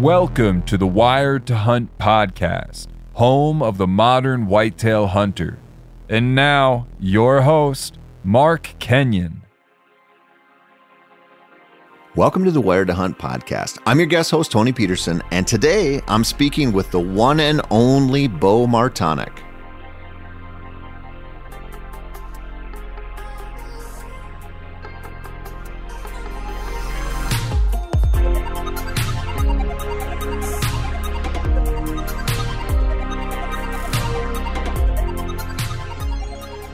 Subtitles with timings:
[0.00, 5.58] Welcome to the Wired to Hunt podcast, home of the modern whitetail hunter.
[6.08, 9.42] And now, your host, Mark Kenyon.
[12.16, 13.78] Welcome to the Wired to Hunt podcast.
[13.84, 18.26] I'm your guest host, Tony Peterson, and today I'm speaking with the one and only
[18.26, 19.49] Bo Martonik.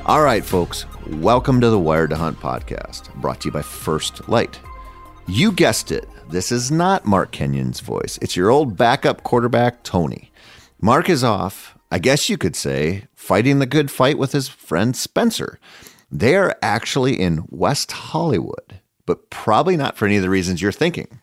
[0.06, 4.28] All right, folks, welcome to the Wired to Hunt podcast, brought to you by First
[4.28, 4.60] Lite.
[5.26, 6.08] You guessed it.
[6.30, 8.16] This is not Mark Kenyon's voice.
[8.22, 10.30] It's your old backup quarterback, Tony.
[10.80, 14.96] Mark is off, I guess you could say, fighting the good fight with his friend
[14.96, 15.58] Spencer.
[16.08, 20.70] They are actually in West Hollywood, but probably not for any of the reasons you're
[20.70, 21.18] thinking.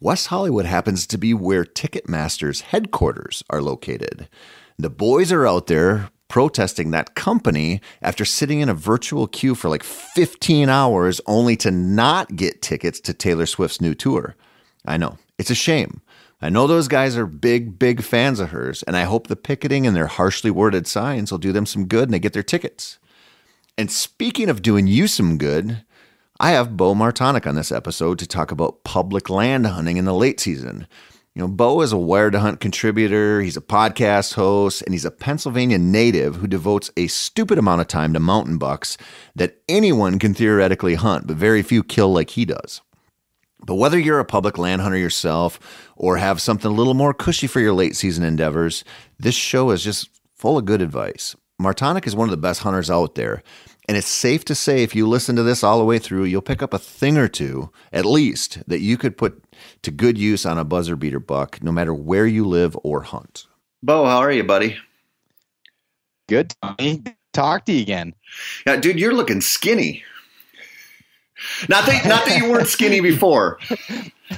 [0.00, 4.28] West Hollywood happens to be where Ticketmaster's headquarters are located.
[4.76, 9.68] The boys are out there protesting that company after sitting in a virtual queue for
[9.68, 14.34] like 15 hours only to not get tickets to Taylor Swift's new tour.
[14.86, 16.00] I know, it's a shame.
[16.40, 19.86] I know those guys are big, big fans of hers, and I hope the picketing
[19.86, 22.98] and their harshly worded signs will do them some good and they get their tickets.
[23.76, 25.84] And speaking of doing you some good,
[26.40, 30.14] I have Bo Martonik on this episode to talk about public land hunting in the
[30.14, 30.86] late season.
[31.34, 35.06] You know, Bo is a Wired to Hunt contributor, he's a podcast host, and he's
[35.06, 38.98] a Pennsylvania native who devotes a stupid amount of time to mountain bucks
[39.34, 42.82] that anyone can theoretically hunt, but very few kill like he does.
[43.64, 45.58] But whether you're a public land hunter yourself
[45.96, 48.84] or have something a little more cushy for your late season endeavors,
[49.18, 51.34] this show is just full of good advice.
[51.58, 53.42] Martonik is one of the best hunters out there.
[53.88, 56.42] And it's safe to say, if you listen to this all the way through, you'll
[56.42, 59.41] pick up a thing or two, at least, that you could put
[59.82, 63.46] to good use on a buzzer beater buck, no matter where you live or hunt.
[63.82, 64.76] Bo, how are you, buddy?
[66.28, 67.02] Good, Tony.
[67.32, 68.14] Talk to you again.
[68.66, 70.04] Yeah, dude, you're looking skinny.
[71.68, 73.58] Not that, not that you weren't skinny before.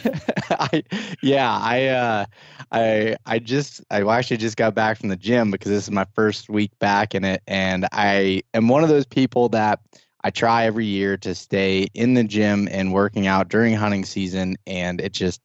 [0.50, 0.82] I,
[1.22, 2.24] yeah, I, uh,
[2.72, 6.06] I, I just, I actually just got back from the gym because this is my
[6.14, 9.80] first week back in it, and I am one of those people that
[10.24, 14.56] I try every year to stay in the gym and working out during hunting season,
[14.66, 15.42] and it just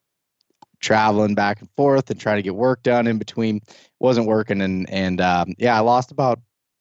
[0.79, 3.59] traveling back and forth and trying to get work done in between
[4.00, 6.39] wasn't working, and and um, yeah, I lost about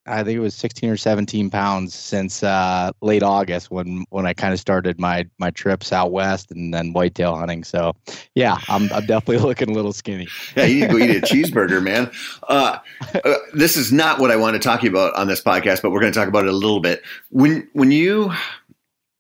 [0.09, 4.33] I think it was 16 or 17 pounds since uh, late August when when I
[4.33, 7.65] kind of started my my trips out west and then whitetail hunting.
[7.65, 7.95] So
[8.35, 10.29] yeah, I'm I'm definitely looking a little skinny.
[10.57, 12.11] yeah, you need to go eat a cheeseburger, man.
[12.49, 12.79] Uh,
[13.25, 16.01] uh, this is not what I want to talk about on this podcast, but we're
[16.01, 17.03] going to talk about it a little bit.
[17.31, 18.33] When when you,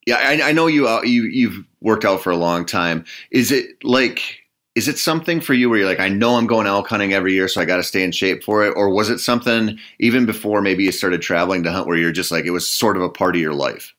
[0.06, 3.04] yeah, I, I know you uh, you you've worked out for a long time.
[3.30, 4.37] Is it like
[4.78, 7.32] is it something for you where you're like, I know I'm going elk hunting every
[7.32, 8.70] year, so I got to stay in shape for it?
[8.76, 12.30] Or was it something even before maybe you started traveling to hunt where you're just
[12.30, 13.92] like, it was sort of a part of your life?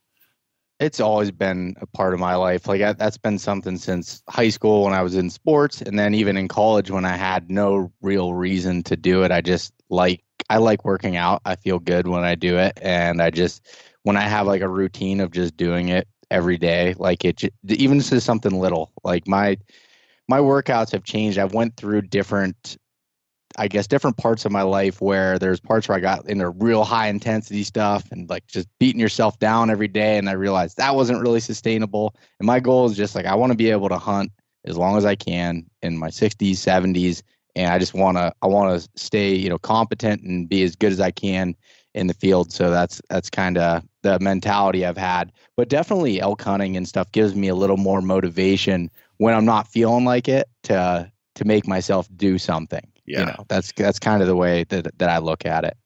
[0.80, 2.66] It's always been a part of my life.
[2.66, 6.38] Like that's been something since high school when I was in sports, and then even
[6.38, 9.32] in college when I had no real reason to do it.
[9.34, 11.42] I just like I like working out.
[11.44, 13.68] I feel good when I do it, and I just
[14.04, 16.96] when I have like a routine of just doing it every day.
[16.98, 18.94] Like it, even to something little.
[19.04, 19.58] Like my
[20.30, 21.40] my workouts have changed.
[21.40, 22.78] I've went through different
[23.58, 26.84] I guess different parts of my life where there's parts where I got into real
[26.84, 30.18] high intensity stuff and like just beating yourself down every day.
[30.18, 32.16] And I realized that wasn't really sustainable.
[32.40, 34.32] And my goal is just like, I want to be able to hunt
[34.66, 37.24] as long as I can in my 60s, 70s.
[37.56, 40.76] And I just want to, I want to stay, you know, competent and be as
[40.76, 41.56] good as I can
[41.96, 42.54] in the field.
[42.54, 45.32] So that's, that's kind of the mentality I've had.
[45.58, 49.68] But definitely elk hunting and stuff gives me a little more motivation when I'm not
[49.68, 52.86] feeling like it to, to make myself do something.
[53.06, 53.20] Yeah.
[53.20, 55.78] You know, that's that's kind of the way that that I look at it.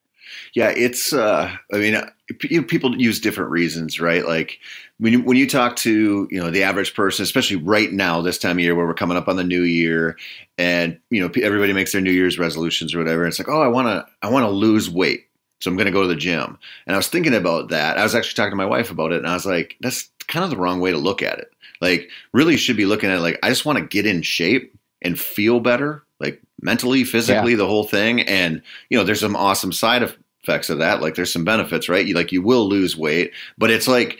[0.54, 1.14] Yeah, it's.
[1.14, 1.96] Uh, I mean,
[2.44, 4.26] you know, people use different reasons, right?
[4.26, 4.60] Like
[5.00, 8.38] when you, when you talk to you know the average person, especially right now this
[8.38, 10.18] time of year where we're coming up on the new year,
[10.58, 13.26] and you know everybody makes their New Year's resolutions or whatever.
[13.26, 15.28] It's like, oh, I want to I want to lose weight,
[15.62, 16.58] so I'm going to go to the gym.
[16.88, 17.98] And I was thinking about that.
[17.98, 20.44] I was actually talking to my wife about it, and I was like, that's kind
[20.44, 21.52] of the wrong way to look at it.
[21.82, 25.20] Like, really, should be looking at like I just want to get in shape and
[25.20, 27.58] feel better like mentally, physically, yeah.
[27.58, 28.22] the whole thing.
[28.22, 31.02] And you know, there's some awesome side effects of that.
[31.02, 32.06] Like there's some benefits, right?
[32.06, 34.18] You like you will lose weight, but it's like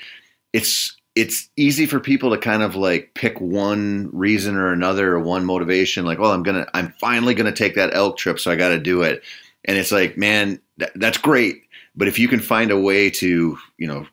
[0.52, 5.20] it's it's easy for people to kind of like pick one reason or another or
[5.20, 8.56] one motivation like well i'm gonna i'm finally gonna take that elk trip so i
[8.56, 9.22] gotta do it
[9.66, 11.62] and it's like man that, that's great
[11.96, 14.08] but if you can find a way to you know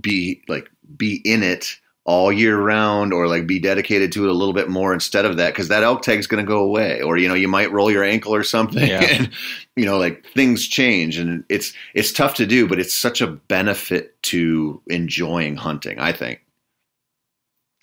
[0.00, 1.78] be like be in it
[2.08, 5.36] all year round or like be dedicated to it a little bit more instead of
[5.36, 7.02] that because that elk tag is going to go away.
[7.02, 9.04] Or you know you might roll your ankle or something yeah.
[9.04, 9.30] and
[9.76, 11.18] you know like things change.
[11.18, 16.10] And it's it's tough to do but it's such a benefit to enjoying hunting i
[16.10, 16.40] think.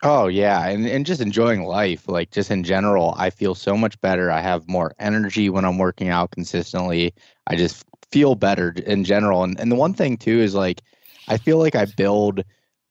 [0.01, 0.67] Oh yeah.
[0.69, 4.31] And, and just enjoying life like just in general i feel so much better.
[4.31, 7.13] I have more energy when i'm working out consistently.
[7.45, 9.43] I just feel better in general.
[9.43, 10.81] And, and the one thing too is like
[11.27, 12.43] i feel like i build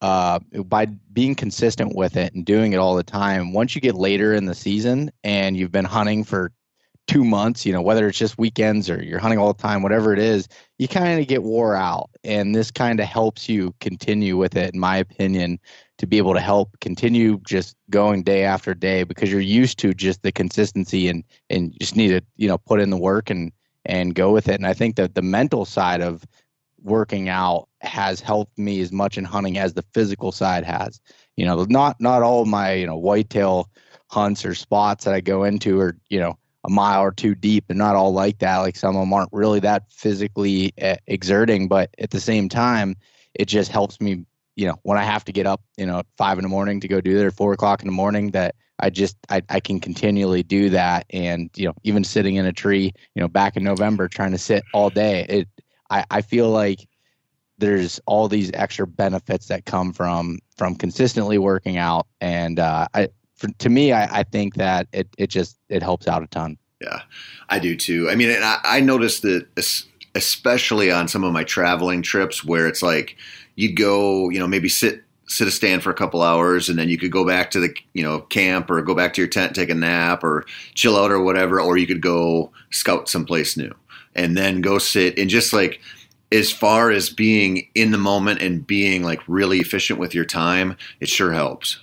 [0.05, 0.85] uh, by
[1.15, 4.45] being consistent with it and doing it all the time, once you get later in
[4.45, 6.53] the season and you've been hunting for
[7.07, 10.13] two months, you know, whether it's just weekends or you're hunting all the time, whatever
[10.13, 10.47] it is,
[10.77, 12.11] you kind of get wore out.
[12.23, 15.59] And this kind of helps you continue with it, in my opinion,
[15.97, 19.95] to be able to help continue just going day after day because you're used to
[19.95, 23.53] just the consistency and and just need to, you know, put in the work and
[23.87, 24.57] and go with it.
[24.57, 26.27] And I think that the mental side of
[26.85, 31.01] working out has helped me as much in hunting as the physical side has.
[31.37, 33.69] You know, not not all my you know whitetail
[34.09, 37.65] hunts or spots that I go into are you know a mile or two deep
[37.69, 38.59] and not all like that.
[38.59, 42.97] Like some of them aren't really that physically uh, exerting, but at the same time,
[43.35, 44.25] it just helps me.
[44.57, 46.87] You know, when I have to get up, you know, five in the morning to
[46.87, 49.81] go do that, or four o'clock in the morning, that I just I, I can
[49.81, 51.07] continually do that.
[51.11, 54.39] And you know, even sitting in a tree, you know, back in November trying to
[54.39, 55.49] sit all day, it
[55.91, 56.89] I, I feel like
[57.59, 62.07] there's all these extra benefits that come from from consistently working out.
[62.21, 66.09] And uh, I, for, to me I, I think that it, it just it helps
[66.09, 66.59] out a ton.
[66.81, 67.03] Yeah
[67.49, 68.09] i do too.
[68.11, 69.47] I mean and I, I noticed that
[70.15, 73.17] especially on some of my traveling trips where it's like
[73.57, 76.89] you'd go you know maybe sit sit a stand for a couple hours and then
[76.89, 79.55] you could go back to the you know camp or go back to your tent
[79.55, 80.45] take a nap or
[80.75, 83.73] chill out or whatever or you could go scout someplace new
[84.15, 85.81] and then go sit and just like
[86.33, 90.77] as far as being in the moment and being like really efficient with your time,
[91.01, 91.79] it sure helps.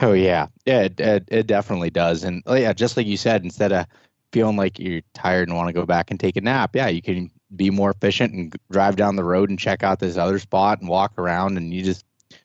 [0.00, 2.24] Oh yeah, yeah, it, it, it definitely does.
[2.24, 3.86] And oh, yeah, just like you said, instead of
[4.32, 7.00] feeling like you're tired and want to go back and take a nap, yeah, you
[7.00, 10.80] can be more efficient and drive down the road and check out this other spot
[10.80, 12.04] and walk around, and you just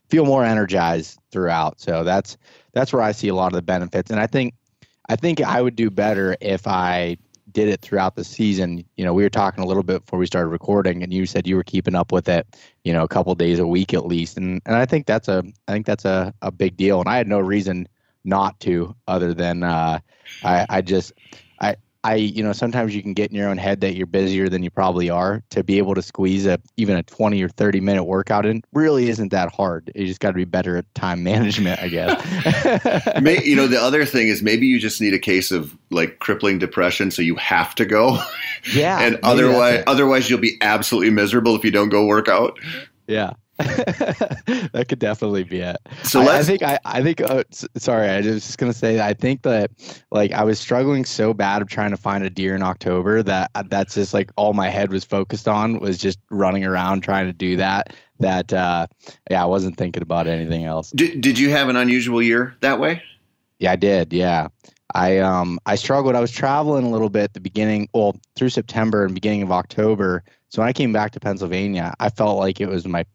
[0.10, 1.79] feel more energized throughout.
[1.79, 2.38] So that's
[2.74, 4.12] that's where I see a lot of the benefits.
[4.12, 4.53] And I think
[5.10, 7.17] I think I would do better if I
[7.58, 10.28] did it throughout the season, you know, we were talking a little bit before we
[10.28, 12.46] started recording, and you said you were keeping up with it,
[12.84, 15.44] you know, a couple days a week at least, and and I think that's a
[15.68, 17.88] I think that's a, a big deal, and I had no reason
[18.24, 19.98] not to, other than uh,
[20.44, 21.14] I I just
[21.60, 24.48] I I, you know, sometimes you can get in your own head that you're busier
[24.48, 25.44] than you probably are.
[25.50, 29.10] To be able to squeeze a even a 20 or 30 minute workout in really
[29.10, 29.92] isn't that hard.
[29.94, 33.22] You just got to be better at time management, I guess.
[33.22, 36.20] May, you know, the other thing is maybe you just need a case of like
[36.20, 38.24] crippling depression, so you have to go.
[38.74, 42.58] Yeah, and otherwise, otherwise you'll be absolutely miserable if you don't go work out.
[43.08, 43.34] Yeah.
[44.72, 45.78] that could definitely be it.
[46.04, 47.44] So I, I think I, I think uh,
[47.76, 49.72] sorry, I was just gonna say I think that
[50.12, 53.50] like I was struggling so bad of trying to find a deer in October that
[53.56, 57.26] uh, that's just like all my head was focused on was just running around trying
[57.26, 57.96] to do that.
[58.20, 58.86] That uh,
[59.32, 60.92] yeah, I wasn't thinking about anything else.
[60.92, 63.02] Did Did you have an unusual year that way?
[63.60, 64.14] Yeah, I did.
[64.14, 64.50] Yeah.
[64.94, 66.16] I um I struggled.
[66.16, 69.52] I was traveling a little bit at the beginning, well, through September and beginning of
[69.52, 70.24] October.
[70.50, 73.06] So when I came back to Pennsylvania, I felt like it was my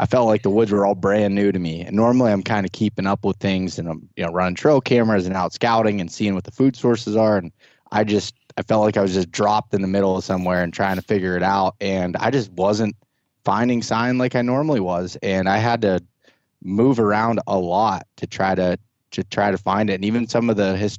[0.00, 1.82] I felt like the woods were all brand new to me.
[1.82, 4.80] And normally I'm kind of keeping up with things and I'm you know running trail
[4.80, 7.36] cameras and out scouting and seeing what the food sources are.
[7.36, 7.52] And
[7.92, 10.72] I just I felt like I was just dropped in the middle of somewhere and
[10.72, 11.76] trying to figure it out.
[11.82, 12.96] And I just wasn't
[13.44, 15.18] finding sign like I normally was.
[15.22, 16.02] And I had to
[16.62, 18.78] move around a lot to try to
[19.10, 19.94] to try to find it.
[19.96, 20.98] And even some of the his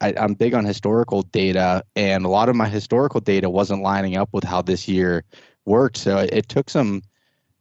[0.00, 4.16] I, I'm big on historical data, and a lot of my historical data wasn't lining
[4.16, 5.22] up with how this year
[5.66, 5.98] worked.
[5.98, 7.02] So it, it took some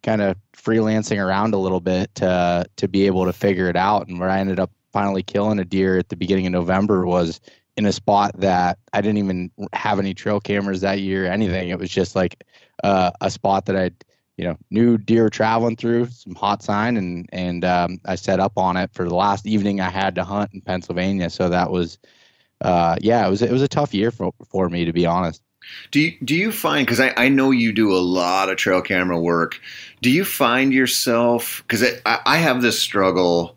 [0.04, 4.08] kind of freelancing around a little bit to to be able to figure it out.
[4.08, 7.40] And where I ended up finally killing a deer at the beginning of November was
[7.78, 11.70] in a spot that I didn't even have any trail cameras that year, anything.
[11.70, 12.44] It was just like
[12.84, 13.92] uh, a spot that I,
[14.36, 18.58] you know, knew deer traveling through, some hot sign, and and um, I set up
[18.58, 21.30] on it for the last evening I had to hunt in Pennsylvania.
[21.30, 22.00] So that was,
[22.62, 25.42] uh, yeah, it was it was a tough year for for me to be honest.
[25.92, 28.82] Do you, do you find because I, I know you do a lot of trail
[28.82, 29.60] camera work?
[30.02, 33.56] Do you find yourself because I, I have this struggle?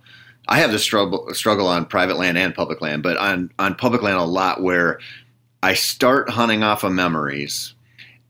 [0.48, 4.02] I have this struggle struggle on private land and public land, but on on public
[4.02, 4.98] land a lot where
[5.62, 7.74] I start hunting off of memories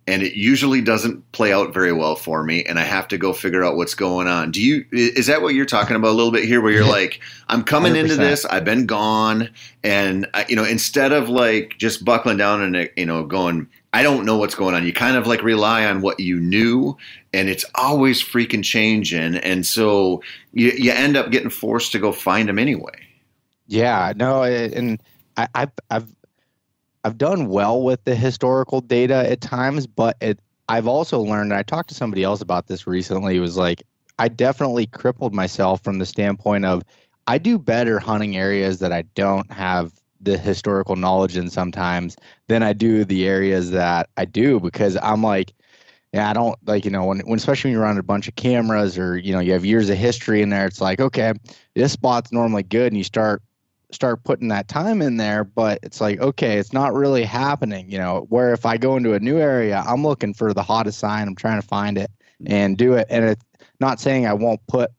[0.07, 3.33] and it usually doesn't play out very well for me and i have to go
[3.33, 4.51] figure out what's going on.
[4.51, 7.21] Do you is that what you're talking about a little bit here where you're like
[7.49, 7.99] i'm coming 100%.
[8.01, 9.49] into this i've been gone
[9.83, 14.25] and you know instead of like just buckling down and you know going i don't
[14.25, 16.97] know what's going on you kind of like rely on what you knew
[17.33, 22.13] and it's always freaking changing and so you, you end up getting forced to go
[22.13, 22.93] find them anyway.
[23.69, 25.01] Yeah no and
[25.37, 26.15] I, I've, I've
[27.05, 31.53] I've done well with the historical data at times, but it I've also learned.
[31.53, 33.39] and I talked to somebody else about this recently.
[33.39, 33.83] Was like
[34.19, 36.83] I definitely crippled myself from the standpoint of
[37.27, 42.17] I do better hunting areas that I don't have the historical knowledge in sometimes
[42.47, 45.53] than I do the areas that I do because I'm like,
[46.13, 48.37] yeah, I don't like, you know, when, when especially when you're on a bunch of
[48.37, 51.33] cameras or, you know, you have years of history in there, it's like, okay,
[51.75, 52.89] this spot's normally good.
[52.89, 53.43] And you start
[53.93, 57.99] start putting that time in there but it's like okay it's not really happening you
[57.99, 61.29] know where if i go into a new area i'm looking for the hottest sign
[61.29, 62.11] i'm trying to find it
[62.47, 63.45] and do it and it's
[63.81, 64.91] not saying i won't put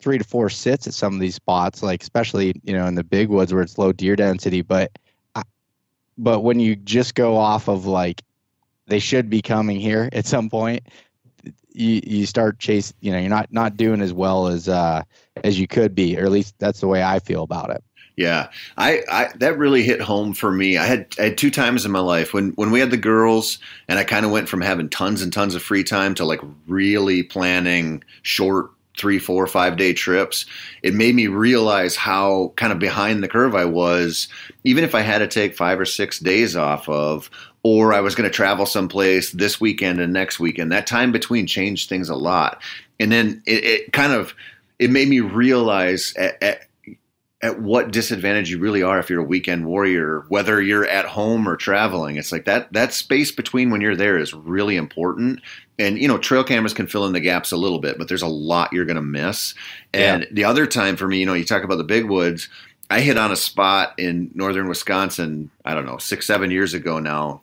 [0.00, 3.04] three to four sits at some of these spots like especially you know in the
[3.04, 4.98] big woods where it's low deer density but
[5.34, 5.42] I,
[6.18, 8.22] but when you just go off of like
[8.86, 10.82] they should be coming here at some point
[11.72, 15.02] you you start chase you know you're not not doing as well as uh
[15.44, 17.82] as you could be or at least that's the way i feel about it
[18.20, 20.76] yeah, I, I that really hit home for me.
[20.76, 23.58] I had I had two times in my life when when we had the girls,
[23.88, 26.42] and I kind of went from having tons and tons of free time to like
[26.66, 30.44] really planning short three, four, five day trips.
[30.82, 34.28] It made me realize how kind of behind the curve I was,
[34.64, 37.30] even if I had to take five or six days off of,
[37.62, 40.72] or I was going to travel someplace this weekend and next weekend.
[40.72, 42.60] That time between changed things a lot,
[42.98, 44.34] and then it, it kind of
[44.78, 46.69] it made me realize at, at
[47.42, 51.48] at what disadvantage you really are if you're a weekend warrior, whether you're at home
[51.48, 52.16] or traveling.
[52.16, 55.40] It's like that that space between when you're there is really important.
[55.78, 58.22] And you know, trail cameras can fill in the gaps a little bit, but there's
[58.22, 59.54] a lot you're going to miss.
[59.94, 60.28] And yeah.
[60.32, 62.48] the other time for me, you know, you talk about the big woods.
[62.90, 65.50] I hit on a spot in northern Wisconsin.
[65.64, 67.42] I don't know, six seven years ago now.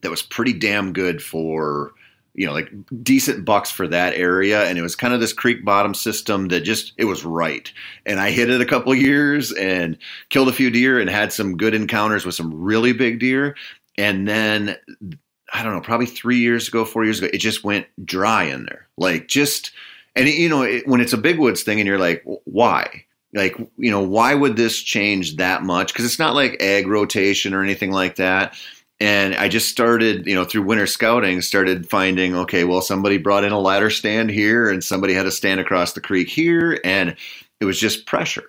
[0.00, 1.92] That was pretty damn good for
[2.34, 2.70] you know, like
[3.02, 4.64] decent bucks for that area.
[4.64, 7.70] And it was kind of this creek bottom system that just, it was right.
[8.06, 9.98] And I hit it a couple years and
[10.30, 13.54] killed a few deer and had some good encounters with some really big deer.
[13.98, 14.76] And then,
[15.52, 18.64] I don't know, probably three years ago, four years ago, it just went dry in
[18.64, 18.88] there.
[18.96, 19.70] Like just,
[20.16, 23.04] and it, you know, it, when it's a big woods thing and you're like, why?
[23.34, 25.92] Like, you know, why would this change that much?
[25.92, 28.54] Because it's not like ag rotation or anything like that
[29.02, 33.42] and I just started, you know, through winter scouting, started finding, okay, well, somebody brought
[33.42, 36.78] in a ladder stand here and somebody had a stand across the creek here.
[36.84, 37.16] And
[37.58, 38.48] it was just pressure,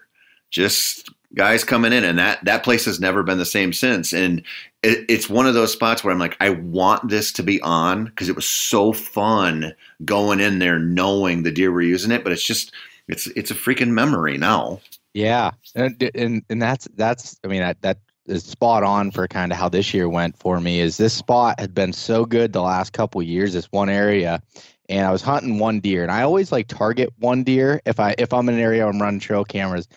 [0.51, 2.03] just guys coming in.
[2.03, 4.13] And that, that place has never been the same since.
[4.13, 4.43] And
[4.83, 8.05] it, it's one of those spots where I'm like, I want this to be on
[8.05, 9.73] because it was so fun
[10.05, 12.23] going in there knowing the deer were using it.
[12.23, 12.71] But it's just,
[13.07, 14.81] it's, it's a freaking memory now.
[15.15, 15.49] Yeah.
[15.73, 19.57] And, and, and that's, that's, I mean, that, that is spot on for kind of
[19.57, 22.93] how this year went for me is this spot had been so good the last
[22.93, 24.41] couple years this one area
[24.89, 28.15] and i was hunting one deer and i always like target one deer if i
[28.17, 29.87] if i'm in an area i'm running trail cameras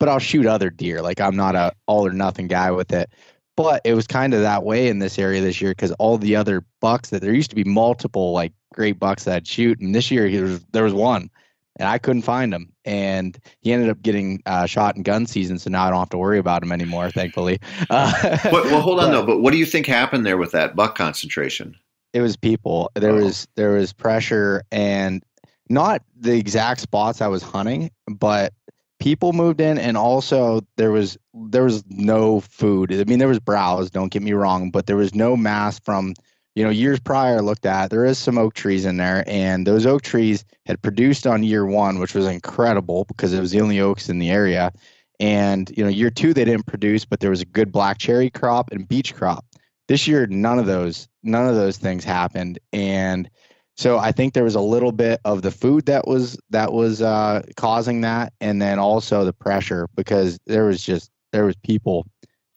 [0.00, 3.10] but i'll shoot other deer like i'm not a all or nothing guy with it.
[3.56, 6.36] But it was kind of that way in this area this year because all the
[6.36, 9.94] other bucks that there used to be multiple like great bucks that I'd shoot and
[9.94, 11.30] this year there was, there was one
[11.76, 12.72] and I couldn't find him.
[12.84, 16.10] And he ended up getting uh, shot in gun season, so now I don't have
[16.10, 17.58] to worry about him anymore, thankfully.
[17.90, 19.26] Uh, but, well, hold on but, though.
[19.26, 21.76] But what do you think happened there with that buck concentration?
[22.12, 22.90] It was people.
[22.94, 23.24] There oh.
[23.24, 25.22] was there was pressure, and
[25.68, 28.52] not the exact spots I was hunting, but
[28.98, 32.92] people moved in and also there was there was no food.
[32.92, 36.14] I mean there was browse, don't get me wrong, but there was no mass from
[36.56, 37.90] you know years prior looked at.
[37.90, 41.64] There is some oak trees in there and those oak trees had produced on year
[41.64, 44.72] 1, which was incredible because it was the only oaks in the area.
[45.20, 48.30] And you know year 2 they didn't produce, but there was a good black cherry
[48.30, 49.44] crop and beech crop.
[49.86, 53.30] This year none of those none of those things happened and
[53.76, 57.02] so I think there was a little bit of the food that was that was
[57.02, 62.06] uh, causing that, and then also the pressure because there was just there was people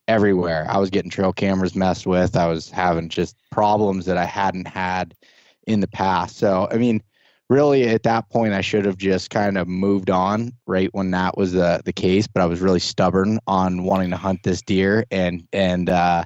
[0.10, 0.66] everywhere.
[0.68, 2.36] I was getting trail cameras messed with.
[2.36, 5.14] I was having just problems that I hadn't had
[5.68, 6.38] in the past.
[6.38, 7.02] So I mean,
[7.48, 11.38] really at that point, I should have just kind of moved on right when that
[11.38, 12.28] was the the case.
[12.28, 16.24] But I was really stubborn on wanting to hunt this deer, and and uh,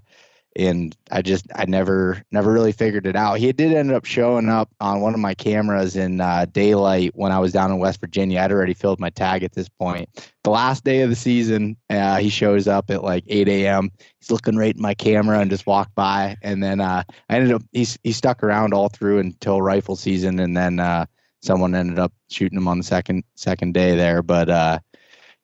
[0.55, 3.39] and I just I never never really figured it out.
[3.39, 7.31] He did end up showing up on one of my cameras in uh, daylight when
[7.31, 8.39] I was down in West Virginia.
[8.39, 10.09] I'd already filled my tag at this point.
[10.43, 13.91] The last day of the season, uh, he shows up at like 8 a.m.
[14.19, 16.35] He's looking right in my camera and just walked by.
[16.41, 20.39] And then uh, I ended up he he stuck around all through until rifle season,
[20.39, 21.05] and then uh,
[21.41, 24.21] someone ended up shooting him on the second second day there.
[24.21, 24.79] But uh,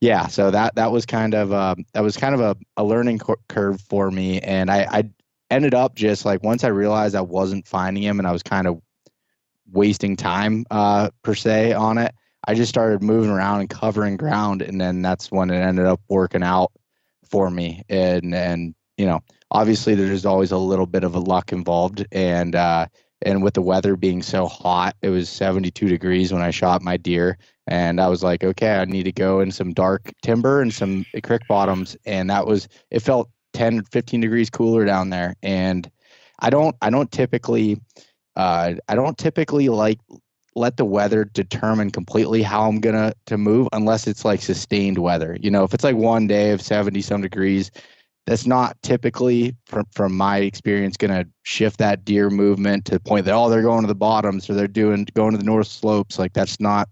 [0.02, 3.20] yeah, so that that was kind of uh, that was kind of a, a learning
[3.50, 5.10] curve for me, and I, I
[5.52, 8.68] ended up just like once I realized I wasn't finding him and I was kind
[8.68, 8.82] of
[9.72, 12.14] wasting time uh, per se on it.
[12.48, 16.00] I just started moving around and covering ground, and then that's when it ended up
[16.08, 16.72] working out
[17.30, 17.84] for me.
[17.90, 19.20] And and you know,
[19.52, 22.88] obviously there's always a little bit of a luck involved, and uh,
[23.22, 26.98] and with the weather being so hot, it was 72 degrees when I shot my
[26.98, 30.74] deer, and I was like, okay, I need to go in some dark timber and
[30.74, 35.90] some creek bottoms, and that was it felt 10 15 degrees cooler down there, and
[36.40, 37.80] I don't I don't typically
[38.36, 40.00] uh, I don't typically like
[40.56, 45.38] let the weather determine completely how I'm gonna to move unless it's like sustained weather.
[45.42, 47.72] You know, if it's like one day of 70 some degrees,
[48.30, 53.00] that's not typically from from my experience going to shift that deer movement to the
[53.00, 55.68] point that oh they're going to the bottoms or they're doing going to the north
[55.68, 56.88] slopes like that's not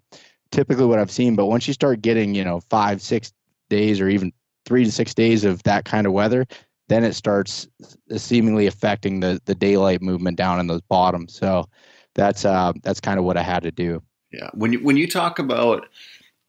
[0.51, 1.35] typically what I've seen.
[1.35, 3.33] But once you start getting, you know, five, six
[3.69, 4.31] days or even
[4.65, 6.45] three to six days of that kind of weather,
[6.89, 7.67] then it starts
[8.15, 11.33] seemingly affecting the the daylight movement down in those bottoms.
[11.33, 11.67] So
[12.15, 14.01] that's uh that's kind of what I had to do.
[14.31, 14.49] Yeah.
[14.53, 15.87] When you when you talk about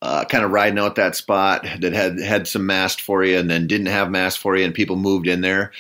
[0.00, 3.50] uh, kind of riding out that spot that had had some mast for you and
[3.50, 5.72] then didn't have mast for you and people moved in there,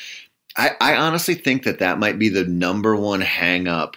[0.56, 3.96] I, I honestly think that that might be the number one hang up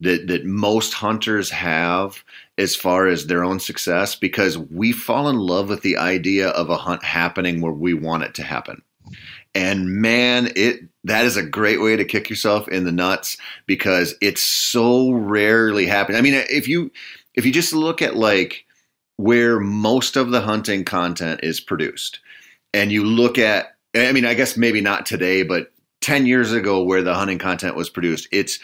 [0.00, 2.22] that that most hunters have
[2.58, 6.70] as far as their own success because we fall in love with the idea of
[6.70, 8.82] a hunt happening where we want it to happen.
[9.54, 14.14] And man, it that is a great way to kick yourself in the nuts because
[14.20, 16.18] it's so rarely happening.
[16.18, 16.92] I mean, if you
[17.34, 18.65] if you just look at like
[19.16, 22.20] where most of the hunting content is produced,
[22.74, 26.82] and you look at I mean, I guess maybe not today, but 10 years ago
[26.82, 28.58] where the hunting content was produced, it's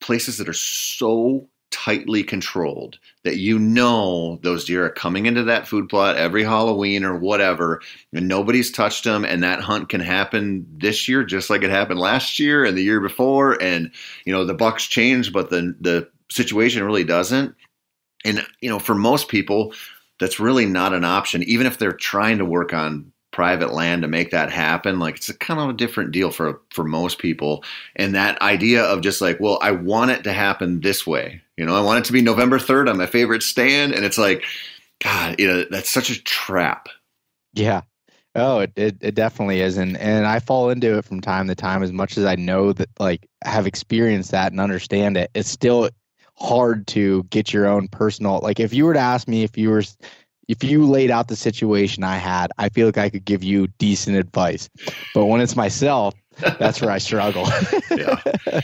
[0.00, 5.66] places that are so tightly controlled that you know those deer are coming into that
[5.66, 7.80] food plot every Halloween or whatever,
[8.12, 11.98] and nobody's touched them, and that hunt can happen this year just like it happened
[11.98, 13.90] last year and the year before, and
[14.24, 17.54] you know the bucks change, but the the situation really doesn't.
[18.24, 19.74] And you know, for most people,
[20.20, 24.08] that's really not an option, even if they're trying to work on private land to
[24.08, 27.64] make that happen like it's a kind of a different deal for for most people.
[27.96, 31.40] And that idea of just like well i want it to happen this way.
[31.56, 34.18] You know i want it to be november 3rd on my favorite stand and it's
[34.18, 34.44] like
[35.02, 36.88] god you know that's such a trap.
[37.54, 37.80] Yeah.
[38.34, 39.78] Oh it, it, it definitely is.
[39.78, 42.74] And and i fall into it from time to time as much as i know
[42.74, 45.88] that like have experienced that and understand it it's still
[46.42, 49.70] hard to get your own personal like if you were to ask me if you
[49.70, 49.82] were
[50.48, 53.68] if you laid out the situation I had, I feel like I could give you
[53.78, 54.68] decent advice.
[55.14, 56.14] But when it's myself,
[56.58, 57.44] that's where I struggle.
[57.90, 58.20] yeah.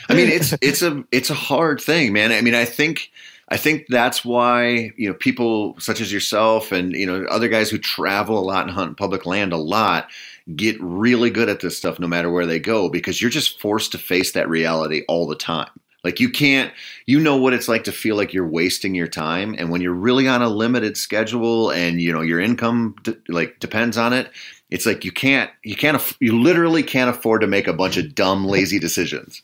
[0.09, 2.33] I mean, it's it's a it's a hard thing, man.
[2.33, 3.11] I mean, I think
[3.49, 7.71] I think that's why, you know, people such as yourself and, you know, other guys
[7.71, 10.09] who travel a lot and hunt public land a lot
[10.55, 13.93] get really good at this stuff no matter where they go because you're just forced
[13.93, 15.71] to face that reality all the time.
[16.05, 16.73] Like you can't,
[17.07, 19.93] you know what it's like to feel like you're wasting your time, and when you're
[19.93, 22.95] really on a limited schedule and you know your income
[23.29, 24.31] like depends on it,
[24.71, 28.15] it's like you can't, you can't, you literally can't afford to make a bunch of
[28.15, 29.43] dumb, lazy decisions.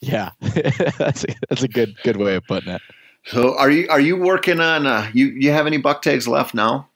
[0.00, 2.82] Yeah, that's a, that's a good good way of putting it.
[3.24, 4.86] So are you are you working on?
[4.86, 6.88] Uh, you you have any buck tags left now?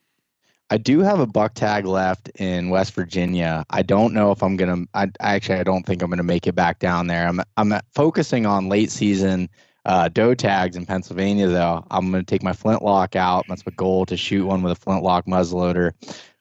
[0.70, 3.64] I do have a buck tag left in West Virginia.
[3.70, 4.84] I don't know if I'm gonna.
[4.94, 7.26] I actually I don't think I'm gonna make it back down there.
[7.26, 9.48] I'm I'm focusing on late season
[9.88, 13.46] uh, doe tags in Pennsylvania, though, I'm to take my flintlock out.
[13.48, 15.92] That's my goal to shoot one with a flintlock muzzleloader.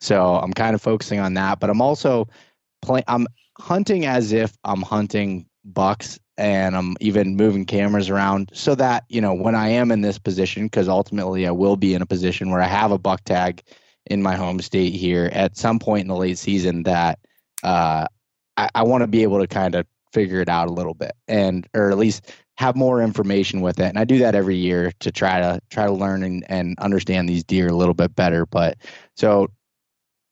[0.02, 2.28] So I'm kind of focusing on that, but I'm also
[2.82, 3.06] playing.
[3.08, 3.26] I'm
[3.58, 9.22] hunting as if I'm hunting bucks and I'm even moving cameras around so that, you
[9.22, 12.52] know, when I am in this position, because ultimately I will be in a position
[12.52, 13.64] where I have a buck tag
[14.10, 17.20] in my home state here at some point in the late season that
[17.64, 18.06] uh,
[18.58, 21.12] I, I want to be able to kind of figure it out a little bit
[21.28, 23.86] and or at least have more information with it.
[23.86, 27.30] And I do that every year to try to try to learn and, and understand
[27.30, 28.46] these deer a little bit better.
[28.46, 28.78] But
[29.16, 29.48] so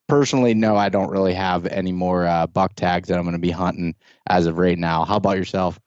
[0.07, 3.39] personally, no, I don't really have any more uh, buck tags that I'm going to
[3.39, 3.95] be hunting
[4.27, 5.05] as of right now.
[5.05, 5.79] How about yourself?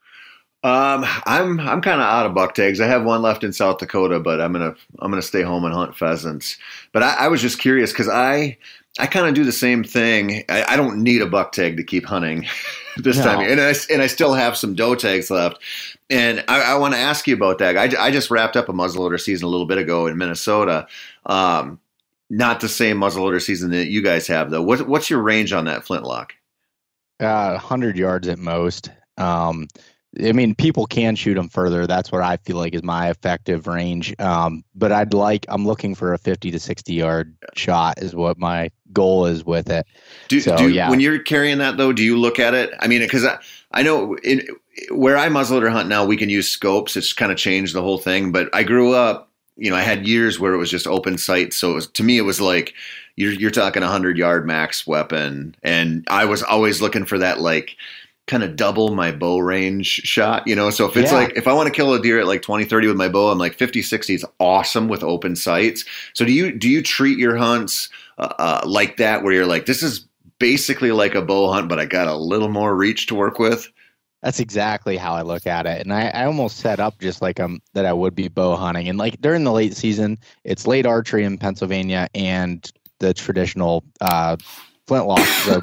[0.64, 2.80] Um, I'm I'm kind of out of buck tags.
[2.80, 5.72] I have one left in South Dakota, but I'm gonna I'm gonna stay home and
[5.72, 6.56] hunt pheasants.
[6.92, 8.58] But I, I was just curious because I
[8.98, 10.44] I kind of do the same thing.
[10.48, 12.46] I, I, don't need a buck tag to keep hunting
[12.96, 13.22] this no.
[13.22, 15.62] time, and I and I still have some doe tags left.
[16.10, 17.76] And I, I want to ask you about that.
[17.76, 20.88] I, I just wrapped up a muzzleloader season a little bit ago in Minnesota.
[21.26, 21.78] Um,
[22.30, 24.62] not the same muzzleloader season that you guys have, though.
[24.62, 26.34] What, what's your range on that flintlock?
[27.20, 28.90] Uh, 100 yards at most.
[29.16, 29.68] Um,
[30.24, 31.86] I mean, people can shoot them further.
[31.86, 34.14] That's what I feel like is my effective range.
[34.20, 38.38] Um, but I'd like, I'm looking for a 50 to 60 yard shot, is what
[38.38, 39.86] my goal is with it.
[40.28, 40.90] Do, so, do yeah.
[40.90, 42.70] when you're carrying that though, do you look at it?
[42.80, 43.38] I mean, because I,
[43.72, 44.46] I know in,
[44.90, 46.96] where I muzzleloader hunt now, we can use scopes.
[46.96, 48.32] It's kind of changed the whole thing.
[48.32, 49.28] But I grew up
[49.58, 51.52] you know, I had years where it was just open sight.
[51.52, 52.74] So was, to me, it was like
[53.16, 57.40] you're you're talking a hundred yard max weapon, and I was always looking for that
[57.40, 57.76] like
[58.28, 60.70] kind of double my bow range shot, you know?
[60.70, 61.18] So if it's yeah.
[61.18, 63.30] like, if I want to kill a deer at like 20, 30 with my bow,
[63.30, 65.84] I'm like 50, 60 is awesome with open sights.
[66.12, 67.88] So do you, do you treat your hunts
[68.18, 70.06] uh, uh, like that where you're like, this is
[70.38, 73.68] basically like a bow hunt, but I got a little more reach to work with?
[74.22, 75.80] That's exactly how I look at it.
[75.82, 78.88] And I, I almost set up just like um that I would be bow hunting.
[78.88, 84.36] And like during the late season, it's late archery in Pennsylvania and the traditional uh,
[84.86, 85.20] flintlock.
[85.20, 85.60] so,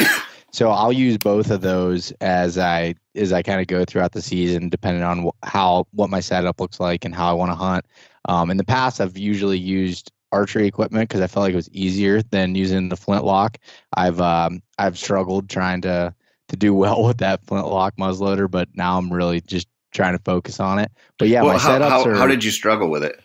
[0.56, 4.22] so I'll use both of those as I as I kind of go throughout the
[4.22, 7.56] season, depending on wh- how what my setup looks like and how I want to
[7.56, 7.86] hunt.
[8.30, 11.70] Um, in the past, I've usually used archery equipment because I felt like it was
[11.72, 13.58] easier than using the flintlock.
[13.98, 16.16] I've um, I've struggled trying to
[16.48, 20.62] to do well with that flintlock muzzleloader, but now I'm really just trying to focus
[20.62, 20.90] on it.
[21.20, 22.16] But yeah, well, my how, setups how, are.
[22.16, 23.20] How did you struggle with it?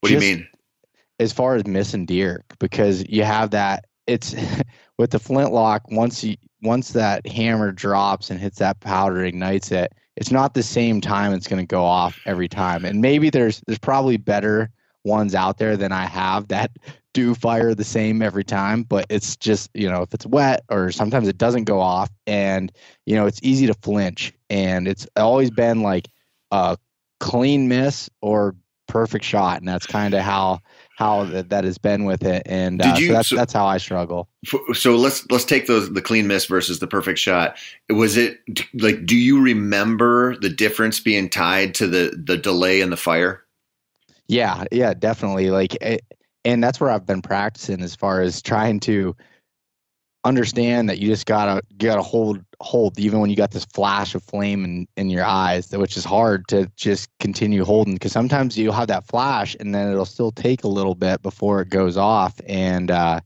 [0.00, 0.48] What do you mean?
[1.20, 3.84] As far as missing deer, because you have that.
[4.06, 4.34] It's
[4.98, 5.90] with the flintlock.
[5.90, 9.92] Once you once that hammer drops and hits that powder, ignites it.
[10.16, 12.84] It's not the same time it's going to go off every time.
[12.84, 14.70] And maybe there's there's probably better
[15.04, 16.70] ones out there than I have that
[17.14, 20.90] do fire the same every time, but it's just, you know, if it's wet or
[20.90, 22.72] sometimes it doesn't go off and,
[23.06, 24.32] you know, it's easy to flinch.
[24.50, 26.08] And it's always been like
[26.50, 26.76] a
[27.20, 28.56] clean miss or
[28.88, 29.60] perfect shot.
[29.60, 30.60] And that's kind of how,
[30.96, 32.42] how that, that has been with it.
[32.46, 34.28] And uh, you, so that's, so, that's how I struggle.
[34.74, 37.56] So let's, let's take those, the clean miss versus the perfect shot.
[37.90, 38.38] Was it
[38.74, 43.42] like, do you remember the difference being tied to the, the delay in the fire?
[44.28, 45.50] Yeah, yeah, definitely.
[45.50, 46.02] Like, it,
[46.44, 49.16] and that's where I've been practicing as far as trying to
[50.24, 54.14] understand that you just gotta you gotta hold hold even when you got this flash
[54.14, 58.56] of flame in in your eyes, which is hard to just continue holding because sometimes
[58.56, 61.96] you'll have that flash and then it'll still take a little bit before it goes
[61.96, 62.40] off.
[62.46, 63.20] And uh,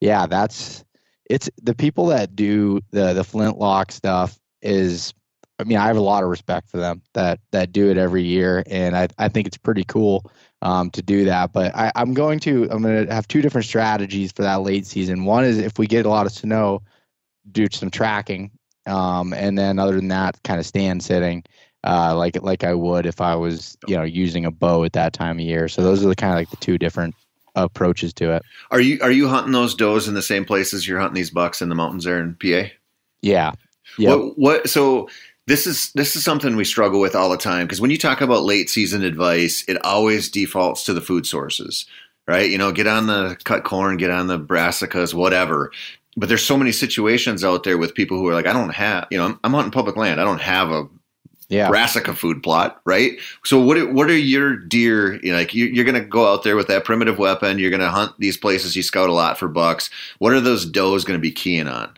[0.00, 0.84] yeah, that's
[1.28, 5.12] it's the people that do the the flintlock stuff is
[5.60, 8.22] I mean, I have a lot of respect for them that that do it every
[8.22, 10.30] year, and I I think it's pretty cool
[10.62, 11.52] um, to do that.
[11.52, 14.86] But I, I'm going to I'm going to have two different strategies for that late
[14.86, 15.24] season.
[15.24, 16.82] One is if we get a lot of snow,
[17.52, 18.50] do some tracking,
[18.86, 21.44] um, and then other than that, kind of stand sitting.
[21.84, 25.12] Uh, like like I would if I was you know using a bow at that
[25.12, 25.68] time of year.
[25.68, 27.14] So those are the kind of like the two different
[27.54, 28.42] approaches to it.
[28.70, 31.62] Are you are you hunting those does in the same places you're hunting these bucks
[31.62, 32.70] in the mountains there in PA?
[33.22, 33.52] Yeah.
[33.96, 34.14] Yeah.
[34.14, 35.08] What, what so
[35.48, 38.20] this is this is something we struggle with all the time because when you talk
[38.20, 41.86] about late season advice, it always defaults to the food sources,
[42.26, 42.50] right?
[42.50, 45.72] You know, get on the cut corn, get on the brassicas, whatever.
[46.18, 49.06] But there's so many situations out there with people who are like, I don't have,
[49.10, 50.20] you know, I'm, I'm hunting public land.
[50.20, 50.86] I don't have a
[51.48, 51.68] yeah.
[51.68, 53.12] brassica food plot, right?
[53.44, 55.14] So what are, what are your deer?
[55.22, 57.58] You know, like you, you're going to go out there with that primitive weapon.
[57.58, 58.76] You're going to hunt these places.
[58.76, 59.88] You scout a lot for bucks.
[60.18, 61.97] What are those does going to be keying on?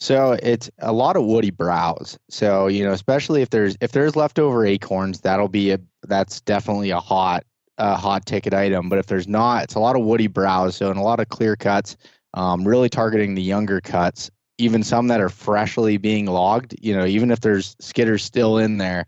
[0.00, 2.18] So it's a lot of woody browse.
[2.30, 6.90] So you know, especially if there's if there's leftover acorns, that'll be a that's definitely
[6.90, 7.44] a hot
[7.78, 8.88] a hot ticket item.
[8.88, 10.76] But if there's not, it's a lot of woody browse.
[10.76, 11.96] So and a lot of clear cuts,
[12.34, 16.74] um, really targeting the younger cuts, even some that are freshly being logged.
[16.80, 19.06] You know, even if there's skidders still in there,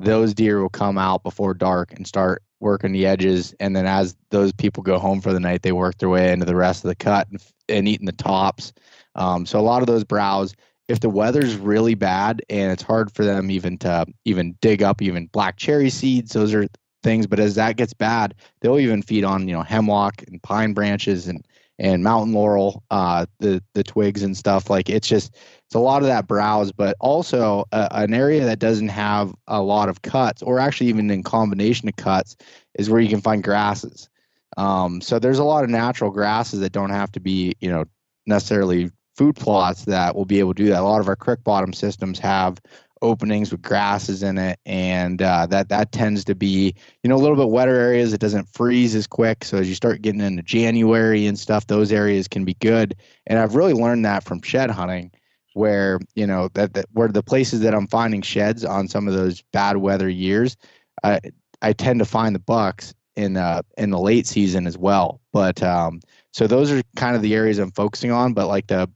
[0.00, 3.54] those deer will come out before dark and start working the edges.
[3.60, 6.46] And then as those people go home for the night, they work their way into
[6.46, 8.72] the rest of the cut and, and eating the tops.
[9.14, 10.54] Um, so a lot of those browse,
[10.88, 15.00] if the weather's really bad and it's hard for them even to even dig up
[15.00, 16.66] even black cherry seeds, those are
[17.02, 17.26] things.
[17.26, 21.28] But as that gets bad, they'll even feed on you know hemlock and pine branches
[21.28, 21.46] and
[21.78, 24.70] and mountain laurel, uh, the the twigs and stuff.
[24.70, 28.58] Like it's just it's a lot of that browse, but also uh, an area that
[28.58, 32.36] doesn't have a lot of cuts, or actually even in combination of cuts,
[32.74, 34.08] is where you can find grasses.
[34.56, 37.84] Um, so there's a lot of natural grasses that don't have to be you know
[38.26, 40.80] necessarily food plots that will be able to do that.
[40.80, 42.58] A lot of our creek bottom systems have
[43.02, 47.18] openings with grasses in it, and uh, that that tends to be you know a
[47.18, 48.12] little bit wetter areas.
[48.12, 51.92] It doesn't freeze as quick, so as you start getting into January and stuff, those
[51.92, 52.94] areas can be good.
[53.26, 55.10] And I've really learned that from shed hunting,
[55.54, 59.14] where you know that, that where the places that I'm finding sheds on some of
[59.14, 60.56] those bad weather years,
[61.02, 61.20] I
[61.60, 65.20] I tend to find the bucks in uh in the late season as well.
[65.32, 66.00] But um,
[66.32, 68.32] so those are kind of the areas I'm focusing on.
[68.34, 68.88] But like the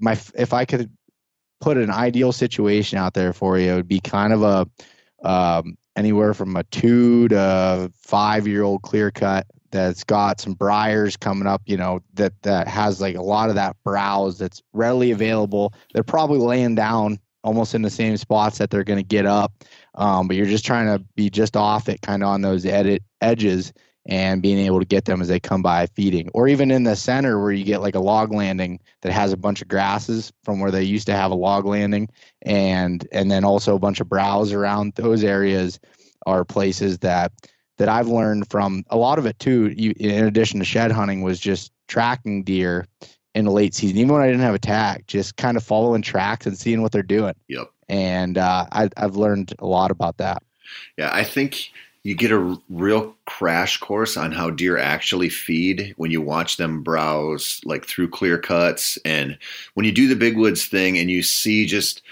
[0.00, 0.90] my if I could
[1.60, 4.66] put an ideal situation out there for you, it would be kind of a
[5.26, 11.16] um, anywhere from a two to five year old clear cut that's got some briars
[11.16, 15.10] coming up, you know, that that has like a lot of that browse that's readily
[15.10, 15.72] available.
[15.92, 19.52] They're probably laying down almost in the same spots that they're going to get up,
[19.96, 23.02] um, but you're just trying to be just off it, kind of on those edit
[23.20, 23.72] edges,
[24.08, 26.30] and being able to get them as they come by feeding.
[26.32, 29.36] Or even in the center where you get like a log landing that has a
[29.36, 32.08] bunch of grasses from where they used to have a log landing.
[32.42, 35.80] And and then also a bunch of browse around those areas
[36.26, 37.32] are places that
[37.78, 41.22] that I've learned from a lot of it too you, in addition to shed hunting
[41.22, 42.86] was just tracking deer
[43.34, 43.98] in the late season.
[43.98, 46.92] Even when I didn't have a tag just kind of following tracks and seeing what
[46.92, 47.34] they're doing.
[47.48, 47.68] Yep.
[47.88, 50.42] And uh, I, I've learned a lot about that.
[50.96, 51.70] Yeah, I think
[52.02, 56.82] you get a real crash course on how deer actually feed when you watch them
[56.82, 58.96] browse like through clear cuts.
[59.04, 59.36] And
[59.74, 62.02] when you do the big woods thing and you see just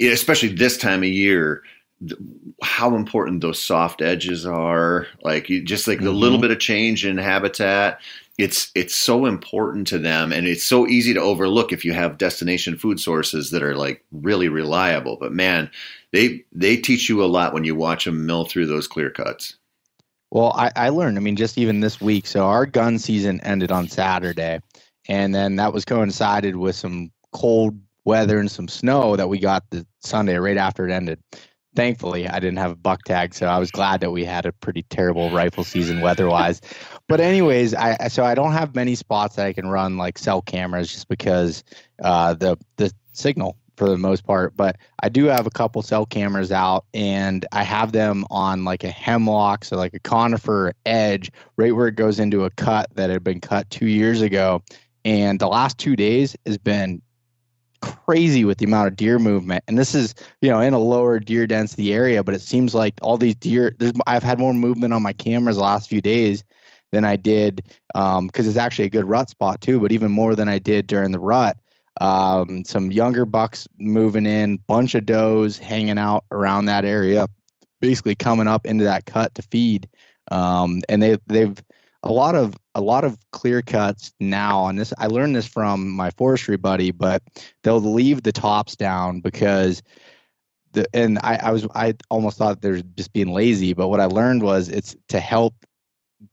[0.00, 1.62] especially this time of year
[2.62, 5.06] how important those soft edges are.
[5.22, 8.00] Like you just like the little bit of change in habitat
[8.38, 12.18] it's it's so important to them and it's so easy to overlook if you have
[12.18, 15.70] destination food sources that are like really reliable but man
[16.12, 19.54] they they teach you a lot when you watch them mill through those clear cuts
[20.30, 22.26] Well, I, I learned, I mean, just even this week.
[22.26, 24.60] So our gun season ended on Saturday,
[25.08, 29.64] and then that was coincided with some cold weather and some snow that we got
[29.70, 31.20] the Sunday right after it ended.
[31.76, 34.52] Thankfully, I didn't have a buck tag, so I was glad that we had a
[34.52, 36.60] pretty terrible rifle season weather-wise.
[37.08, 40.42] But anyways, I so I don't have many spots that I can run like cell
[40.42, 41.62] cameras just because
[42.02, 44.56] uh, the the signal for the most part.
[44.56, 48.82] But I do have a couple cell cameras out, and I have them on like
[48.82, 53.10] a hemlock, so like a conifer edge, right where it goes into a cut that
[53.10, 54.62] had been cut two years ago.
[55.04, 57.00] And the last two days has been
[57.80, 59.62] crazy with the amount of deer movement.
[59.68, 62.94] And this is, you know, in a lower deer density area, but it seems like
[63.02, 63.76] all these deer,
[64.08, 66.42] I've had more movement on my cameras the last few days
[66.92, 70.34] than I did because um, it's actually a good rut spot too, but even more
[70.34, 71.56] than I did during the rut.
[72.00, 77.26] Um, some younger bucks moving in, bunch of does hanging out around that area,
[77.80, 79.88] basically coming up into that cut to feed.
[80.30, 81.56] Um, and they they've
[82.02, 85.88] a lot of a lot of clear cuts now and this I learned this from
[85.88, 87.22] my forestry buddy, but
[87.62, 89.82] they'll leave the tops down because
[90.72, 94.06] the and I, I was I almost thought they're just being lazy, but what I
[94.06, 95.54] learned was it's to help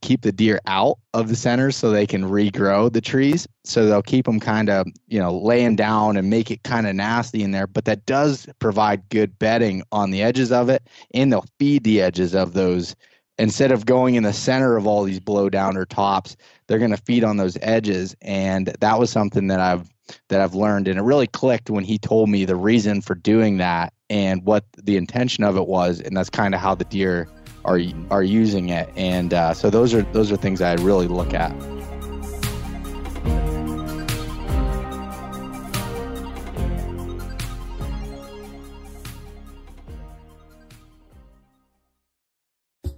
[0.01, 3.47] keep the deer out of the centers so they can regrow the trees.
[3.63, 6.95] So they'll keep them kind of, you know, laying down and make it kind of
[6.95, 7.67] nasty in there.
[7.67, 12.01] But that does provide good bedding on the edges of it, and they'll feed the
[12.01, 12.95] edges of those.
[13.39, 16.35] Instead of going in the center of all these blow downer tops,
[16.67, 18.15] they're going to feed on those edges.
[18.21, 19.89] And that was something that I've
[20.27, 23.57] that I've learned, and it really clicked when he told me the reason for doing
[23.57, 27.27] that and what the intention of it was, and that's kind of how the deer
[27.65, 31.33] are are using it, and uh, so those are those are things I really look
[31.33, 31.53] at.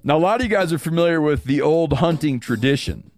[0.07, 3.09] Now, a lot of you guys are familiar with the old hunting tradition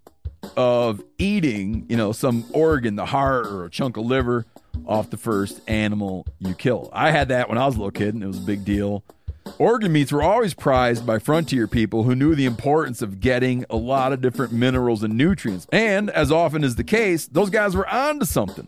[0.55, 4.45] of eating, you know, some organ, the heart or a chunk of liver
[4.86, 6.89] off the first animal you kill.
[6.93, 9.03] I had that when I was a little kid, and it was a big deal.
[9.57, 13.75] Organ meats were always prized by frontier people who knew the importance of getting a
[13.75, 15.67] lot of different minerals and nutrients.
[15.71, 18.67] And as often is the case, those guys were onto something.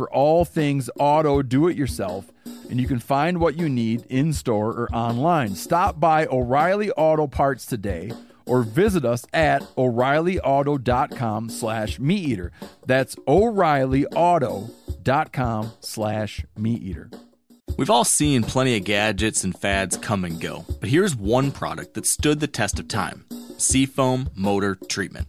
[0.00, 2.32] for all things auto do it yourself
[2.70, 5.54] and you can find what you need in store or online.
[5.54, 8.10] Stop by O'Reilly Auto Parts today
[8.46, 12.50] or visit us at o'reillyauto.com slash meat eater.
[12.86, 17.10] That's o'reillyauto.com slash meat eater.
[17.76, 21.92] We've all seen plenty of gadgets and fads come and go, but here's one product
[21.92, 23.26] that stood the test of time
[23.58, 25.28] Seafoam Motor Treatment.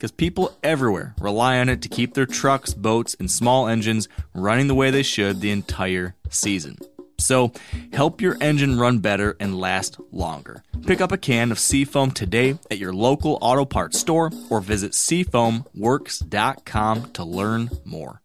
[0.00, 4.66] because people everywhere rely on it to keep their trucks, boats, and small engines running
[4.66, 6.78] the way they should the entire season.
[7.18, 7.52] So,
[7.92, 10.64] help your engine run better and last longer.
[10.86, 14.92] Pick up a can of Seafoam today at your local auto parts store or visit
[14.92, 18.22] seafoamworks.com to learn more.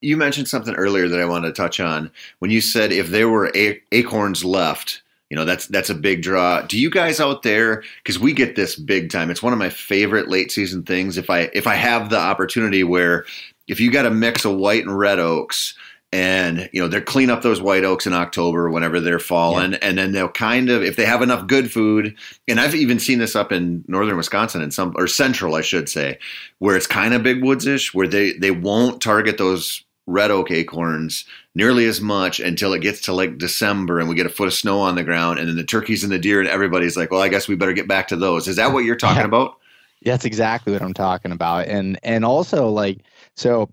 [0.00, 3.28] You mentioned something earlier that I wanted to touch on when you said if there
[3.28, 3.50] were
[3.90, 5.01] acorns left,
[5.32, 6.60] you know that's that's a big draw.
[6.60, 9.30] Do you guys out there because we get this big time.
[9.30, 11.16] It's one of my favorite late season things.
[11.16, 13.24] If i if i have the opportunity where
[13.66, 15.74] if you got a mix of white and red oaks
[16.12, 19.78] and you know they're clean up those white oaks in october whenever they're falling yeah.
[19.80, 22.14] and then they'll kind of if they have enough good food
[22.46, 25.88] and i've even seen this up in northern wisconsin and some or central i should
[25.88, 26.18] say
[26.58, 31.24] where it's kind of big woodsish where they they won't target those red oak acorns
[31.54, 34.54] nearly as much until it gets to like December and we get a foot of
[34.54, 37.20] snow on the ground and then the turkeys and the deer and everybody's like, well,
[37.20, 38.48] I guess we better get back to those.
[38.48, 39.26] Is that what you're talking yeah.
[39.26, 39.56] about?
[40.04, 41.68] That's exactly what I'm talking about.
[41.68, 43.00] And and also like
[43.36, 43.70] so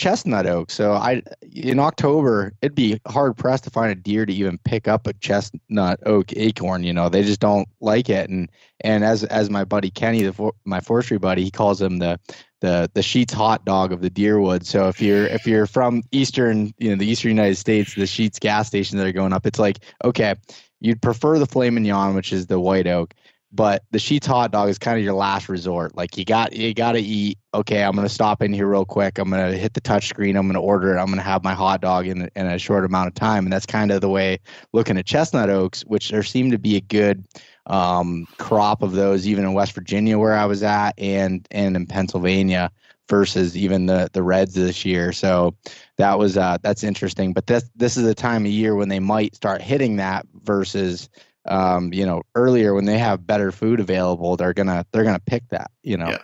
[0.00, 0.70] chestnut oak.
[0.70, 1.22] So I
[1.54, 5.12] in October it'd be hard pressed to find a deer to even pick up a
[5.12, 6.84] chestnut oak acorn.
[6.84, 8.30] You know they just don't like it.
[8.30, 12.18] And and as as my buddy Kenny, the my forestry buddy, he calls them the
[12.60, 14.64] the the Sheetz hot dog of the deer Deerwood.
[14.64, 18.40] So if you're if you're from eastern, you know, the eastern United States, the Sheetz
[18.40, 20.34] gas stations that are going up, it's like okay,
[20.80, 23.12] you'd prefer the filet mignon, which is the white oak,
[23.52, 25.96] but the Sheetz hot dog is kind of your last resort.
[25.96, 27.38] Like you got you got to eat.
[27.52, 29.18] Okay, I'm gonna stop in here real quick.
[29.18, 30.36] I'm gonna hit the touch screen.
[30.36, 31.00] I'm gonna order it.
[31.00, 33.66] I'm gonna have my hot dog in in a short amount of time, and that's
[33.66, 34.38] kind of the way
[34.72, 37.26] looking at chestnut oaks, which there seemed to be a good
[37.66, 41.86] um, crop of those, even in West Virginia where I was at, and and in
[41.86, 42.70] Pennsylvania
[43.08, 45.12] versus even the the Reds this year.
[45.12, 45.56] So
[45.98, 47.32] that was uh, that's interesting.
[47.32, 51.10] But this this is a time of year when they might start hitting that versus
[51.46, 55.48] um, you know earlier when they have better food available, they're gonna they're gonna pick
[55.48, 55.70] that.
[55.82, 56.08] You know.
[56.08, 56.22] Yeah.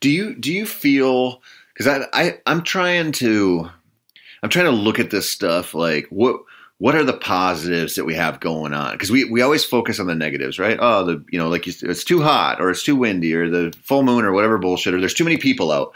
[0.00, 1.42] Do you do you feel
[1.74, 3.68] because I, I I'm trying to
[4.42, 6.40] I'm trying to look at this stuff like what
[6.78, 8.92] what are the positives that we have going on?
[8.92, 10.76] Because we, we always focus on the negatives, right?
[10.78, 13.74] Oh, the you know, like you, it's too hot, or it's too windy, or the
[13.82, 15.94] full moon, or whatever bullshit, or there's too many people out.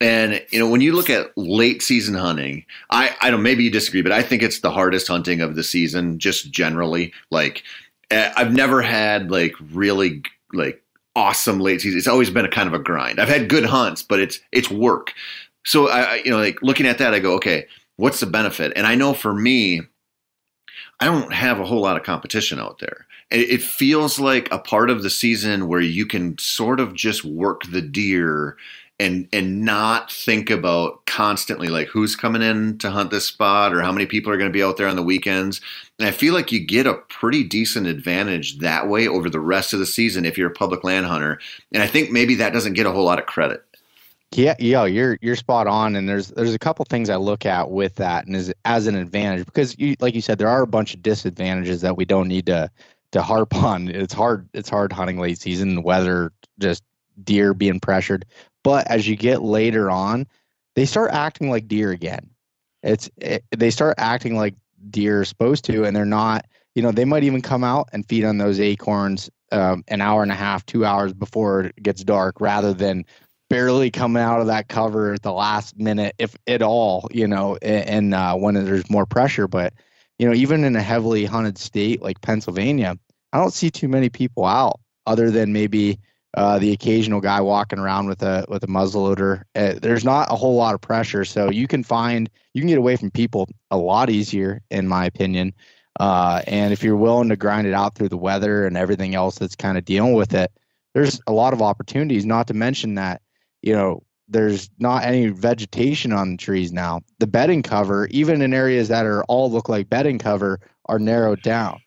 [0.00, 3.70] And you know, when you look at late season hunting, I I don't maybe you
[3.70, 7.12] disagree, but I think it's the hardest hunting of the season, just generally.
[7.30, 7.62] Like
[8.10, 10.82] Uh, I've never had like really like
[11.16, 11.98] awesome late season.
[11.98, 13.20] It's always been a kind of a grind.
[13.20, 15.12] I've had good hunts, but it's it's work.
[15.64, 18.72] So I, you know, like looking at that, I go, okay, what's the benefit?
[18.76, 19.82] And I know for me,
[21.00, 23.06] I don't have a whole lot of competition out there.
[23.30, 27.62] It feels like a part of the season where you can sort of just work
[27.64, 28.56] the deer
[29.00, 33.82] and and not think about constantly like who's coming in to hunt this spot or
[33.82, 35.60] how many people are going to be out there on the weekends.
[35.98, 39.72] And I feel like you get a pretty decent advantage that way over the rest
[39.72, 41.40] of the season if you're a public land hunter.
[41.72, 43.64] And I think maybe that doesn't get a whole lot of credit.
[44.32, 47.70] Yeah, yeah, you're you're spot on, and there's there's a couple things I look at
[47.70, 50.66] with that, and as as an advantage because you like you said there are a
[50.66, 52.70] bunch of disadvantages that we don't need to
[53.12, 53.88] to harp on.
[53.88, 56.82] It's hard it's hard hunting late season, weather, just
[57.22, 58.24] deer being pressured.
[58.64, 60.26] But as you get later on,
[60.74, 62.30] they start acting like deer again.
[62.82, 64.54] It's it, they start acting like
[64.90, 66.46] deer are supposed to, and they're not.
[66.74, 70.24] You know, they might even come out and feed on those acorns um, an hour
[70.24, 73.04] and a half, two hours before it gets dark, rather than
[73.48, 77.08] barely coming out of that cover at the last minute, if at all.
[77.12, 79.46] You know, and, and uh, when there's more pressure.
[79.46, 79.74] But
[80.18, 82.96] you know, even in a heavily hunted state like Pennsylvania,
[83.32, 86.00] I don't see too many people out, other than maybe
[86.36, 89.42] uh, the occasional guy walking around with a with a muzzleloader.
[89.54, 92.78] Uh, there's not a whole lot of pressure, so you can find you can get
[92.78, 95.54] away from people a lot easier, in my opinion.
[96.00, 99.38] Uh, and if you're willing to grind it out through the weather and everything else
[99.38, 100.50] that's kind of dealing with it,
[100.92, 102.26] there's a lot of opportunities.
[102.26, 103.22] Not to mention that
[103.62, 107.02] you know there's not any vegetation on the trees now.
[107.20, 111.42] The bedding cover, even in areas that are all look like bedding cover, are narrowed
[111.42, 111.80] down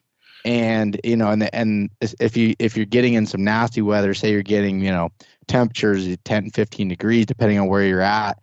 [0.45, 4.31] and you know and and if you if you're getting in some nasty weather say
[4.31, 5.09] you're getting you know
[5.47, 8.37] temperatures 10 15 degrees depending on where you're at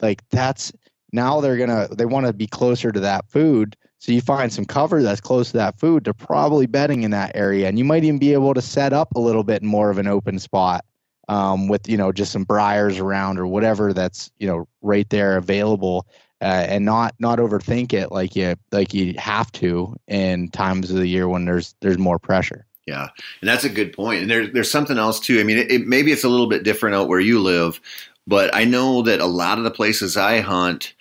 [0.00, 0.72] like that's
[1.12, 3.76] now they're gonna they want to be closer to that food.
[3.98, 7.32] So you find some cover that's close to that food they're probably bedding in that
[7.34, 7.68] area.
[7.68, 10.06] And you might even be able to set up a little bit more of an
[10.06, 10.84] open spot
[11.28, 15.36] um, with you know just some briars around or whatever that's you know right there
[15.36, 16.06] available
[16.40, 20.96] uh, and not not overthink it like you like you have to in times of
[20.96, 22.66] the year when there's there's more pressure.
[22.86, 23.08] Yeah,
[23.40, 24.22] and that's a good point.
[24.22, 25.38] And there's there's something else too.
[25.38, 27.80] I mean, it, it, maybe it's a little bit different out where you live,
[28.26, 30.94] but I know that a lot of the places I hunt,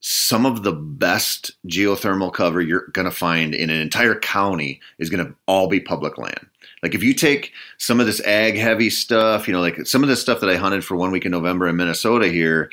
[0.00, 5.10] some of the best geothermal cover you're going to find in an entire county is
[5.10, 6.46] going to all be public land.
[6.82, 10.08] Like if you take some of this ag heavy stuff, you know, like some of
[10.08, 12.70] the stuff that I hunted for one week in November in Minnesota here,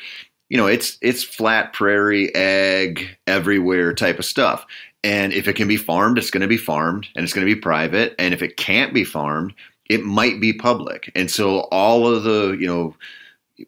[0.50, 4.66] you know, it's it's flat prairie, ag, everywhere type of stuff.
[5.02, 7.54] And if it can be farmed, it's going to be farmed and it's going to
[7.54, 8.14] be private.
[8.18, 9.54] And if it can't be farmed,
[9.88, 11.10] it might be public.
[11.14, 12.94] And so all of the, you know,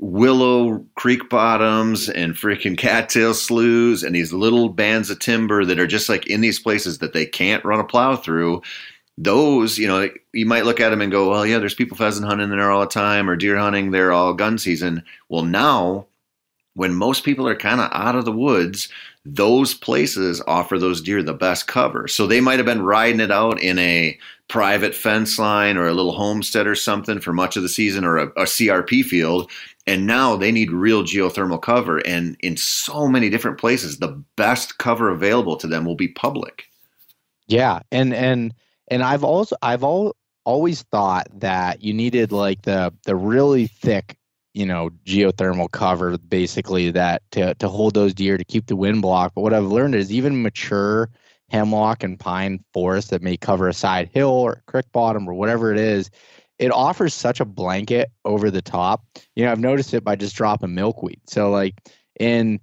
[0.00, 5.86] willow creek bottoms and freaking cattail sloughs and these little bands of timber that are
[5.86, 8.60] just like in these places that they can't run a plow through
[9.18, 12.26] those, you know, you might look at them and go, well, yeah, there's people pheasant
[12.26, 15.02] hunting there all the time or deer hunting there all gun season.
[15.28, 16.06] Well, now
[16.74, 18.88] when most people are kind of out of the woods,
[19.24, 22.08] those places offer those deer the best cover.
[22.08, 24.18] So they might have been riding it out in a
[24.48, 28.18] private fence line or a little homestead or something for much of the season or
[28.18, 29.50] a, a CRP field.
[29.86, 31.98] And now they need real geothermal cover.
[31.98, 36.64] And in so many different places, the best cover available to them will be public.
[37.48, 37.80] Yeah.
[37.90, 38.54] And, and,
[38.88, 44.16] and I've also, I've all, always thought that you needed like the, the really thick
[44.54, 49.02] you know geothermal cover basically that to to hold those deer to keep the wind
[49.02, 49.32] block.
[49.34, 51.10] But what I've learned is even mature
[51.50, 55.70] hemlock and pine forest that may cover a side hill or creek bottom or whatever
[55.70, 56.10] it is,
[56.58, 59.04] it offers such a blanket over the top.
[59.36, 61.20] You know, I've noticed it by just dropping milkweed.
[61.26, 61.74] So like
[62.18, 62.58] in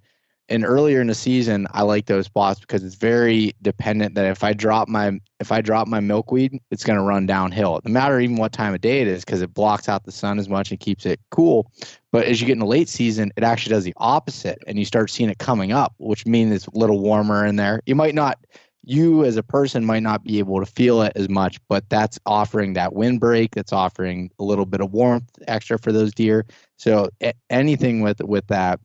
[0.50, 4.44] and earlier in the season i like those spots because it's very dependent that if
[4.44, 7.80] i drop my if i drop my milkweed it's going to run downhill.
[7.86, 10.40] No matter even what time of day it is because it blocks out the sun
[10.40, 11.72] as much and keeps it cool.
[12.12, 14.86] But as you get in the late season it actually does the opposite and you
[14.86, 17.82] start seeing it coming up which means it's a little warmer in there.
[17.86, 18.40] You might not
[18.84, 22.18] you as a person might not be able to feel it as much but that's
[22.26, 23.56] offering that windbreak.
[23.56, 26.46] That's offering a little bit of warmth extra for those deer.
[26.78, 27.10] So
[27.50, 28.80] anything with with that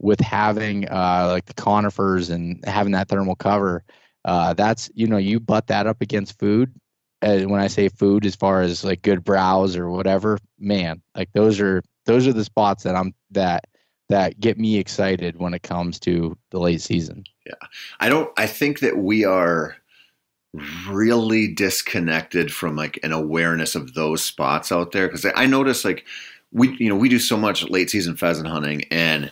[0.00, 3.84] with having uh, like the conifers and having that thermal cover,
[4.24, 6.74] uh, that's you know you butt that up against food.
[7.22, 11.30] And when I say food, as far as like good browse or whatever, man, like
[11.32, 13.66] those are those are the spots that I'm that
[14.08, 17.24] that get me excited when it comes to the late season.
[17.46, 17.54] Yeah,
[18.00, 18.30] I don't.
[18.38, 19.76] I think that we are
[20.88, 26.04] really disconnected from like an awareness of those spots out there because I notice like
[26.52, 29.30] we you know we do so much late season pheasant hunting and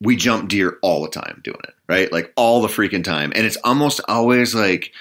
[0.00, 2.12] we jump deer all the time doing it, right?
[2.12, 3.32] Like all the freaking time.
[3.34, 4.92] And it's almost always like,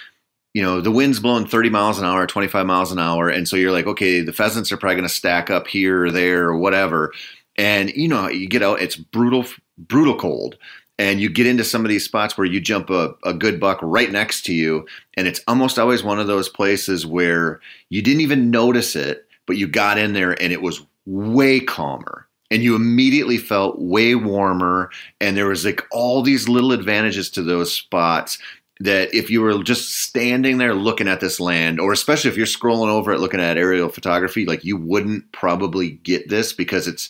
[0.56, 3.30] you know the wind's blowing 30 miles an hour 25 miles an hour.
[3.30, 6.12] And so you're like okay the pheasants are probably going to stack up here or
[6.12, 7.14] there or whatever.
[7.56, 9.46] And you know you get out it's brutal
[9.78, 10.58] brutal cold.
[10.98, 13.80] And you get into some of these spots where you jump a, a good buck
[13.82, 14.86] right next to you.
[15.16, 19.58] And it's almost always one of those places where you didn't even notice it but
[19.58, 24.90] you got in there and it was way calmer and you immediately felt way warmer.
[25.22, 28.38] And there was like all these little advantages to those spots
[28.80, 32.46] that if you were just standing there looking at this land or especially if you're
[32.46, 37.10] scrolling over it looking at aerial photography like you wouldn't probably get this because it's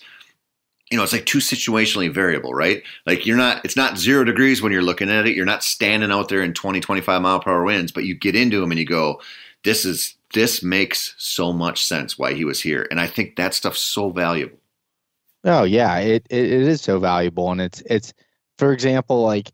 [0.90, 2.82] you know it's like too situationally variable right?
[3.06, 5.36] Like you're not it's not zero degrees when you're looking at it.
[5.36, 8.36] You're not standing out there in 20 25 mile per hour winds but you get
[8.36, 9.22] into them and you go
[9.64, 12.88] this is this makes so much sense why he was here.
[12.90, 14.59] And i think that stuff's so valuable
[15.46, 18.14] oh yeah it, it, it is so valuable and it's it's
[18.58, 19.52] for example like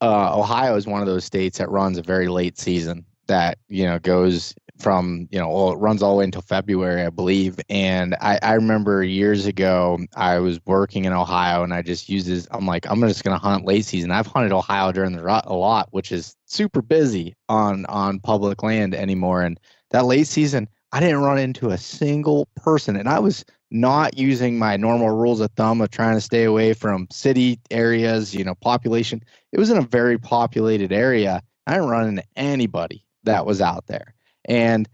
[0.00, 3.84] uh, Ohio is one of those states that runs a very late season that you
[3.84, 7.58] know goes from you know well it runs all the way until February I believe
[7.68, 12.26] and I, I remember years ago I was working in Ohio and I just used
[12.26, 14.10] this I'm like I'm just gonna hunt late season.
[14.10, 18.62] I've hunted Ohio during the rut a lot which is super busy on on public
[18.62, 19.58] land anymore and
[19.90, 23.44] that late season I didn't run into a single person and I was
[23.74, 28.32] not using my normal rules of thumb of trying to stay away from city areas,
[28.32, 29.20] you know, population.
[29.50, 31.42] It was in a very populated area.
[31.66, 34.14] I didn't run into anybody that was out there.
[34.44, 34.88] And,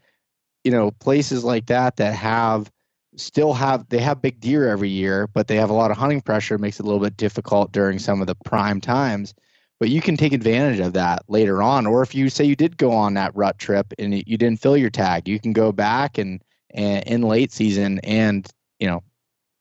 [0.65, 2.73] you know, places like that that have
[3.17, 6.23] still have they have big deer every year, but they have a lot of hunting
[6.23, 9.35] pressure, makes it a little bit difficult during some of the prime times.
[9.79, 11.87] But you can take advantage of that later on.
[11.87, 14.77] Or if you say you did go on that rut trip and you didn't fill
[14.79, 18.51] your tag, you can go back and, and in late season and
[18.81, 19.03] you know,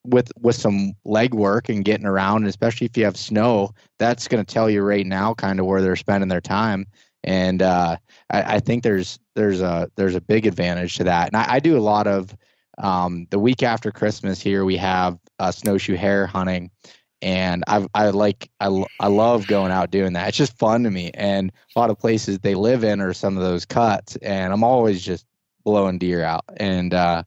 [0.05, 4.53] with with some legwork and getting around, especially if you have snow, that's going to
[4.53, 6.87] tell you right now kind of where they're spending their time.
[7.23, 7.97] And uh,
[8.31, 11.27] I, I, think there's there's a there's a big advantage to that.
[11.27, 12.33] And I, I do a lot of
[12.77, 16.71] um, the week after Christmas here we have uh, snowshoe hare hunting,
[17.21, 20.29] and I I like I I love going out doing that.
[20.29, 21.11] It's just fun to me.
[21.13, 24.63] And a lot of places they live in are some of those cuts, and I'm
[24.63, 25.25] always just
[25.65, 26.45] blowing deer out.
[26.55, 27.23] And uh,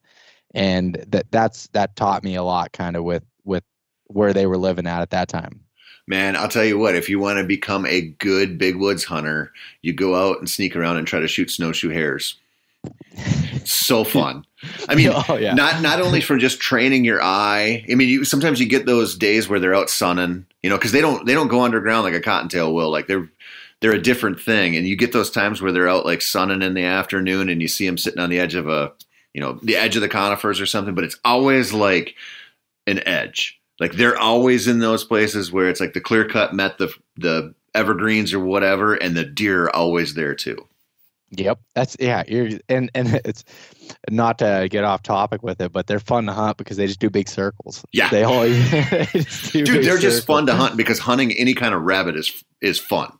[0.55, 3.65] and that that's that taught me a lot kind of with with
[4.07, 5.61] where they were living at at that time.
[6.07, 9.53] Man i'll tell you what if you want to become a good big woods hunter
[9.83, 12.39] you go out and sneak around and try to shoot snowshoe hares.
[13.65, 14.45] So fun.
[14.89, 15.55] I mean oh, yeah.
[15.55, 19.17] not not only from just training your eye i mean you sometimes you get those
[19.17, 22.15] days where they're out sunning you know because they don't they don't go underground like
[22.15, 23.29] a cottontail will like they're
[23.83, 24.77] they're a different thing.
[24.77, 27.67] And you get those times where they're out like sunning in the afternoon and you
[27.69, 28.93] see them sitting on the edge of a
[29.35, 32.15] you know, the edge of the conifers or something, but it's always like
[32.87, 33.61] an edge.
[33.81, 37.55] Like they're always in those places where it's like the clear cut met the the
[37.75, 40.69] evergreens or whatever, and the deer are always there too.
[41.31, 42.23] Yep, that's yeah.
[42.29, 43.45] You're and and it's
[44.11, 47.01] not to get off topic with it, but they're fun to hunt because they just
[47.01, 47.85] do big circles.
[47.93, 48.57] Yeah, they always
[49.51, 49.67] dude.
[49.67, 50.01] They're circles.
[50.01, 53.13] just fun to hunt because hunting any kind of rabbit is is fun.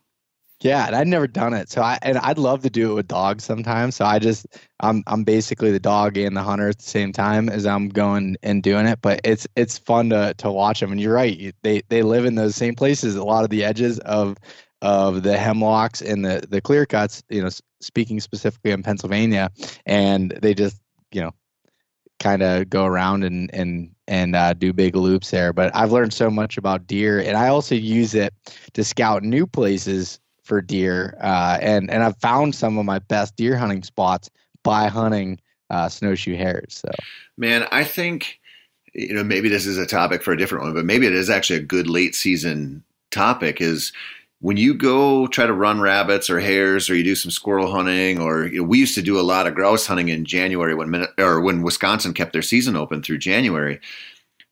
[0.63, 1.69] Yeah, and I'd never done it.
[1.69, 3.95] So I and I'd love to do it with dogs sometimes.
[3.97, 4.47] So I just
[4.79, 8.37] I'm I'm basically the dog and the hunter at the same time as I'm going
[8.43, 8.99] and doing it.
[9.01, 10.93] But it's it's fun to to watch them.
[10.93, 11.53] And you're right.
[11.63, 13.17] They they live in those same places.
[13.17, 14.37] A lot of the edges of
[14.81, 17.23] of the hemlocks and the the clear cuts.
[17.29, 17.49] You know,
[17.81, 19.51] speaking specifically in Pennsylvania,
[19.85, 21.31] and they just you know
[22.19, 25.51] kind of go around and and and uh, do big loops there.
[25.51, 28.33] But I've learned so much about deer, and I also use it
[28.73, 33.35] to scout new places for deer, uh, and and I've found some of my best
[33.35, 34.29] deer hunting spots
[34.63, 35.39] by hunting
[35.69, 36.81] uh, snowshoe hares.
[36.85, 36.89] So,
[37.37, 38.39] man, I think
[38.93, 41.29] you know maybe this is a topic for a different one, but maybe it is
[41.29, 43.61] actually a good late season topic.
[43.61, 43.93] Is
[44.39, 48.19] when you go try to run rabbits or hares, or you do some squirrel hunting,
[48.19, 51.07] or you know, we used to do a lot of grouse hunting in January when
[51.17, 53.79] or when Wisconsin kept their season open through January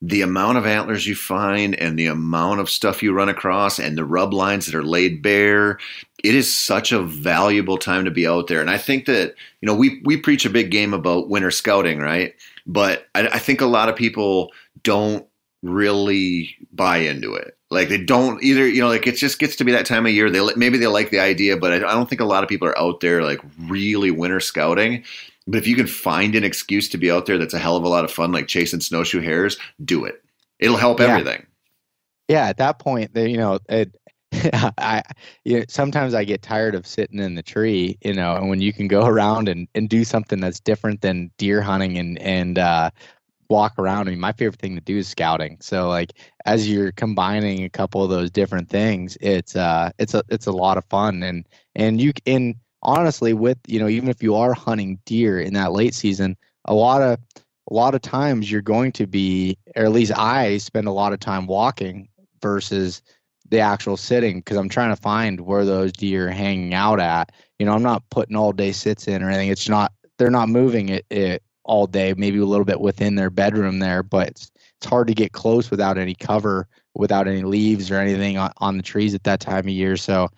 [0.02, 3.98] the amount of antlers you find and the amount of stuff you run across and
[3.98, 5.78] the rub lines that are laid bare
[6.24, 8.62] it is such a valuable time to be out there.
[8.62, 12.00] And i think that you know we we preach a big game about winter scouting
[12.00, 12.34] right?
[12.66, 14.52] But i, I think a lot of people
[14.84, 15.26] don't
[15.64, 17.56] really buy into it.
[17.70, 20.12] Like they don't either you know like it just gets to be that time of
[20.12, 22.50] year they maybe they like the idea but I, I don't think a lot of
[22.50, 25.04] people are out there like really winter scouting
[25.48, 27.84] but if you can find an excuse to be out there that's a hell of
[27.84, 30.22] a lot of fun, like chasing snowshoe hares, do it.
[30.60, 31.08] It'll help yeah.
[31.08, 31.46] everything.
[32.28, 33.96] Yeah, at that point, you know, it,
[34.78, 35.04] I
[35.44, 38.62] you know, sometimes I get tired of sitting in the tree, you know, and when
[38.62, 42.58] you can go around and, and do something that's different than deer hunting and and
[42.58, 42.92] uh,
[43.52, 44.08] walk around.
[44.08, 45.58] I mean, my favorite thing to do is scouting.
[45.60, 46.14] So like
[46.46, 50.52] as you're combining a couple of those different things, it's uh it's a it's a
[50.52, 54.54] lot of fun and and you in honestly, with you know, even if you are
[54.54, 57.20] hunting deer in that late season, a lot of
[57.70, 61.14] a lot of times you're going to be, or at least I spend a lot
[61.14, 62.10] of time walking
[62.42, 63.02] versus
[63.50, 67.32] the actual sitting because I'm trying to find where those deer are hanging out at.
[67.60, 69.50] You know, I'm not putting all day sits in or anything.
[69.50, 73.30] It's not they're not moving it, it all day, maybe a little bit within their
[73.30, 77.92] bedroom there, but it's, it's hard to get close without any cover, without any leaves
[77.92, 79.96] or anything on, on the trees at that time of year.
[79.98, 80.30] So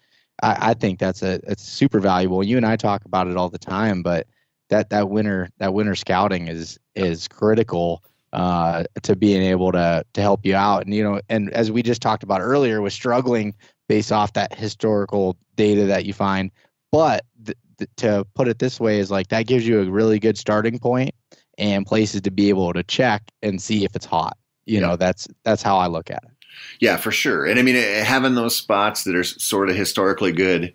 [0.41, 2.43] I, I think that's a it's super valuable.
[2.43, 4.27] You and I talk about it all the time, but
[4.69, 8.03] that that winter that winter scouting is is critical
[8.33, 10.83] uh, to being able to to help you out.
[10.85, 13.53] And you know, and as we just talked about earlier, with struggling
[13.87, 16.51] based off that historical data that you find,
[16.91, 20.19] but th- th- to put it this way is like that gives you a really
[20.19, 21.13] good starting point
[21.57, 24.37] and places to be able to check and see if it's hot.
[24.65, 24.87] You Yeah.
[24.87, 26.31] know, that's that's how I look at it.
[26.79, 27.45] Yeah, for sure.
[27.45, 30.73] And I mean, eh, having those spots that are sort of historically good,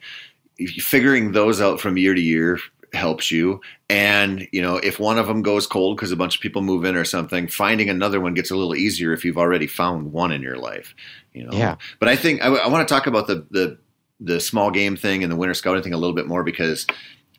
[0.59, 2.59] figuring those out from year to year
[2.93, 3.61] helps you.
[3.89, 6.85] And, you know, if one of them goes cold because a bunch of people move
[6.85, 10.33] in or something, finding another one gets a little easier if you've already found one
[10.33, 10.95] in your life,
[11.33, 11.53] you know?
[11.53, 11.77] Yeah.
[11.99, 13.79] But I think I, want to talk about the, the,
[14.21, 16.87] the small game thing and the winter scouting thing a little bit more because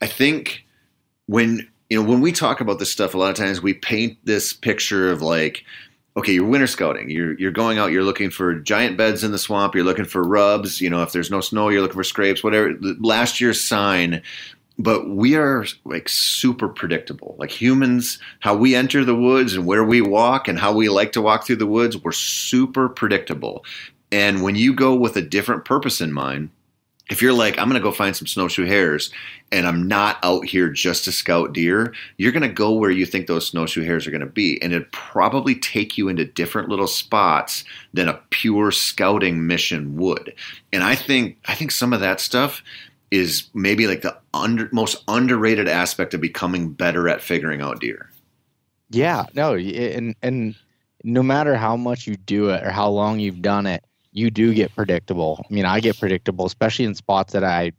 [0.02, 0.66] I think
[1.26, 4.18] when, you know, when we talk about this stuff, a lot of times we paint
[4.24, 5.64] this picture of like,
[6.20, 7.10] okay, you're winter scouting.
[7.10, 7.92] You're you're going out.
[7.92, 9.74] You're looking for giant beds in the swamp.
[9.74, 10.80] You're looking for rubs.
[10.80, 12.44] You know, if there's no snow, you're looking for scrapes.
[12.44, 12.76] Whatever.
[13.00, 14.22] Last year's sign.
[14.78, 17.36] But we are like super predictable.
[17.38, 21.12] Like humans, how we enter the woods and where we walk and how we like
[21.14, 23.66] to walk through the woods, we're super predictable.
[24.10, 26.50] And when you go with a different purpose in mind,
[27.10, 29.12] if you're like, I'm going to go find some snowshoe hares
[29.52, 33.06] and I'm not out here just to scout deer, you're going to go where you
[33.06, 34.62] think those snowshoe hares are going to be.
[34.62, 40.34] And it'd probably take you into different little spots than a pure scouting mission would.
[40.72, 42.64] And I think, I think some of that stuff
[43.12, 48.10] is maybe like the under, most underrated aspect of becoming better at figuring out deer.
[48.92, 50.56] Yeah, no, and and
[51.04, 54.54] no matter how much you do it or how long you've done it, you do
[54.54, 55.44] get predictable.
[55.50, 57.72] I mean, I get predictable, especially in spots that I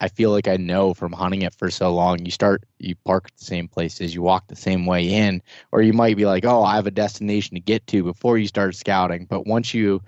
[0.00, 2.24] I feel like I know from hunting it for so long.
[2.24, 5.82] You start you park at the same places, you walk the same way in, or
[5.82, 8.76] you might be like, "Oh, I have a destination to get to before you start
[8.76, 10.00] scouting." But once you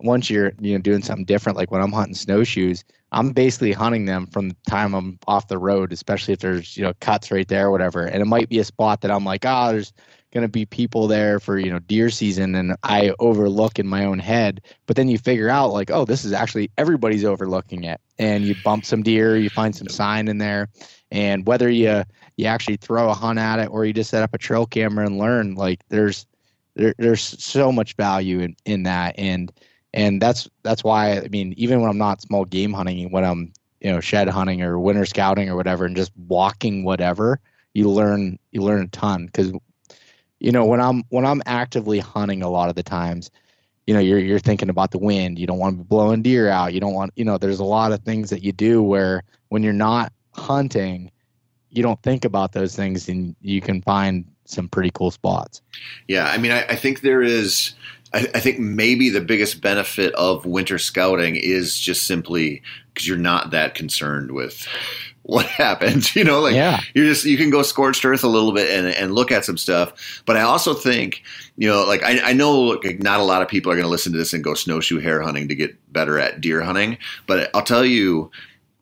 [0.00, 4.04] once you're you know doing something different like when I'm hunting snowshoes, I'm basically hunting
[4.06, 7.48] them from the time I'm off the road, especially if there's you know cuts right
[7.48, 8.04] there or whatever.
[8.04, 9.92] And it might be a spot that I'm like, oh, there's
[10.34, 14.18] gonna be people there for you know deer season, and I overlook in my own
[14.18, 14.60] head.
[14.86, 18.54] But then you figure out like, oh, this is actually everybody's overlooking it, and you
[18.64, 20.68] bump some deer, you find some sign in there,
[21.10, 22.02] and whether you
[22.36, 25.06] you actually throw a hunt at it or you just set up a trail camera
[25.06, 26.26] and learn, like there's
[26.74, 29.14] there, there's so much value in in that.
[29.18, 29.52] And
[29.92, 33.52] and that's that's why I mean even when I'm not small game hunting when I'm
[33.80, 37.40] you know shed hunting or winter scouting or whatever and just walking whatever
[37.74, 39.26] you learn you learn a ton.
[39.26, 39.52] Because
[40.44, 43.30] you know when I'm when I'm actively hunting a lot of the times
[43.86, 46.50] you know you're you're thinking about the wind you don't want to be blowing deer
[46.50, 49.22] out you don't want you know there's a lot of things that you do where
[49.48, 51.10] when you're not hunting
[51.70, 55.62] you don't think about those things and you can find some pretty cool spots
[56.08, 57.74] Yeah, I mean, I, I think there is.
[58.12, 63.16] I, I think maybe the biggest benefit of winter scouting is just simply because you're
[63.16, 64.68] not that concerned with
[65.24, 66.14] what happens.
[66.14, 66.80] You know, like Yeah.
[66.94, 69.58] you're just you can go scorched earth a little bit and and look at some
[69.58, 70.22] stuff.
[70.24, 71.22] But I also think
[71.56, 72.52] you know, like I, I know
[72.84, 75.00] like, not a lot of people are going to listen to this and go snowshoe
[75.00, 76.98] hare hunting to get better at deer hunting.
[77.26, 78.30] But I'll tell you,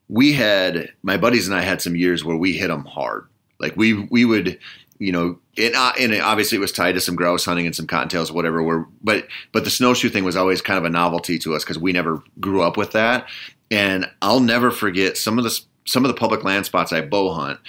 [0.09, 3.27] we had my buddies and I had some years where we hit them hard.
[3.59, 4.59] Like we we would
[4.99, 7.87] you know, and, uh, and obviously it was tied to some grouse hunting and some
[7.87, 8.63] cottontails, whatever.
[8.63, 11.79] Were but but the snowshoe thing was always kind of a novelty to us because
[11.79, 13.27] we never grew up with that.
[13.71, 17.33] And I'll never forget some of the some of the public land spots I bow
[17.33, 17.59] hunt.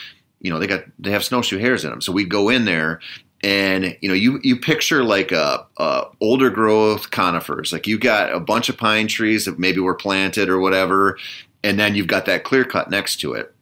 [0.41, 3.01] You know, they got they have snowshoe hares in them, so we'd go in there.
[3.43, 8.33] And you know, you you picture like a, a older growth conifers, like you got
[8.33, 11.19] a bunch of pine trees that maybe were planted or whatever,
[11.63, 13.55] and then you've got that clear cut next to it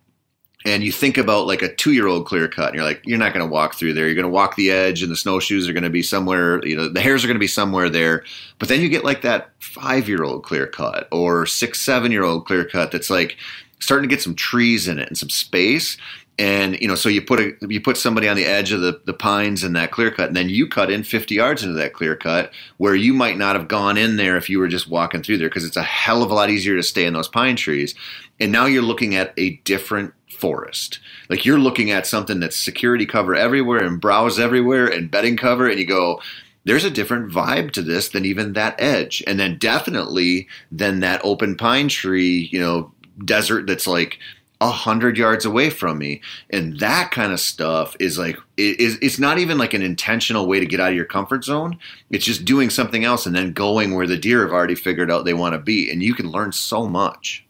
[0.64, 3.18] and you think about like a two year old clear cut and you're like you're
[3.18, 5.68] not going to walk through there you're going to walk the edge and the snowshoes
[5.68, 8.24] are going to be somewhere you know the hares are going to be somewhere there
[8.58, 12.24] but then you get like that five year old clear cut or six seven year
[12.24, 13.36] old clear cut that's like
[13.82, 15.96] starting to get some trees in it and some space.
[16.38, 18.98] And you know so you put a you put somebody on the edge of the,
[19.04, 21.92] the pines in that clear cut and then you cut in 50 yards into that
[21.92, 25.22] clear cut where you might not have gone in there if you were just walking
[25.22, 27.54] through there because it's a hell of a lot easier to stay in those pine
[27.54, 27.94] trees.
[28.40, 31.00] And now you're looking at a different forest.
[31.28, 35.68] Like you're looking at something that's security cover everywhere and browse everywhere and bedding cover
[35.68, 36.20] and you go
[36.64, 39.22] there's a different vibe to this than even that edge.
[39.26, 42.90] And then definitely than that open pine tree you know
[43.24, 44.18] desert that's like
[44.60, 48.96] a hundred yards away from me, and that kind of stuff is like it is.
[49.02, 51.78] It's not even like an intentional way to get out of your comfort zone.
[52.10, 55.24] It's just doing something else and then going where the deer have already figured out
[55.24, 57.44] they want to be, and you can learn so much.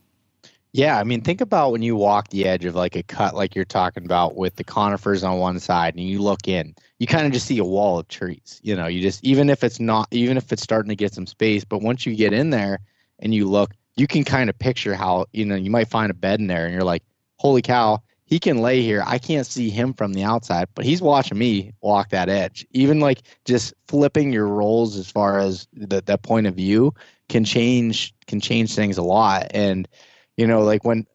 [0.74, 3.54] Yeah, I mean, think about when you walk the edge of like a cut, like
[3.54, 7.26] you're talking about, with the conifers on one side, and you look in, you kind
[7.26, 8.58] of just see a wall of trees.
[8.62, 11.26] You know, you just even if it's not, even if it's starting to get some
[11.26, 12.78] space, but once you get in there
[13.18, 16.14] and you look, you can kind of picture how you know you might find a
[16.14, 17.02] bed in there, and you're like,
[17.36, 19.02] holy cow, he can lay here.
[19.06, 22.66] I can't see him from the outside, but he's watching me walk that edge.
[22.72, 26.94] Even like just flipping your roles as far as the, that point of view
[27.28, 29.88] can change can change things a lot, and
[30.36, 31.06] you know like when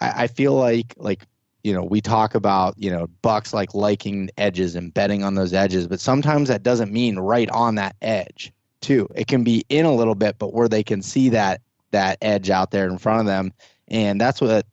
[0.00, 1.26] I, I, feel like like
[1.62, 5.52] you know we talk about you know bucks like liking edges and bedding on those
[5.52, 9.84] edges but sometimes that doesn't mean right on that edge too it can be in
[9.84, 11.60] a little bit but where they can see that
[11.90, 13.52] that edge out there in front of them
[13.88, 14.66] and that's what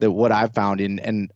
[0.00, 1.32] that what i've found in and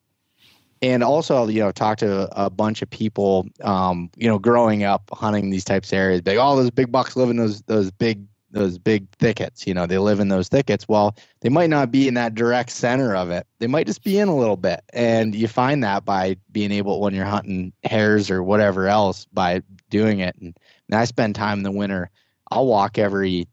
[0.81, 5.09] and also you know talk to a bunch of people um, you know growing up
[5.13, 8.27] hunting these types of areas big all those big bucks live in those those big
[8.53, 9.67] those big thickets.
[9.67, 10.87] You know, they live in those thickets.
[10.87, 13.47] Well, they might not be in that direct center of it.
[13.59, 14.83] They might just be in a little bit.
[14.93, 19.63] And you find that by being able when you're hunting hares or whatever else by
[19.91, 20.37] doing it.
[20.37, 20.57] And,
[20.89, 22.11] and I spend time in the winter.
[22.51, 23.49] I'll walk every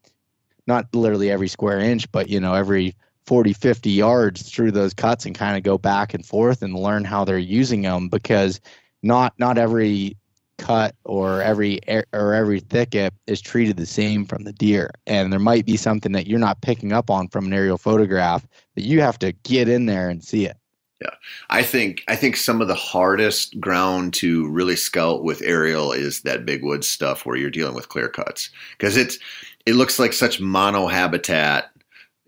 [0.70, 2.96] not literally every square inch, but you know, every
[3.26, 7.04] 40, 50 yards through those cuts and kind of go back and forth and learn
[7.04, 8.62] how they're using them because
[9.04, 10.16] not not every
[10.58, 11.80] cut or every
[12.14, 14.92] or every thicket is treated the same from the deer.
[15.08, 18.48] And there might be something that you're not picking up on from an aerial photograph
[18.76, 20.58] that you have to get in there and see it.
[21.02, 21.14] Yeah.
[21.50, 26.22] I think i think some of the hardest ground to really scout with aerial is
[26.24, 28.50] that big woods stuff where you're dealing with clear cuts.
[28.78, 29.18] Because it's
[29.66, 31.72] it looks like such mono habitat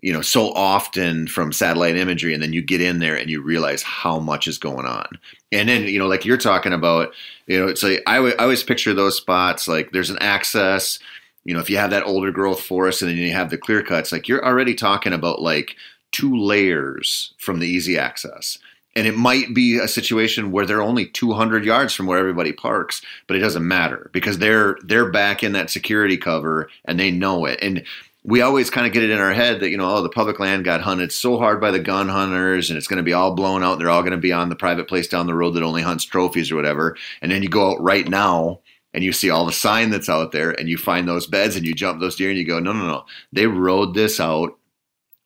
[0.02, 3.40] you know so often from satellite imagery and then you get in there and you
[3.40, 5.06] realize how much is going on.
[5.52, 7.14] And then you know like you're talking about
[7.46, 10.98] you know it's like I, w- I always picture those spots like there's an access
[11.44, 13.82] you know if you have that older growth forest and then you have the clear
[13.82, 15.76] cuts like you're already talking about like
[16.10, 18.58] two layers from the easy access
[18.94, 23.02] and it might be a situation where they're only 200 yards from where everybody parks
[23.26, 27.44] but it doesn't matter because they're they're back in that security cover and they know
[27.46, 27.58] it.
[27.62, 27.84] And
[28.24, 30.38] we always kind of get it in our head that you know oh the public
[30.38, 33.34] land got hunted so hard by the gun hunters and it's going to be all
[33.34, 35.52] blown out and they're all going to be on the private place down the road
[35.52, 36.96] that only hunts trophies or whatever.
[37.20, 38.60] And then you go out right now
[38.94, 41.66] and you see all the sign that's out there and you find those beds and
[41.66, 43.04] you jump those deer and you go no no no.
[43.32, 44.58] They rode this out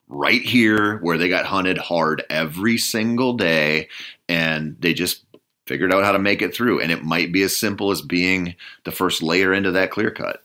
[0.08, 3.88] right here where they got hunted hard every single day
[4.28, 5.24] and they just
[5.66, 8.54] figured out how to make it through and it might be as simple as being
[8.84, 10.42] the first layer into that clear cut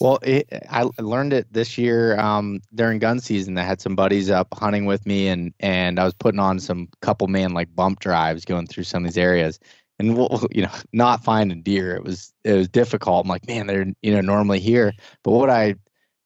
[0.00, 3.58] well, it, I learned it this year um, during gun season.
[3.58, 6.88] I had some buddies up hunting with me, and and I was putting on some
[7.02, 9.58] couple man like bump drives going through some of these areas,
[9.98, 11.96] and we'll, you know, not finding deer.
[11.96, 13.24] It was it was difficult.
[13.24, 14.92] I'm like, man, they're you know normally here,
[15.24, 15.74] but what I,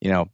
[0.03, 0.29] you know,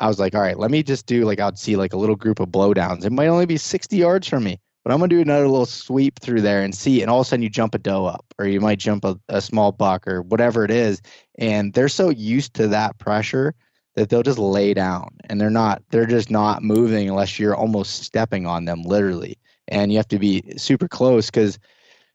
[0.00, 2.16] I was like, all right, let me just do like I'd see like a little
[2.16, 3.04] group of blowdowns.
[3.04, 6.20] It might only be 60 yards from me, but I'm gonna do another little sweep
[6.20, 8.46] through there and see, and all of a sudden you jump a doe up, or
[8.46, 11.00] you might jump a, a small buck, or whatever it is,
[11.38, 13.54] and they're so used to that pressure
[13.94, 18.02] that they'll just lay down, and they're not, they're just not moving unless you're almost
[18.02, 19.38] stepping on them, literally,
[19.68, 21.58] and you have to be super close because,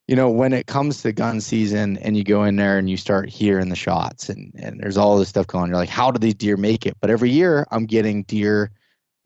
[0.09, 2.97] you know, when it comes to gun season, and you go in there and you
[2.97, 6.09] start hearing the shots, and and there's all this stuff going, on, you're like, how
[6.09, 6.97] do these deer make it?
[6.99, 8.71] But every year I'm getting deer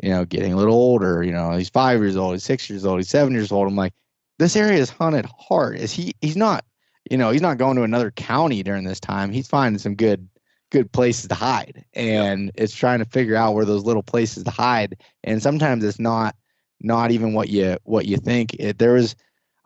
[0.01, 1.23] you know, getting a little older.
[1.23, 3.67] You know, he's five years old, he's six years old, he's seven years old.
[3.67, 3.93] I'm like,
[4.39, 5.77] this area is hunted hard.
[5.77, 6.13] Is he?
[6.21, 6.65] He's not.
[7.09, 9.31] You know, he's not going to another county during this time.
[9.31, 10.27] He's finding some good
[10.71, 14.51] good places to hide, and it's trying to figure out where those little places to
[14.51, 14.97] hide.
[15.23, 16.35] And sometimes it's not
[16.81, 18.55] not even what you what you think.
[18.55, 19.15] It, there was,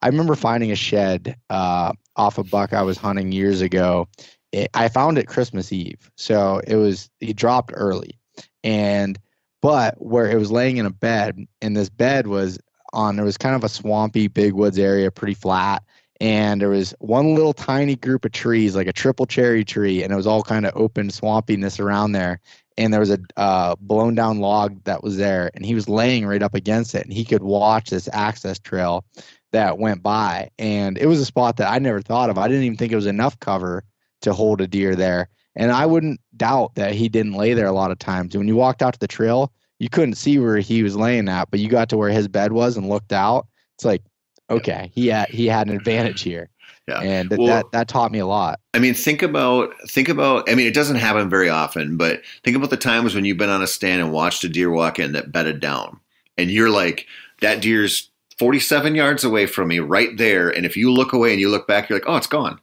[0.02, 4.08] I remember finding a shed uh, off a buck I was hunting years ago.
[4.52, 8.18] It, I found it Christmas Eve, so it was he dropped early,
[8.64, 9.20] and
[9.62, 12.60] but where it was laying in a bed, and this bed was
[12.94, 15.84] on, there was kind of a swampy, big woods area, pretty flat.
[16.20, 20.12] And there was one little tiny group of trees, like a triple cherry tree, and
[20.12, 22.40] it was all kind of open swampiness around there.
[22.76, 26.26] And there was a uh, blown down log that was there, and he was laying
[26.26, 29.06] right up against it, and he could watch this access trail
[29.52, 30.50] that went by.
[30.60, 32.38] And it was a spot that I never thought of.
[32.38, 33.84] I didn't even think it was enough cover
[34.22, 35.30] to hold a deer there.
[35.56, 38.38] And I wouldn't doubt that he didn't lay there a lot of times.
[38.38, 41.50] When you walked out to the trail, you couldn't see where he was laying at,
[41.50, 43.48] but you got to where his bed was and looked out.
[43.76, 44.04] It's like,
[44.50, 46.50] okay, he had he had an advantage here.
[46.88, 47.02] Yeah.
[47.02, 48.60] And well, that that taught me a lot.
[48.74, 52.56] I mean, think about think about I mean, it doesn't happen very often, but think
[52.56, 55.12] about the times when you've been on a stand and watched a deer walk in
[55.12, 56.00] that bedded down.
[56.38, 57.08] And you're like,
[57.42, 58.10] that deer's
[58.40, 60.50] 47 yards away from me, right there.
[60.50, 62.60] And if you look away and you look back, you're like, oh, it's gone.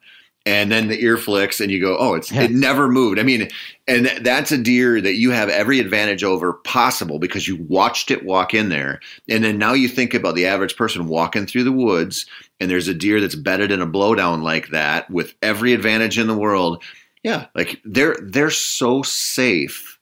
[0.47, 2.43] And then the ear flicks, and you go, oh, it's Yeah.
[2.43, 3.19] it never moved.
[3.19, 3.49] I mean,
[3.89, 8.27] and that's a deer that you have every advantage over possible because you watched it
[8.27, 9.01] walk in there.
[9.27, 12.27] And then now you think about the average person walking through the woods,
[12.61, 16.27] and there's a deer that's bedded in a blowdown like that with every advantage in
[16.27, 16.83] the world.
[17.23, 19.99] Yeah, like they're they're so safe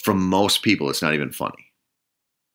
[0.00, 0.90] from most people.
[0.90, 1.63] It's not even funny.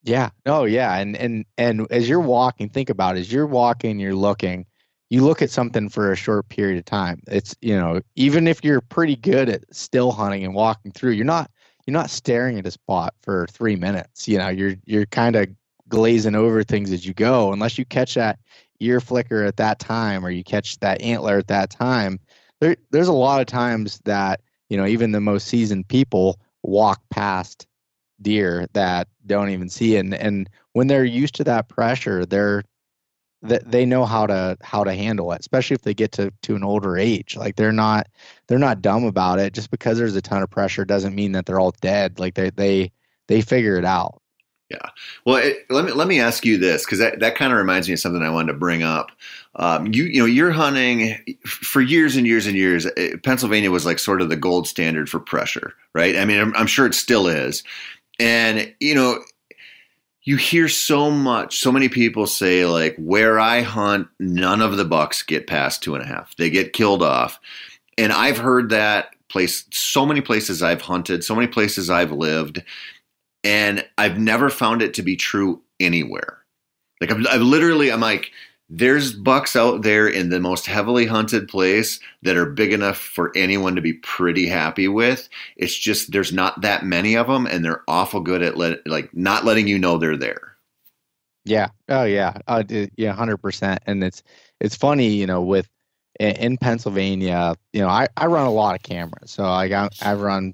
[0.04, 0.30] Yeah.
[0.46, 0.96] Oh, yeah.
[0.98, 4.66] And and and as you're walking, think about it, as you're walking, you're looking.
[5.10, 7.22] You look at something for a short period of time.
[7.28, 11.26] It's you know, even if you're pretty good at still hunting and walking through, you're
[11.26, 11.52] not
[11.86, 14.28] you're not staring at a spot for three minutes.
[14.28, 15.48] You know, you're you're kind of
[15.90, 18.40] glazing over things as you go, unless you catch that
[18.80, 22.20] ear flicker at that time or you catch that antler at that time.
[22.62, 27.02] There, there's a lot of times that you know even the most seasoned people walk
[27.10, 27.66] past
[28.22, 32.64] deer that don't even see and and when they're used to that pressure they're
[33.42, 36.56] that they know how to how to handle it especially if they get to to
[36.56, 38.08] an older age like they're not
[38.48, 41.46] they're not dumb about it just because there's a ton of pressure doesn't mean that
[41.46, 42.92] they're all dead like they they
[43.28, 44.22] they figure it out
[44.70, 44.90] yeah
[45.26, 47.88] Well, it, let me let me ask you this because that, that kind of reminds
[47.88, 49.12] me of something I wanted to bring up.
[49.56, 51.18] Um, you you know you're hunting
[51.48, 52.86] for years and years and years.
[52.98, 56.16] eh, Pennsylvania was like sort of the gold standard for pressure, right?
[56.16, 57.64] I mean, I'm, I'm sure it still is.
[58.20, 59.24] And you know,
[60.24, 61.60] you hear so much.
[61.60, 65.96] So many people say like, where I hunt, none of the bucks get past two
[65.96, 66.36] and a half.
[66.36, 67.40] They get killed off.
[67.98, 72.64] And I've heard that place so many places I've hunted, so many places I've lived
[73.44, 76.40] and I've never found it to be true anywhere.
[77.00, 78.32] Like I've, I've literally, I'm like,
[78.70, 83.32] there's bucks out there in the most heavily hunted place that are big enough for
[83.36, 85.28] anyone to be pretty happy with.
[85.58, 89.14] It's just there's not that many of them, and they're awful good at let, like
[89.16, 90.56] not letting you know they're there.
[91.46, 92.64] yeah oh yeah uh,
[92.98, 94.24] yeah 100% and it's
[94.60, 95.68] it's funny you know with
[96.20, 100.14] in, pennsylvania you know i i run a lot of cameras so like I, i
[100.14, 100.54] run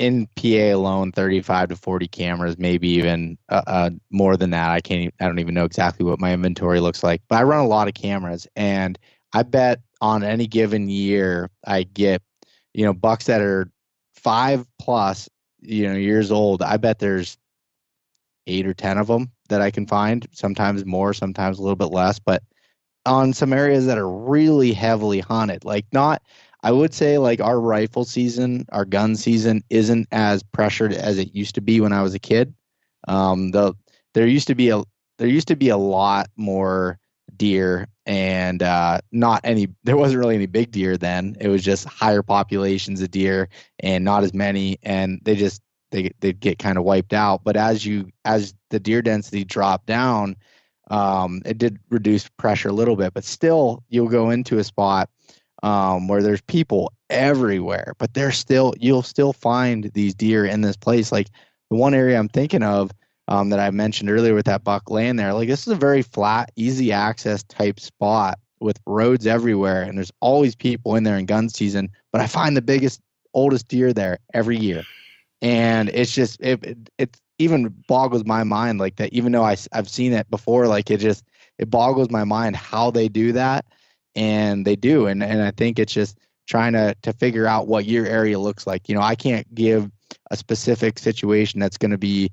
[0.00, 4.70] in PA alone, 35 to 40 cameras, maybe even uh, uh, more than that.
[4.70, 7.62] I can't, I don't even know exactly what my inventory looks like, but I run
[7.62, 8.98] a lot of cameras and
[9.34, 12.22] I bet on any given year, I get,
[12.72, 13.70] you know, bucks that are
[14.14, 15.28] five plus,
[15.60, 16.62] you know, years old.
[16.62, 17.36] I bet there's
[18.46, 21.92] eight or 10 of them that I can find, sometimes more, sometimes a little bit
[21.92, 22.42] less, but
[23.04, 26.22] on some areas that are really heavily haunted, like not,
[26.62, 31.34] I would say like our rifle season, our gun season isn't as pressured as it
[31.34, 32.54] used to be when I was a kid.
[33.08, 33.74] Um, the
[34.14, 34.82] there used to be a
[35.18, 36.98] there used to be a lot more
[37.36, 41.36] deer and uh, not any there wasn't really any big deer then.
[41.40, 43.48] It was just higher populations of deer
[43.78, 47.42] and not as many and they just they they'd get kind of wiped out.
[47.42, 50.36] But as you as the deer density dropped down,
[50.90, 55.08] um, it did reduce pressure a little bit, but still you'll go into a spot
[55.62, 60.76] um, where there's people everywhere, but there's still you'll still find these deer in this
[60.76, 61.12] place.
[61.12, 61.28] Like
[61.70, 62.90] the one area I'm thinking of
[63.28, 66.02] um, that I mentioned earlier with that buck laying there, like this is a very
[66.02, 71.26] flat, easy access type spot with roads everywhere, and there's always people in there in
[71.26, 71.90] gun season.
[72.12, 73.00] But I find the biggest,
[73.34, 74.84] oldest deer there every year,
[75.42, 79.12] and it's just it it, it even boggles my mind like that.
[79.12, 81.24] Even though I I've seen it before, like it just
[81.58, 83.66] it boggles my mind how they do that
[84.14, 87.86] and they do and and I think it's just trying to to figure out what
[87.86, 88.88] your area looks like.
[88.88, 89.90] You know, I can't give
[90.30, 92.30] a specific situation that's going to be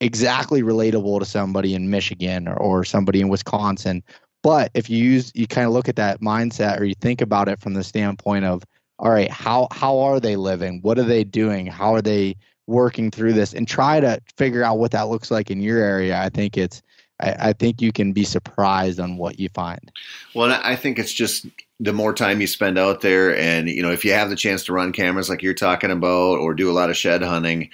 [0.00, 4.02] exactly relatable to somebody in Michigan or, or somebody in Wisconsin.
[4.42, 7.48] But if you use you kind of look at that mindset or you think about
[7.48, 8.62] it from the standpoint of
[8.98, 10.80] all right, how how are they living?
[10.82, 11.66] What are they doing?
[11.66, 12.36] How are they
[12.70, 16.18] working through this and try to figure out what that looks like in your area.
[16.22, 16.80] I think it's
[17.20, 19.90] I, I think you can be surprised on what you find.
[20.34, 21.46] Well, I think it's just
[21.78, 24.64] the more time you spend out there, and you know, if you have the chance
[24.64, 27.70] to run cameras like you're talking about, or do a lot of shed hunting,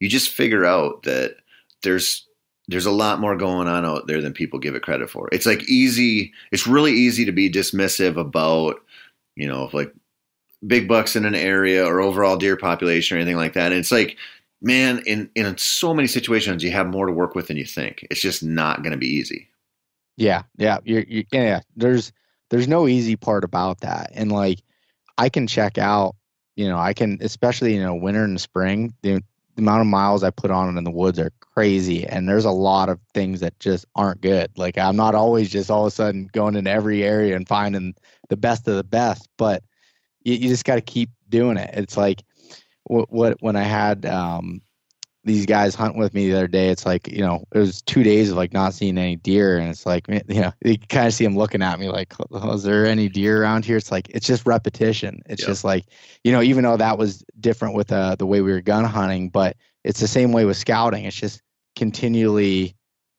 [0.00, 1.36] you just figure out that
[1.82, 2.26] there's
[2.68, 5.28] there's a lot more going on out there than people give it credit for.
[5.32, 6.32] It's like easy.
[6.52, 8.82] It's really easy to be dismissive about,
[9.36, 9.92] you know, like
[10.66, 13.72] big bucks in an area or overall deer population or anything like that.
[13.72, 14.18] And it's like,
[14.60, 18.06] man, in in so many situations, you have more to work with than you think.
[18.10, 19.48] It's just not going to be easy.
[20.16, 21.60] Yeah, yeah, you're, you yeah.
[21.76, 22.12] There's
[22.50, 24.60] there's no easy part about that, and like
[25.16, 26.16] I can check out,
[26.56, 28.94] you know, I can especially you know winter and spring.
[29.02, 29.22] The,
[29.54, 32.50] the amount of miles I put on in the woods are crazy, and there's a
[32.50, 34.50] lot of things that just aren't good.
[34.56, 37.94] Like I'm not always just all of a sudden going into every area and finding
[38.28, 39.62] the best of the best, but
[40.24, 41.70] you, you just got to keep doing it.
[41.74, 42.22] It's like
[42.88, 44.60] what, what when I had um,
[45.24, 48.02] these guys hunt with me the other day, it's like you know it was two
[48.02, 51.14] days of like not seeing any deer, and it's like you know you kind of
[51.14, 53.76] see them looking at me like, oh, is there any deer around here?
[53.76, 55.22] It's like it's just repetition.
[55.26, 55.48] It's yep.
[55.48, 55.84] just like
[56.24, 59.28] you know even though that was different with uh, the way we were gun hunting,
[59.28, 61.04] but it's the same way with scouting.
[61.04, 61.42] It's just
[61.76, 62.74] continually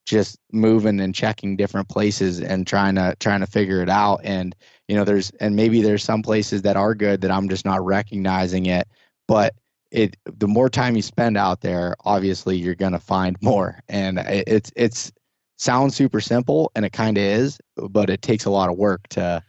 [0.09, 4.55] just moving and checking different places and trying to trying to figure it out and
[4.87, 7.85] you know there's and maybe there's some places that are good that I'm just not
[7.85, 8.87] recognizing it
[9.29, 9.53] but
[9.91, 14.19] it the more time you spend out there obviously you're going to find more and
[14.19, 15.11] it's it's
[15.57, 17.59] sounds super simple and it kind of is
[17.89, 19.41] but it takes a lot of work to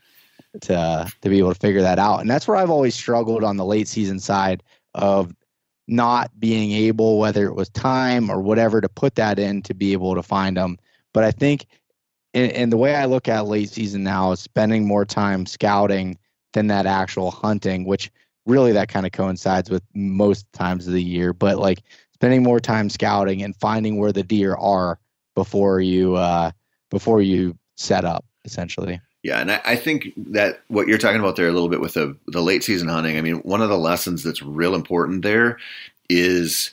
[0.61, 3.57] to to be able to figure that out and that's where I've always struggled on
[3.57, 4.63] the late season side
[4.95, 5.35] of
[5.91, 9.93] not being able, whether it was time or whatever, to put that in to be
[9.93, 10.79] able to find them.
[11.13, 11.67] But I think,
[12.33, 16.17] and, and the way I look at late season now is spending more time scouting
[16.53, 18.11] than that actual hunting, which
[18.47, 21.33] really that kind of coincides with most times of the year.
[21.33, 21.83] But like
[22.15, 24.99] spending more time scouting and finding where the deer are
[25.35, 26.51] before you uh,
[26.91, 29.01] before you set up, essentially.
[29.23, 31.95] Yeah, and I, I, think that what you're talking about there a little bit with
[31.95, 33.19] the the late season hunting.
[33.19, 35.59] I mean, one of the lessons that's real important there
[36.09, 36.71] is,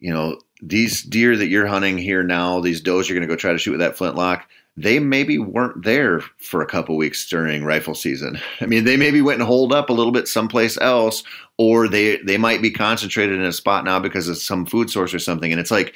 [0.00, 3.38] you know, these deer that you're hunting here now, these does you're going to go
[3.38, 4.48] try to shoot with that flintlock.
[4.78, 8.38] They maybe weren't there for a couple weeks during rifle season.
[8.60, 11.22] I mean, they maybe went and holed up a little bit someplace else,
[11.56, 15.14] or they they might be concentrated in a spot now because of some food source
[15.14, 15.50] or something.
[15.50, 15.94] And it's like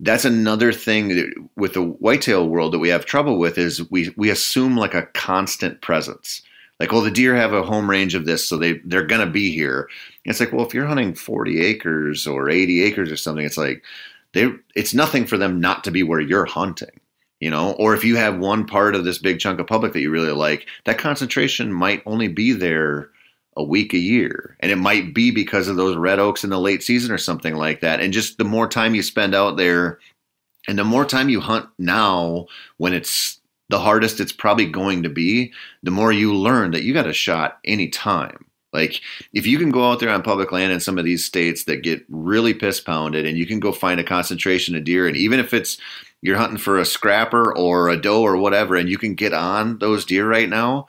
[0.00, 4.30] that's another thing with the whitetail world that we have trouble with is we we
[4.30, 6.42] assume like a constant presence.
[6.80, 9.52] Like, well, the deer have a home range of this, so they they're gonna be
[9.52, 9.88] here.
[10.24, 13.58] And it's like, well, if you're hunting 40 acres or 80 acres or something, it's
[13.58, 13.84] like
[14.32, 17.00] they it's nothing for them not to be where you're hunting.
[17.44, 20.00] You know, or if you have one part of this big chunk of public that
[20.00, 23.10] you really like, that concentration might only be there
[23.54, 24.56] a week a year.
[24.60, 27.54] And it might be because of those red oaks in the late season or something
[27.54, 28.00] like that.
[28.00, 29.98] And just the more time you spend out there
[30.66, 32.46] and the more time you hunt now
[32.78, 33.38] when it's
[33.68, 37.12] the hardest it's probably going to be, the more you learn that you got a
[37.12, 38.46] shot anytime.
[38.72, 39.02] Like
[39.34, 41.82] if you can go out there on public land in some of these states that
[41.82, 45.38] get really piss pounded and you can go find a concentration of deer and even
[45.38, 45.78] if it's
[46.24, 49.78] you're hunting for a scrapper or a doe or whatever and you can get on
[49.78, 50.86] those deer right now,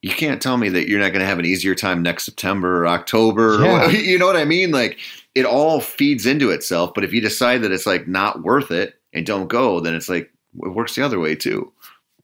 [0.00, 2.84] you can't tell me that you're not going to have an easier time next September
[2.84, 3.58] or October.
[3.62, 3.86] Yeah.
[3.86, 4.70] Or, you know what I mean?
[4.70, 4.98] Like
[5.34, 6.94] it all feeds into itself.
[6.94, 10.08] But if you decide that it's like not worth it and don't go, then it's
[10.08, 10.32] like
[10.62, 11.70] it works the other way too.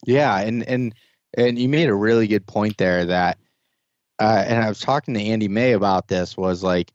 [0.07, 0.95] Yeah, and and
[1.37, 3.37] and you made a really good point there that,
[4.19, 6.94] uh, and I was talking to Andy May about this was like,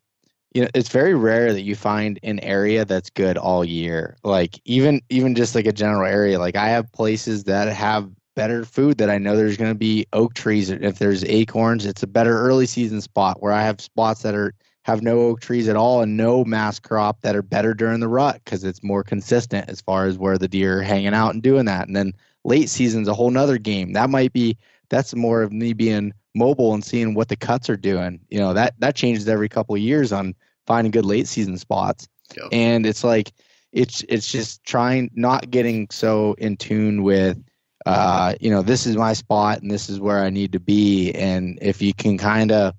[0.54, 4.18] you know, it's very rare that you find an area that's good all year.
[4.24, 6.40] Like even even just like a general area.
[6.40, 10.06] Like I have places that have better food that I know there's going to be
[10.14, 10.70] oak trees.
[10.70, 14.54] If there's acorns, it's a better early season spot where I have spots that are
[14.84, 18.08] have no oak trees at all and no mass crop that are better during the
[18.08, 21.44] rut because it's more consistent as far as where the deer are hanging out and
[21.44, 21.86] doing that.
[21.86, 23.94] And then late season's a whole nother game.
[23.94, 24.58] That might be
[24.90, 28.20] that's more of me being mobile and seeing what the cuts are doing.
[28.30, 30.34] You know, that that changes every couple of years on
[30.66, 32.08] finding good late season spots.
[32.36, 32.48] Yep.
[32.52, 33.32] And it's like
[33.72, 37.38] it's it's just trying not getting so in tune with
[37.86, 41.12] uh, you know, this is my spot and this is where I need to be.
[41.14, 42.74] And if you can kind of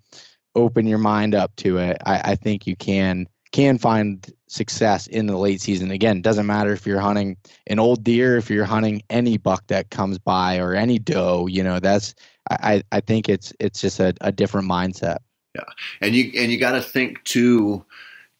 [0.54, 5.26] open your mind up to it, I, I think you can can find success in
[5.26, 5.90] the late season.
[5.90, 7.36] Again, doesn't matter if you're hunting
[7.66, 11.62] an old deer, if you're hunting any buck that comes by or any doe, you
[11.62, 12.14] know, that's
[12.50, 15.18] I, I think it's it's just a, a different mindset.
[15.54, 15.64] Yeah.
[16.00, 17.84] And you and you gotta think too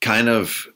[0.01, 0.67] kind of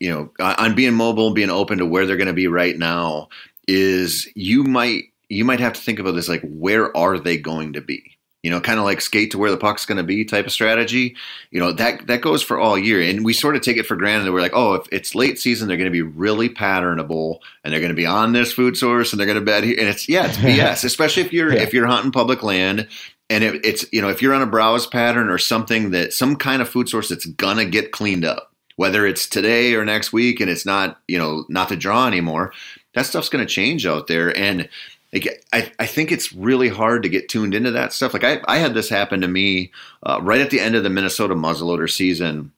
[0.00, 3.28] you know, on being mobile, and being open to where they're gonna be right now,
[3.66, 7.72] is you might you might have to think about this like where are they going
[7.72, 8.11] to be
[8.42, 10.52] you know kind of like skate to where the puck's going to be type of
[10.52, 11.14] strategy
[11.50, 13.96] you know that that goes for all year and we sort of take it for
[13.96, 17.38] granted that we're like oh if it's late season they're going to be really patternable
[17.64, 19.76] and they're going to be on this food source and they're going to bed here
[19.78, 21.62] and it's yeah it's bs especially if you're yeah.
[21.62, 22.88] if you're hunting public land
[23.30, 26.36] and it, it's you know if you're on a browse pattern or something that some
[26.36, 30.40] kind of food source that's gonna get cleaned up whether it's today or next week
[30.40, 32.52] and it's not you know not to draw anymore
[32.94, 34.68] that stuff's going to change out there and
[35.12, 38.14] like, I, I think it's really hard to get tuned into that stuff.
[38.14, 39.70] Like I, I had this happen to me
[40.02, 42.52] uh, right at the end of the Minnesota muzzleloader season.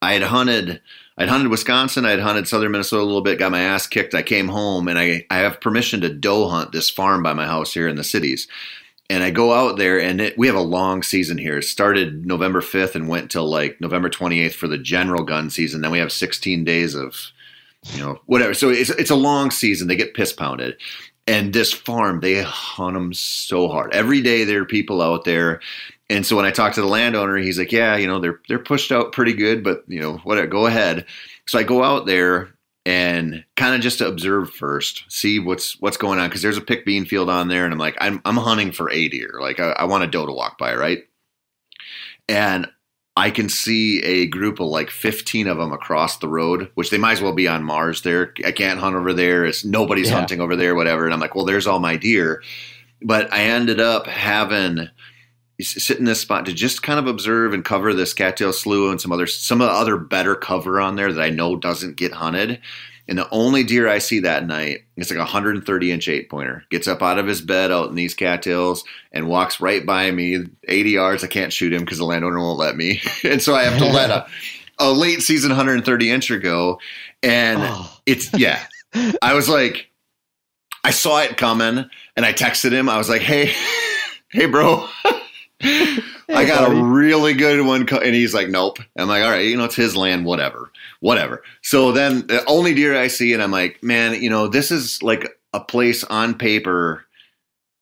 [0.00, 0.80] I had hunted,
[1.18, 4.14] I'd hunted Wisconsin, I'd hunted southern Minnesota a little bit, got my ass kicked.
[4.14, 7.46] I came home and I, I have permission to doe hunt this farm by my
[7.46, 8.46] house here in the cities.
[9.10, 11.58] And I go out there and it, we have a long season here.
[11.58, 15.82] It started November 5th and went till like November 28th for the general gun season.
[15.82, 17.32] Then we have 16 days of
[17.84, 18.54] you know, whatever.
[18.54, 19.88] So it's it's a long season.
[19.88, 20.76] They get piss pounded,
[21.26, 23.94] and this farm, they hunt them so hard.
[23.94, 25.60] Every day there are people out there.
[26.10, 28.58] And so when I talked to the landowner, he's like, "Yeah, you know, they're they're
[28.58, 31.06] pushed out pretty good, but you know, whatever, go ahead."
[31.46, 32.50] So I go out there
[32.84, 36.62] and kind of just to observe first, see what's what's going on because there's a
[36.62, 39.60] pick bean field on there, and I'm like, I'm I'm hunting for a deer, like
[39.60, 41.04] I, I want a doe to walk by, right?
[42.28, 42.68] And
[43.16, 46.96] I can see a group of like 15 of them across the road, which they
[46.98, 48.02] might as well be on Mars.
[48.02, 49.44] There, I can't hunt over there.
[49.44, 50.14] It's nobody's Yeah.
[50.14, 51.04] hunting over there, whatever.
[51.04, 52.42] And I'm like, well, there's all my deer.
[53.02, 54.88] But I ended up having
[55.60, 59.00] sit in this spot to just kind of observe and cover this cattail slough and
[59.00, 62.12] some other some of the other better cover on there that I know doesn't get
[62.12, 62.60] hunted.
[63.08, 66.64] And the only deer I see that night, it's like a 130 inch eight pointer,
[66.70, 70.44] gets up out of his bed out in these cattails and walks right by me,
[70.68, 71.24] 80 yards.
[71.24, 73.86] I can't shoot him because the landowner won't let me, and so I have to
[73.86, 74.26] let a
[74.78, 76.80] a late season 130 incher go.
[77.22, 77.90] And Oh.
[78.06, 78.64] it's yeah,
[79.20, 79.88] I was like,
[80.84, 81.84] I saw it coming,
[82.16, 82.88] and I texted him.
[82.88, 83.52] I was like, hey,
[84.30, 84.86] hey, bro.
[85.64, 86.80] I got buddy.
[86.80, 89.64] a really good one, co-, and he's like, "Nope." I'm like, "All right, you know,
[89.64, 90.71] it's his land, whatever,
[91.02, 94.70] whatever." So then, the only deer I see, and I'm like, "Man, you know, this
[94.70, 97.04] is like a place on paper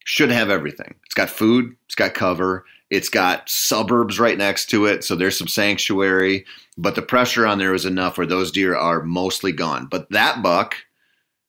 [0.05, 0.95] should have everything.
[1.05, 5.39] It's got food, it's got cover, it's got suburbs right next to it, so there's
[5.39, 6.45] some sanctuary.
[6.77, 9.87] But the pressure on there is enough where those deer are mostly gone.
[9.87, 10.77] But that buck,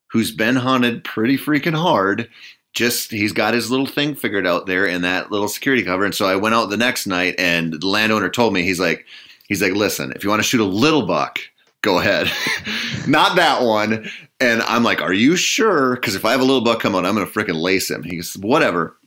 [0.08, 2.30] who's been hunted pretty freaking hard."
[2.74, 6.06] just he's got his little thing figured out there in that little security cover.
[6.06, 9.06] And so I went out the next night and the landowner told me, he's like,
[9.48, 11.40] he's like, listen, if you want to shoot a little buck,
[11.82, 12.32] go ahead.
[13.08, 14.10] Not that one.
[14.40, 15.96] And I'm like, are you sure?
[15.96, 18.04] Because if I have a little buck come out, I'm going to freaking lace him.
[18.04, 18.98] He goes, whatever.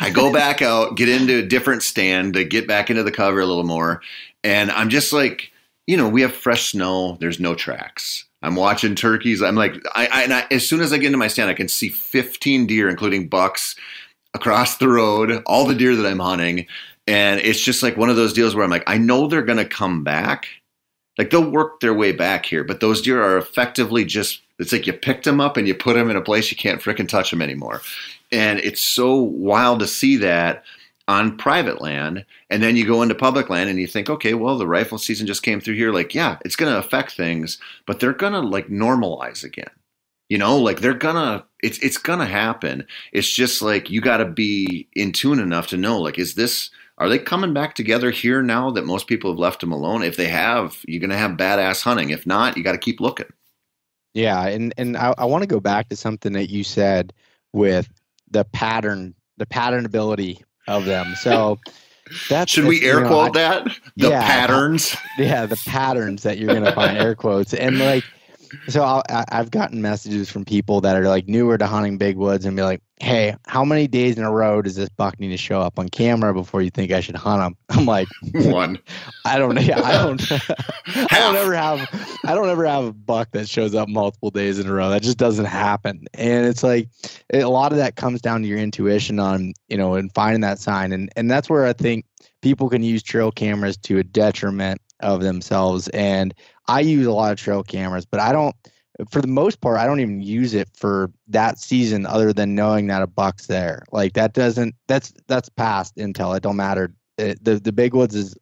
[0.00, 3.40] I go back out, get into a different stand to get back into the cover
[3.40, 4.02] a little more.
[4.42, 5.52] And I'm just like,
[5.86, 7.16] you know, we have fresh snow.
[7.20, 8.24] There's no tracks.
[8.42, 9.42] I'm watching turkeys.
[9.42, 11.68] I'm like, I, I, I as soon as I get into my stand, I can
[11.68, 13.76] see 15 deer, including bucks,
[14.34, 15.42] across the road.
[15.46, 16.66] All the deer that I'm hunting,
[17.06, 19.64] and it's just like one of those deals where I'm like, I know they're gonna
[19.64, 20.46] come back.
[21.18, 24.42] Like they'll work their way back here, but those deer are effectively just.
[24.58, 26.80] It's like you picked them up and you put them in a place you can't
[26.80, 27.82] frickin' touch them anymore.
[28.32, 30.64] And it's so wild to see that
[31.08, 32.24] on private land.
[32.50, 35.26] And then you go into public land and you think, okay, well, the rifle season
[35.26, 35.92] just came through here.
[35.92, 39.70] Like, yeah, it's going to affect things, but they're going to like normalize again.
[40.28, 42.84] You know, like they're gonna, it's it's gonna happen.
[43.12, 46.70] It's just like you got to be in tune enough to know, like, is this,
[46.98, 50.02] are they coming back together here now that most people have left them alone?
[50.02, 52.10] If they have, you're gonna have badass hunting.
[52.10, 53.26] If not, you got to keep looking.
[54.14, 57.12] Yeah, and and I, I want to go back to something that you said
[57.52, 57.88] with
[58.30, 61.14] the pattern, the patternability of them.
[61.20, 61.58] So
[62.30, 63.64] that's Should we that's, you air know, quote I- that?
[63.96, 64.22] The Yeah.
[64.22, 64.96] patterns.
[65.18, 68.04] yeah the patterns that you're gonna find air quotes and like
[68.68, 72.16] so I'll, I- i've gotten messages from people that are like newer to hunting big
[72.16, 75.28] woods and be like hey how many days in a row does this buck need
[75.30, 77.56] to show up on camera before you think i should hunt him?
[77.78, 78.78] I'm like One.
[79.24, 80.30] i don't yeah, i don't
[81.12, 81.88] i don't ever have
[82.26, 84.88] i don't ever have a buck that shows up multiple days in a row.
[84.90, 86.06] That just doesn't happen.
[86.14, 86.88] And it's like
[87.32, 90.58] a lot of that comes down to your intuition on you know and finding that
[90.58, 90.92] sign.
[90.92, 92.04] And and that's where i think
[92.42, 95.88] people can use trail cameras to a detriment of themselves.
[95.88, 96.32] And
[96.68, 98.54] i use a lot of trail cameras but i don't
[99.10, 102.86] for the most part i don't even use it for that season other than knowing
[102.86, 103.84] that a buck's there.
[103.92, 106.36] Like that doesn't that's that's past intel.
[106.36, 106.94] It don't matter.
[107.18, 108.36] It, the the big woods is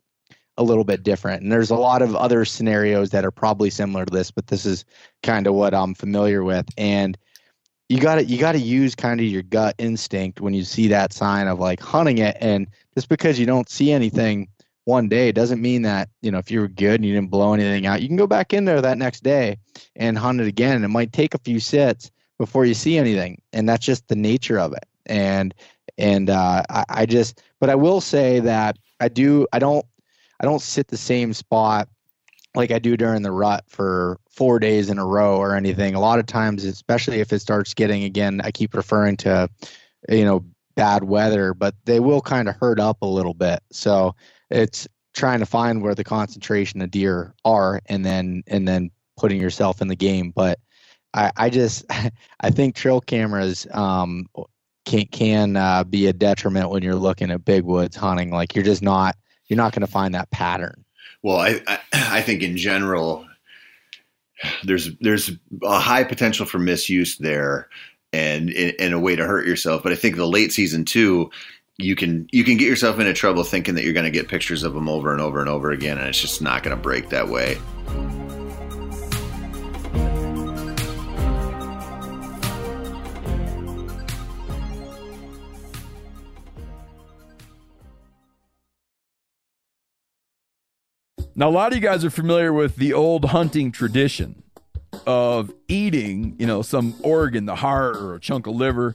[0.57, 1.43] a little bit different.
[1.43, 4.65] And there's a lot of other scenarios that are probably similar to this but this
[4.65, 4.85] is
[5.23, 6.67] kind of what i'm familiar with.
[6.77, 7.17] And
[7.89, 10.89] you got to you got to use kind of your gut instinct when you see
[10.89, 12.37] that sign of like hunting it.
[12.41, 14.49] And just because you don't see anything
[14.85, 17.55] one day doesn't mean that you know if you were good and you didn't blow
[17.55, 19.57] anything out you can go back in there that next day
[19.97, 23.69] and hunt it again it might take a few sits before you see anything and
[23.69, 25.55] that's just the nature of it and
[25.97, 29.87] and uh, I, I just but i will say that i do i don't
[30.41, 31.89] i don't sit the same spot
[32.55, 35.95] like I do during the rut for four days in a row or anything.
[35.95, 39.49] A lot of times, especially if it starts getting again, I keep referring to,
[40.09, 40.45] you know,
[40.77, 43.61] bad weather, but they will kind of hurt up a little bit.
[43.71, 44.15] So
[44.55, 49.41] it's trying to find where the concentration of deer are and then and then putting
[49.41, 50.33] yourself in the game.
[50.35, 50.59] But
[51.13, 51.85] I, I just
[52.41, 54.27] I think trail cameras um
[54.85, 58.31] can can uh, be a detriment when you're looking at big woods hunting.
[58.31, 59.17] Like you're just not
[59.47, 60.85] you're not going to find that pattern.
[61.23, 63.27] Well, I, I I think in general,
[64.63, 65.31] there's there's
[65.63, 67.69] a high potential for misuse there,
[68.13, 69.83] and in, a way to hurt yourself.
[69.83, 71.31] But I think the late season too,
[71.79, 74.63] you can you can get yourself into trouble thinking that you're going to get pictures
[74.63, 77.09] of them over and over and over again, and it's just not going to break
[77.09, 77.59] that way.
[91.37, 94.45] Now, a lot of you guys are familiar with the old hunting tradition
[95.05, 98.95] of eating, you know, some organ, the heart or a chunk of liver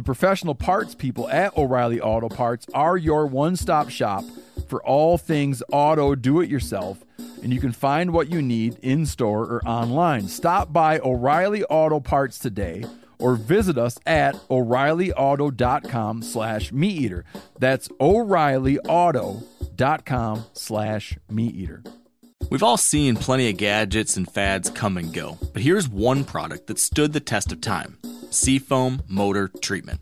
[0.00, 4.24] The professional parts people at O'Reilly Auto Parts are your one stop shop
[4.66, 7.04] for all things auto do it yourself
[7.42, 10.26] and you can find what you need in store or online.
[10.26, 12.86] Stop by O'Reilly Auto Parts today
[13.18, 17.24] or visit us at o'reillyauto.com slash meateater.
[17.58, 21.99] That's o'reillyauto.com slash meateater.
[22.48, 26.66] We've all seen plenty of gadgets and fads come and go, but here's one product
[26.68, 27.98] that stood the test of time
[28.30, 30.00] Seafoam Motor Treatment.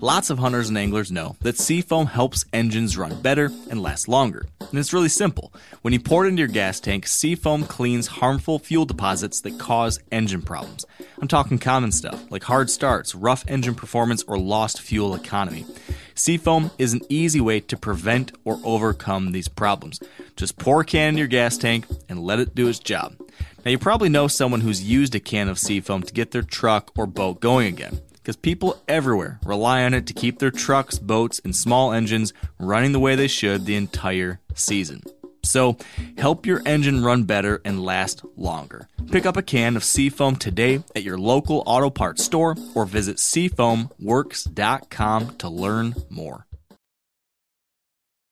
[0.00, 4.46] Lots of hunters and anglers know that Seafoam helps engines run better and last longer.
[4.60, 5.52] And it's really simple.
[5.82, 10.00] When you pour it into your gas tank, Seafoam cleans harmful fuel deposits that cause
[10.10, 10.86] engine problems.
[11.20, 15.66] I'm talking common stuff like hard starts, rough engine performance, or lost fuel economy.
[16.14, 20.00] Seafoam is an easy way to prevent or overcome these problems.
[20.36, 23.16] Just pour a can in your gas tank and let it do its job.
[23.64, 26.90] Now, you probably know someone who's used a can of Seafoam to get their truck
[26.96, 31.40] or boat going again because people everywhere rely on it to keep their trucks, boats,
[31.44, 35.02] and small engines running the way they should the entire season.
[35.44, 35.76] So,
[36.18, 38.88] help your engine run better and last longer.
[39.10, 43.16] Pick up a can of Seafoam today at your local auto parts store or visit
[43.16, 46.46] seafoamworks.com to learn more.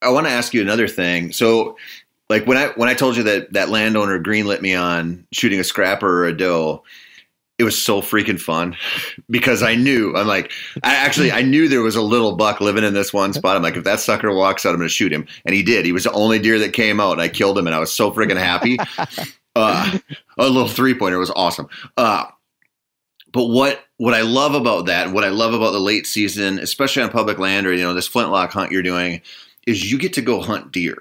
[0.03, 1.33] I want to ask you another thing.
[1.33, 1.77] So,
[2.29, 5.65] like when I when I told you that that landowner greenlit me on shooting a
[5.65, 6.85] scrapper or a doe,
[7.61, 8.75] it was so freaking fun
[9.29, 10.51] because I knew I'm like
[10.83, 13.55] I actually I knew there was a little buck living in this one spot.
[13.55, 15.85] I'm like if that sucker walks out, I'm going to shoot him, and he did.
[15.85, 17.93] He was the only deer that came out, and I killed him, and I was
[17.93, 18.79] so freaking happy.
[19.57, 19.99] Uh,
[20.39, 21.69] a little three pointer was awesome.
[21.97, 22.25] Uh,
[23.33, 26.61] but what what I love about that, and what I love about the late season,
[26.61, 29.21] especially on public land or you know this flintlock hunt you're doing,
[29.67, 30.99] is you get to go hunt deer.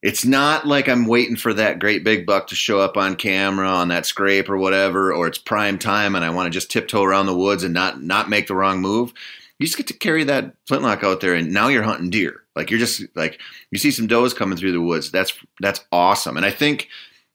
[0.00, 3.68] It's not like I'm waiting for that great big buck to show up on camera
[3.68, 7.02] on that scrape or whatever, or it's prime time and I want to just tiptoe
[7.02, 9.12] around the woods and not not make the wrong move.
[9.58, 12.44] You just get to carry that flintlock out there, and now you're hunting deer.
[12.54, 13.40] Like you're just like
[13.72, 15.10] you see some does coming through the woods.
[15.10, 16.36] That's that's awesome.
[16.36, 16.88] And I think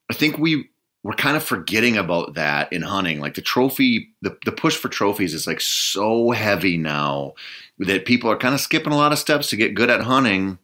[0.10, 0.70] I think we
[1.04, 3.20] we're kind of forgetting about that in hunting.
[3.20, 7.34] Like the trophy, the, the push for trophies is like so heavy now
[7.80, 10.60] that people are kind of skipping a lot of steps to get good at hunting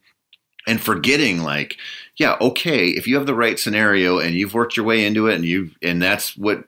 [0.66, 1.76] and forgetting like
[2.16, 5.34] yeah okay if you have the right scenario and you've worked your way into it
[5.34, 6.64] and you and that's what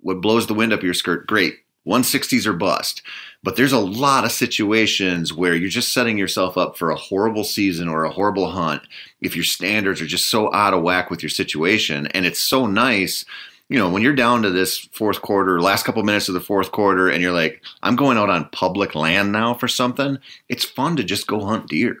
[0.00, 1.58] what blows the wind up your skirt great.
[1.86, 3.02] 160s are bust.
[3.42, 7.44] But there's a lot of situations where you're just setting yourself up for a horrible
[7.44, 8.82] season or a horrible hunt
[9.20, 12.08] if your standards are just so out of whack with your situation.
[12.08, 13.24] And it's so nice
[13.68, 16.70] you know when you're down to this fourth quarter last couple minutes of the fourth
[16.70, 20.18] quarter and you're like i'm going out on public land now for something.
[20.48, 21.96] It's fun to just go hunt deer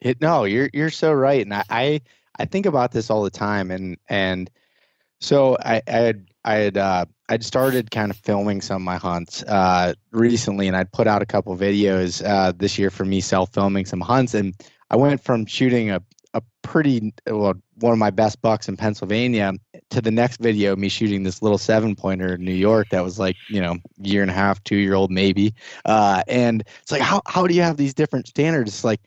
[0.00, 2.00] it, no, you're you're so right, and I, I
[2.38, 4.50] I think about this all the time, and and
[5.20, 8.96] so I, I had I had uh, I'd started kind of filming some of my
[8.96, 13.20] hunts uh, recently, and I'd put out a couple videos uh, this year for me
[13.20, 14.54] self filming some hunts, and
[14.90, 16.02] I went from shooting a
[16.34, 19.54] a pretty well one of my best bucks in Pennsylvania
[19.90, 23.18] to the next video me shooting this little seven pointer in New York that was
[23.18, 25.54] like you know year and a half two year old maybe
[25.86, 28.70] uh, and it's like how how do you have these different standards?
[28.70, 29.00] It's like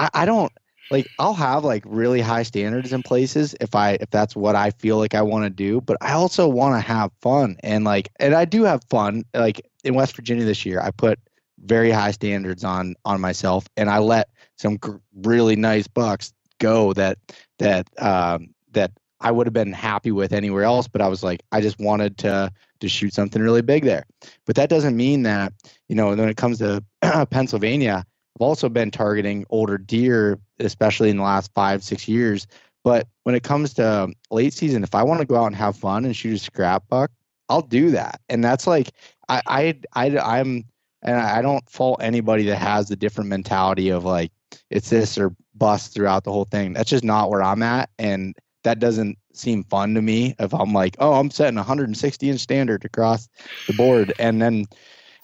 [0.00, 0.52] I, I don't
[0.90, 4.70] like I'll have like really high standards in places if I if that's what I
[4.70, 8.10] feel like I want to do but I also want to have fun and like
[8.18, 11.18] and I do have fun like in West Virginia this year I put
[11.64, 16.92] very high standards on on myself and I let some gr- really nice bucks go
[16.94, 17.18] that
[17.58, 20.88] that um, that I would have been happy with anywhere else.
[20.88, 24.04] But I was like, I just wanted to to shoot something really big there.
[24.46, 25.52] But that doesn't mean that
[25.88, 26.84] you know when it comes to
[27.30, 28.04] Pennsylvania,
[28.40, 32.46] I've also been targeting older deer, especially in the last five six years.
[32.82, 35.56] But when it comes to um, late season, if I want to go out and
[35.56, 37.10] have fun and shoot a scrap buck,
[37.50, 38.22] I'll do that.
[38.30, 38.92] And that's like
[39.28, 40.64] I I, I I'm
[41.02, 44.32] and I don't fault anybody that has the different mentality of like
[44.70, 46.72] it's this or bust throughout the whole thing.
[46.72, 48.34] That's just not where I'm at, and
[48.64, 50.34] that doesn't seem fun to me.
[50.38, 53.28] If I'm like, oh, I'm setting 160 inch standard across
[53.66, 54.64] the board, and then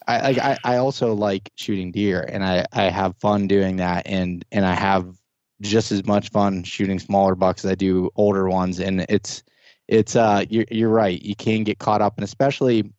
[0.06, 4.44] I I, I also like shooting deer, and I I have fun doing that, and
[4.52, 5.16] and I have
[5.62, 9.42] just as much fun shooting smaller bucks as I do older ones, and it's
[9.88, 11.20] it's uh you're you're right.
[11.20, 12.92] You can get caught up, and especially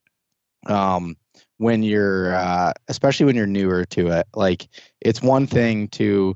[0.68, 1.16] um
[1.58, 4.68] when you're uh, especially when you're newer to it like
[5.02, 6.36] it's one thing to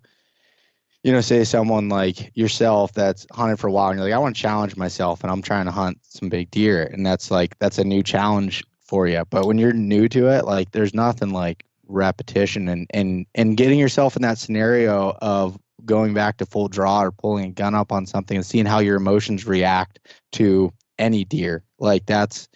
[1.03, 4.17] you know say someone like yourself that's hunted for a while and you're like i
[4.17, 7.57] want to challenge myself and i'm trying to hunt some big deer and that's like
[7.59, 11.29] that's a new challenge for you but when you're new to it like there's nothing
[11.29, 16.67] like repetition and and and getting yourself in that scenario of going back to full
[16.67, 19.97] draw or pulling a gun up on something and seeing how your emotions react
[20.33, 20.69] to
[20.99, 22.49] any deer like that's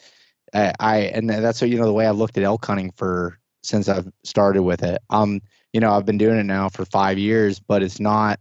[0.54, 3.88] I, I and that's you know the way I've looked at elk hunting for since
[3.90, 5.02] I've started with it.
[5.10, 5.42] Um,
[5.74, 8.40] you know, I've been doing it now for five years, but it's not,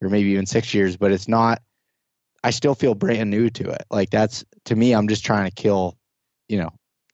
[0.00, 1.60] or maybe even six years, but it's not.
[2.42, 3.84] I still feel brand new to it.
[3.90, 5.96] Like that's to me, I'm just trying to kill,
[6.48, 6.70] you know,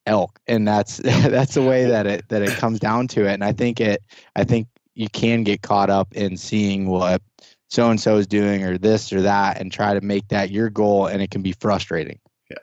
[0.06, 3.34] elk, and that's that's the way that it that it comes down to it.
[3.34, 4.02] And I think it,
[4.36, 7.22] I think you can get caught up in seeing what
[7.68, 10.70] so and so is doing or this or that, and try to make that your
[10.70, 12.18] goal, and it can be frustrating.
[12.50, 12.56] Yeah.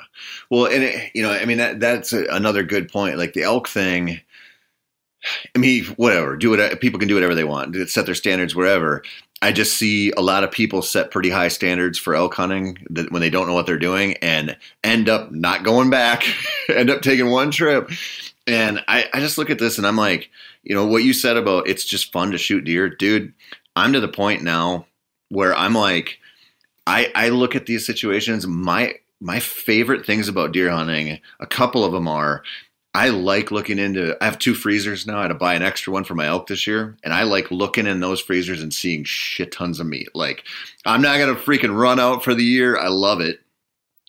[0.50, 3.18] Well, and it, you know, I mean, that that's a, another good point.
[3.18, 4.20] Like the elk thing.
[5.56, 6.38] I mean, whatever.
[6.38, 6.80] Do it.
[6.80, 7.76] People can do whatever they want.
[7.90, 9.04] Set their standards wherever.
[9.42, 13.12] I just see a lot of people set pretty high standards for elk hunting that
[13.12, 16.24] when they don't know what they're doing and end up not going back,
[16.70, 17.92] end up taking one trip.
[18.48, 20.32] And I, I just look at this and I'm like,
[20.64, 23.34] you know, what you said about it's just fun to shoot deer, dude.
[23.76, 24.88] I'm to the point now
[25.30, 26.18] where I'm like,
[26.88, 28.48] I, I look at these situations.
[28.48, 32.44] My my favorite things about deer hunting, a couple of them are
[32.98, 35.20] I like looking into I have two freezers now.
[35.20, 36.98] I had to buy an extra one for my elk this year.
[37.04, 40.10] And I like looking in those freezers and seeing shit tons of meat.
[40.16, 40.44] Like
[40.84, 42.76] I'm not gonna freaking run out for the year.
[42.76, 43.40] I love it.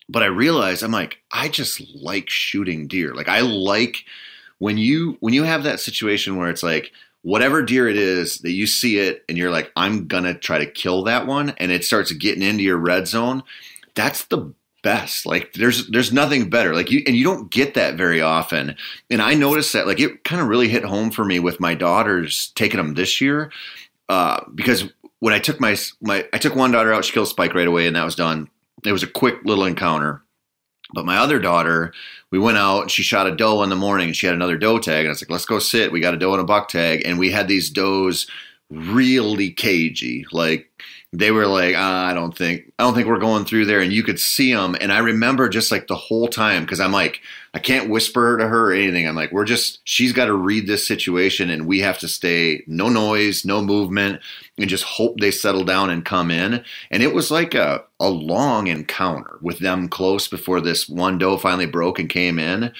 [0.09, 3.13] But I realize I'm like, I just like shooting deer.
[3.13, 4.05] Like I like
[4.57, 6.91] when you when you have that situation where it's like
[7.21, 10.65] whatever deer it is that you see it and you're like, I'm gonna try to
[10.65, 13.43] kill that one, and it starts getting into your red zone.
[13.93, 15.25] That's the best.
[15.25, 16.73] Like there's there's nothing better.
[16.73, 18.75] Like you and you don't get that very often.
[19.09, 21.75] And I noticed that like it kind of really hit home for me with my
[21.75, 23.51] daughters taking them this year.
[24.07, 27.53] Uh, because when I took my my I took one daughter out, she killed spike
[27.53, 28.49] right away, and that was done.
[28.85, 30.23] It was a quick little encounter.
[30.93, 31.93] But my other daughter,
[32.31, 34.57] we went out and she shot a doe in the morning and she had another
[34.57, 35.01] doe tag.
[35.01, 35.91] And I was like, let's go sit.
[35.91, 37.03] We got a doe and a buck tag.
[37.05, 38.25] And we had these does
[38.71, 40.25] really cagey.
[40.31, 40.67] Like
[41.11, 43.79] they were like, ah, I don't think, I don't think we're going through there.
[43.79, 44.75] And you could see them.
[44.79, 47.21] And I remember just like the whole time, because I'm like,
[47.55, 49.07] I can't whisper to her or anything.
[49.07, 52.63] I'm like, we're just, she's got to read this situation and we have to stay
[52.67, 54.21] no noise, no movement,
[54.59, 56.63] and just hope they settle down and come in.
[56.91, 61.37] And it was like a, a long encounter with them close before this one doe
[61.37, 62.71] finally broke and came in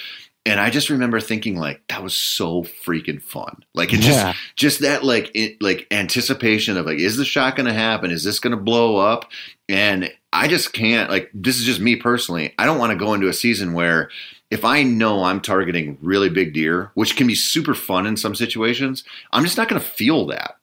[0.46, 3.64] and I just remember thinking like that was so freaking fun.
[3.74, 4.34] Like it yeah.
[4.34, 8.12] just just that like it, like anticipation of like is the shot going to happen?
[8.12, 9.30] Is this going to blow up?
[9.68, 12.54] And I just can't like this is just me personally.
[12.58, 14.10] I don't want to go into a season where
[14.50, 18.34] if I know I'm targeting really big deer, which can be super fun in some
[18.34, 20.59] situations, I'm just not going to feel that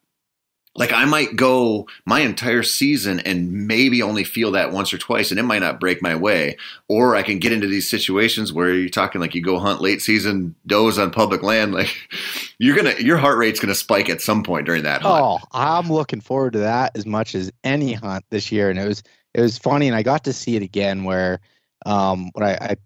[0.77, 5.31] like I might go my entire season and maybe only feel that once or twice,
[5.31, 6.57] and it might not break my way.
[6.89, 10.03] Or I can get into these situations where you're talking like you go hunt late
[10.03, 11.95] season does on public land, like
[12.59, 15.23] you're gonna your heart rate's gonna spike at some point during that hunt.
[15.23, 18.87] Oh, I'm looking forward to that as much as any hunt this year, and it
[18.87, 19.03] was
[19.35, 21.41] it was funny, and I got to see it again where
[21.85, 22.77] um when I, I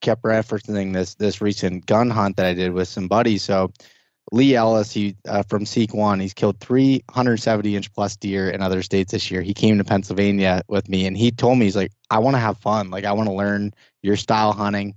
[0.00, 3.42] kept referencing this this recent gun hunt that I did with some buddies.
[3.42, 3.72] So
[4.32, 8.82] Lee Ellis, he uh, from Seek One, he's killed 370 inch plus deer in other
[8.82, 9.42] states this year.
[9.42, 12.40] He came to Pennsylvania with me, and he told me he's like, I want to
[12.40, 13.72] have fun, like I want to learn
[14.02, 14.94] your style hunting.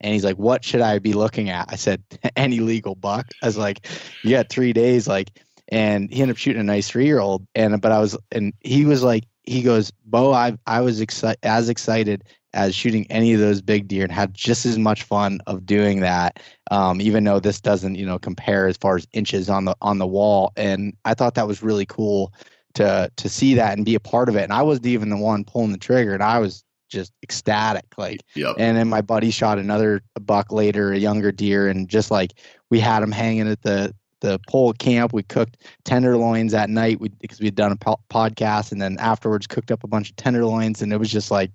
[0.00, 2.02] And he's like, "What should I be looking at?" I said,
[2.36, 3.86] "Any legal buck." I was like,
[4.24, 5.30] "You got three days, like."
[5.68, 8.52] And he ended up shooting a nice three year old, and but I was, and
[8.60, 13.32] he was like, he goes, "Bo, I I was excited as excited as shooting any
[13.32, 17.24] of those big deer and had just as much fun of doing that um, even
[17.24, 20.52] though this doesn't you know compare as far as inches on the on the wall.
[20.56, 22.32] And i thought that was really cool
[22.74, 24.44] to to see that and be a part of it.
[24.44, 28.20] And i wasn't even the one pulling the trigger and i was just ecstatic like
[28.34, 28.56] Yep.
[28.58, 32.34] and then my buddy shot another buck later a younger deer and just like
[32.68, 35.12] we had him hanging at the the pole camp.
[35.12, 37.00] We cooked tenderloins at night.
[37.00, 40.16] We, because we'd done a po- podcast and then afterwards cooked up a bunch of
[40.16, 41.50] tenderloins and it was just like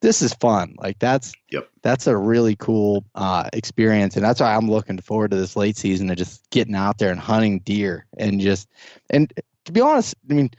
[0.00, 1.68] this is fun like that's Yep.
[1.82, 5.76] that's a really cool uh, experience and that's why i'm looking forward to this late
[5.76, 8.68] season of just getting out there and hunting deer and just
[9.10, 9.32] and
[9.64, 10.50] to be honest i mean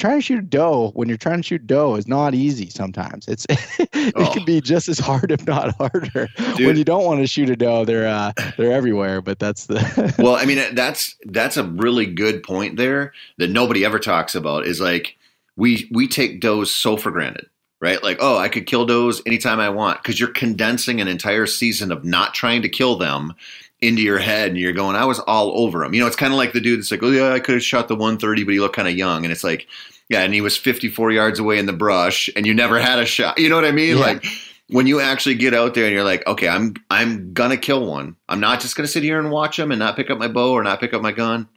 [0.00, 3.28] trying to shoot a doe when you're trying to shoot doe is not easy sometimes
[3.28, 3.46] it's
[3.78, 4.32] it Oh.
[4.32, 6.28] can be just as hard if not harder
[6.58, 10.14] when you don't want to shoot a doe they're uh they're everywhere but that's the
[10.18, 14.66] well, I mean, that's that's a really good point there that nobody ever talks about.
[14.66, 15.16] Is like
[15.56, 17.46] we we take does so for granted,
[17.80, 18.02] right?
[18.02, 21.92] Like, oh, I could kill does anytime I want because you're condensing an entire season
[21.92, 23.34] of not trying to kill them
[23.80, 25.92] into your head, and you're going, I was all over him.
[25.92, 27.62] You know, it's kind of like the dude that's like, oh yeah, I could have
[27.62, 29.66] shot the 130, but he looked kind of young, and it's like,
[30.08, 33.06] yeah, and he was 54 yards away in the brush, and you never had a
[33.06, 33.38] shot.
[33.38, 33.96] You know what I mean?
[33.98, 34.04] Yeah.
[34.04, 34.24] Like
[34.68, 38.16] when you actually get out there and you're like, okay, I'm I'm gonna kill one.
[38.28, 40.52] I'm not just gonna sit here and watch them and not pick up my bow
[40.52, 41.48] or not pick up my gun.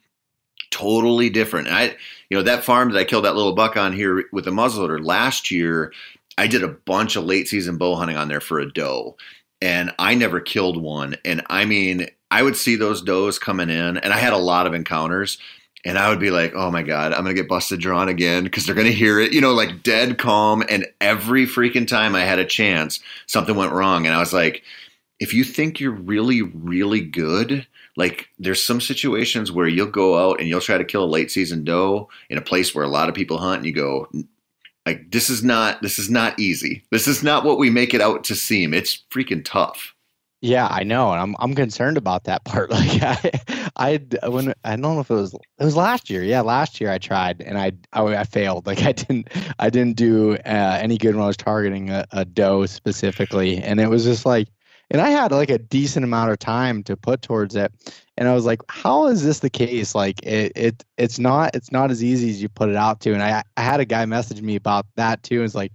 [0.72, 1.68] Totally different.
[1.68, 1.96] I,
[2.30, 5.04] you know, that farm that I killed that little buck on here with the muzzleloader
[5.04, 5.92] last year,
[6.38, 9.18] I did a bunch of late season bow hunting on there for a doe,
[9.62, 11.16] and I never killed one.
[11.26, 14.68] And I mean, I would see those does coming in, and I had a lot
[14.68, 15.38] of encounters.
[15.86, 18.44] And I would be like, oh my God, I'm going to get busted drawn again
[18.44, 20.62] because they're going to hear it, you know, like dead calm.
[20.68, 24.06] And every freaking time I had a chance, something went wrong.
[24.06, 24.62] And I was like,
[25.22, 27.66] if you think you're really, really good,
[28.00, 31.30] like there's some situations where you'll go out and you'll try to kill a late
[31.30, 34.08] season doe in a place where a lot of people hunt and you go,
[34.86, 36.82] like, this is not, this is not easy.
[36.92, 38.74] This is not what we make it out to seem.
[38.74, 39.94] It's freaking tough.
[40.42, 42.72] Yeah, I know, and I'm I'm concerned about that part.
[42.72, 46.24] Like I, I when I don't know if it was it was last year.
[46.24, 48.66] Yeah, last year I tried and I I, I failed.
[48.66, 49.28] Like I didn't
[49.60, 53.82] I didn't do uh, any good when I was targeting a, a doe specifically, and
[53.82, 54.48] it was just like,
[54.92, 57.72] and I had like a decent amount of time to put towards it,
[58.18, 59.96] and I was like, how is this the case?
[59.96, 63.14] Like it it it's not it's not as easy as you put it out to.
[63.14, 65.38] And I I had a guy message me about that too.
[65.38, 65.74] And it's like,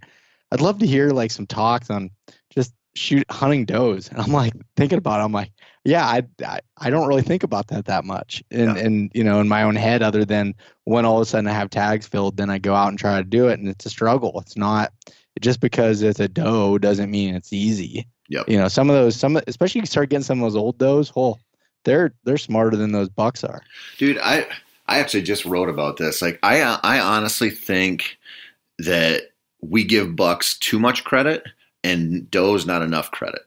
[0.51, 2.11] I'd love to hear like some talks on
[2.49, 5.51] just shoot hunting does and i'm like thinking about it i'm like
[5.83, 8.83] yeah i i, I don't really think about that that much and Yeah.
[8.85, 10.55] and you know in my own head other than
[10.85, 13.17] when all of a sudden i have tags filled then i go out and try
[13.17, 14.93] to do it and it's a struggle it's not
[15.41, 18.49] just because it's a doe doesn't mean it's easy Yep.
[18.49, 21.09] you know some of those some especially you start getting some of those old does
[21.09, 21.39] whole
[21.85, 23.61] they're they're smarter than those bucks are.
[23.97, 24.45] Dude i
[24.87, 26.21] i actually just wrote about this.
[26.21, 28.17] Like i i honestly think
[28.79, 29.29] that
[29.61, 31.43] we give bucks too much credit
[31.83, 33.41] and does not enough credit.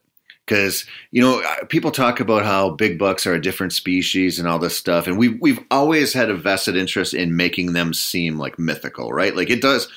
[0.46, 4.58] Because you know people talk about how big bucks are a different species and all
[4.58, 8.58] this stuff and we we've always had a vested interest in making them seem like
[8.58, 9.36] mythical right?
[9.36, 9.88] Like it does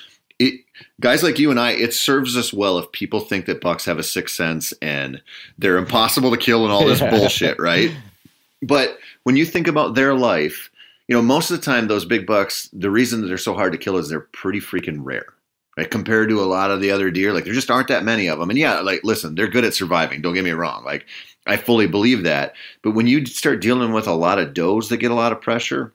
[1.00, 4.00] guys like you and I it serves us well if people think that bucks have
[4.00, 5.22] a sixth sense and
[5.58, 7.10] they're impossible to kill and all this Yeah.
[7.12, 7.92] bullshit right?
[8.62, 10.70] But when you think about their life
[11.08, 13.72] you know most of the time those big bucks the reason that they're so hard
[13.74, 15.26] to kill is they're pretty freaking rare
[15.78, 15.90] right?
[15.90, 18.40] Compared to a lot of the other deer like there just aren't that many of
[18.40, 21.06] them and yeah like listen they're good at surviving don't get me wrong like
[21.48, 22.54] i fully believe that.
[22.84, 25.42] But when you start dealing with a lot of does that get a lot of
[25.42, 25.92] pressure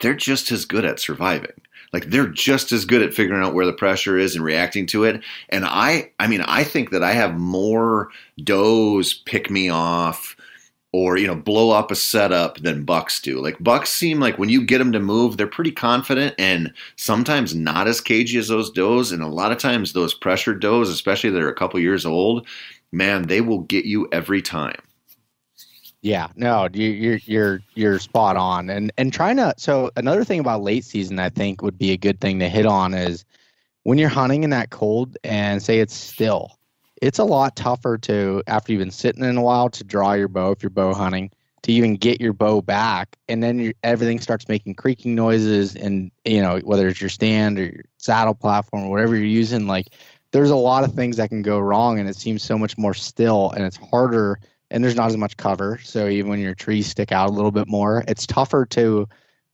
[0.00, 1.52] they're just as good at surviving
[1.92, 5.04] like they're just as good at figuring out where the pressure is and reacting to
[5.04, 5.22] it.
[5.48, 8.10] And i i mean i think that i have more
[8.42, 10.36] does pick me off
[10.92, 13.40] or you know blow up a setup than bucks do.
[13.40, 17.54] Like bucks seem like when you get them to move they're pretty confident and sometimes
[17.54, 19.12] not as cagey as those does.
[19.12, 22.46] And a lot of times those pressured does especially that are a couple years old
[22.92, 24.80] man they will get you every time
[26.06, 29.52] Yeah, no, you, you're you're you're spot on, and and trying to.
[29.56, 32.64] So another thing about late season, I think would be a good thing to hit
[32.64, 33.24] on is
[33.82, 36.60] when you're hunting in that cold and say it's still,
[37.02, 40.28] it's a lot tougher to after you've been sitting in a while to draw your
[40.28, 41.28] bow if you're bow hunting
[41.62, 46.40] to even get your bow back, and then everything starts making creaking noises, and you
[46.40, 49.88] know whether it's your stand or your saddle platform or whatever you're using, like
[50.30, 52.94] there's a lot of things that can go wrong, and it seems so much more
[52.94, 54.38] still, and it's harder
[54.70, 55.78] and there's not as much cover.
[55.82, 59.08] So even when your trees stick out a little bit more, it's tougher to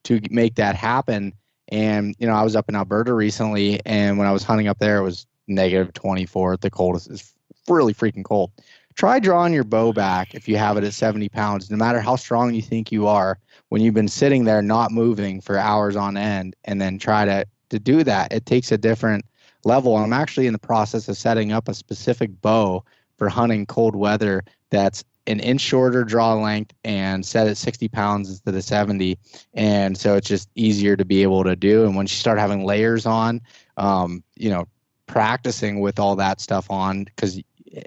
[0.05, 1.33] to make that happen.
[1.69, 4.79] And you know, I was up in Alberta recently, and when I was hunting up
[4.79, 7.11] there, it was negative 24 at the coldest.
[7.11, 7.33] It's
[7.69, 8.51] really freaking cold.
[8.95, 12.17] Try drawing your bow back if you have it at 70 pounds, no matter how
[12.17, 13.39] strong you think you are.
[13.71, 17.47] When you've been sitting there not moving for hours on end, and then try to
[17.71, 19.25] to do that, it takes a different
[19.65, 19.97] level.
[19.97, 22.85] I'm actually in the process of setting up a specific bow
[23.23, 28.29] for hunting cold weather that's an inch shorter draw length and set at 60 pounds
[28.29, 29.17] instead of 70
[29.55, 31.85] and so it's just easier to be able to do.
[31.85, 33.41] And once you start having layers on
[33.77, 34.67] um, you know
[35.07, 37.41] practicing with all that stuff on because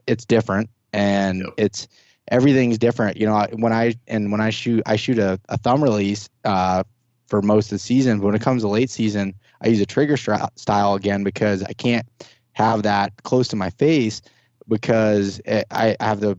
[0.07, 1.53] it's different and yep.
[1.57, 1.89] it's
[2.29, 3.17] everything's different.
[3.17, 6.83] You know when i and when i shoot i shoot a, a thumb release uh,
[7.27, 9.85] for most of the season but when it comes to late season i use a
[9.85, 12.05] trigger style again because i can't
[12.53, 14.21] have that close to my face
[14.67, 16.37] because it, I have the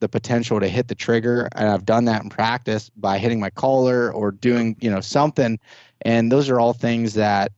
[0.00, 3.50] the potential to hit the trigger and I've done that in practice by hitting my
[3.50, 5.58] collar or doing you know something.
[6.02, 7.50] And those are all things that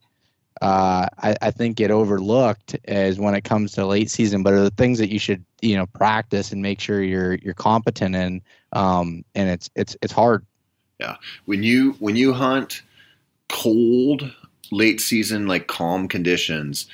[0.63, 4.61] uh, I, I, think get overlooked as when it comes to late season but are
[4.61, 8.43] the things that you should you know practice and make sure you're you're competent in
[8.73, 10.45] um, and it's it's it's hard.
[10.99, 11.17] Yeah.
[11.47, 12.83] When you when you hunt
[13.49, 14.31] cold
[14.71, 16.87] late season like calm conditions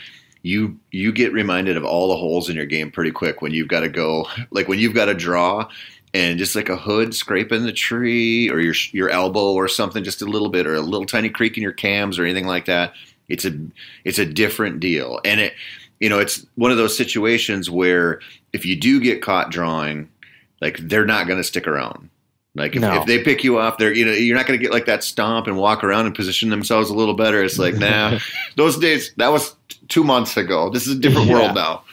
[0.47, 3.66] you you get reminded of all the holes in your game pretty quick when you've
[3.66, 5.68] got to go like when you've got to draw
[6.14, 10.23] and just like a hood scraping the tree or your your elbow or something just
[10.23, 12.93] a little bit or a little tiny creak in your cams or anything like that.
[13.28, 13.59] It's a
[14.05, 15.20] it's a different deal.
[15.24, 15.55] And it
[15.98, 18.20] you know it's one of those situations where
[18.52, 20.09] if you do get caught drawing
[20.60, 22.09] like they're not going to stick around
[22.56, 23.00] like if, no.
[23.00, 25.04] if, they pick you off, they're you know you're not going to get like that
[25.04, 27.44] stomp and walk around and position themselves a little better.
[27.44, 28.18] It's like nah,
[28.56, 29.54] those days that was
[29.88, 30.70] two months ago.
[30.70, 31.32] This is a different yeah.
[31.34, 31.84] world now.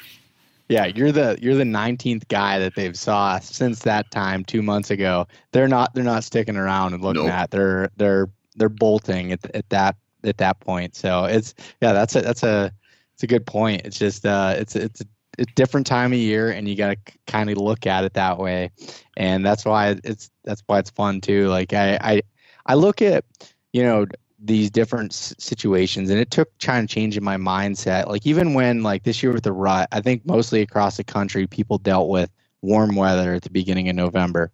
[0.69, 4.90] Yeah, you're the you're the 19th guy that they've saw since that time two months
[4.90, 5.27] ago.
[5.52, 7.34] They're not they're not sticking around and looking nope.
[7.34, 7.52] at.
[7.52, 10.95] They're they're they're bolting at, at that at that point.
[10.95, 12.72] So it's yeah, that's a that's a
[13.14, 13.81] it's a good point.
[13.84, 15.02] It's just uh it's it's
[15.40, 18.38] a different time of year and you got to kind of look at it that
[18.38, 18.72] way.
[19.18, 21.48] And that's why it's that's why it's fun too.
[21.48, 22.22] Like i i,
[22.66, 23.26] I look at
[23.72, 24.06] you know
[24.46, 28.08] these different situations and it took trying to change in my mindset.
[28.08, 31.48] Like even when like this year with the rut i think mostly across the country
[31.48, 32.30] people dealt with
[32.62, 34.52] warm weather at the beginning of november.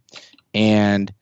[0.53, 1.13] And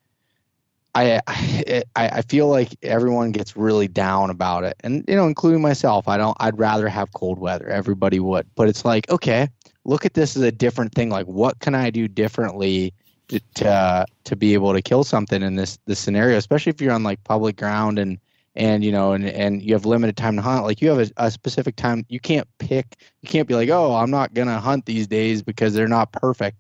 [0.97, 5.61] I, I I feel like everyone gets really down about it, and you know, including
[5.61, 6.07] myself.
[6.07, 6.35] I don't.
[6.39, 7.67] I'd rather have cold weather.
[7.69, 9.47] Everybody would, but it's like, okay,
[9.85, 11.09] look at this as a different thing.
[11.09, 12.93] Like, what can I do differently
[13.29, 16.37] to to, to be able to kill something in this this scenario?
[16.37, 18.17] Especially if you're on like public ground and
[18.55, 20.65] and you know and and you have limited time to hunt.
[20.65, 22.05] Like, you have a, a specific time.
[22.09, 22.95] You can't pick.
[23.21, 26.57] You can't be like, oh, I'm not gonna hunt these days because they're not perfect.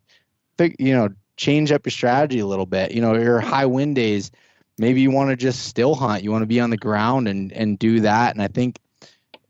[0.79, 2.91] You know, change up your strategy a little bit.
[2.91, 4.31] You know, your high wind days,
[4.77, 6.23] maybe you want to just still hunt.
[6.23, 8.33] You want to be on the ground and and do that.
[8.33, 8.79] And I think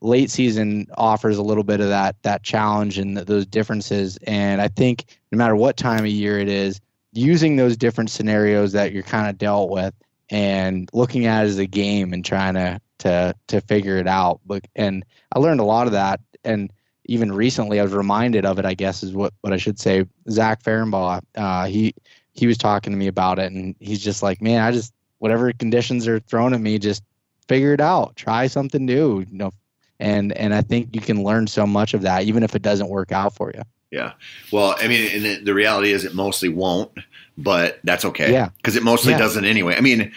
[0.01, 4.17] late season offers a little bit of that that challenge and those differences.
[4.27, 6.79] And I think no matter what time of year it is,
[7.13, 9.93] using those different scenarios that you're kind of dealt with
[10.29, 14.41] and looking at it as a game and trying to to to figure it out.
[14.45, 16.71] But and I learned a lot of that and
[17.07, 18.65] even recently, I was reminded of it.
[18.65, 20.05] I guess is what what I should say.
[20.29, 21.93] Zach Fehrenbaugh, uh, he
[22.33, 25.51] he was talking to me about it, and he's just like, man, I just whatever
[25.53, 27.03] conditions are thrown at me, just
[27.47, 29.51] figure it out, try something new, you know.
[29.99, 32.89] And and I think you can learn so much of that, even if it doesn't
[32.89, 33.63] work out for you.
[33.91, 34.13] Yeah.
[34.51, 36.91] Well, I mean, the, the reality is it mostly won't,
[37.37, 38.31] but that's okay.
[38.31, 38.49] Yeah.
[38.57, 39.19] Because it mostly yeah.
[39.19, 39.75] doesn't anyway.
[39.75, 40.11] I mean,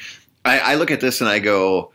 [0.45, 1.93] I, I look at this and I go,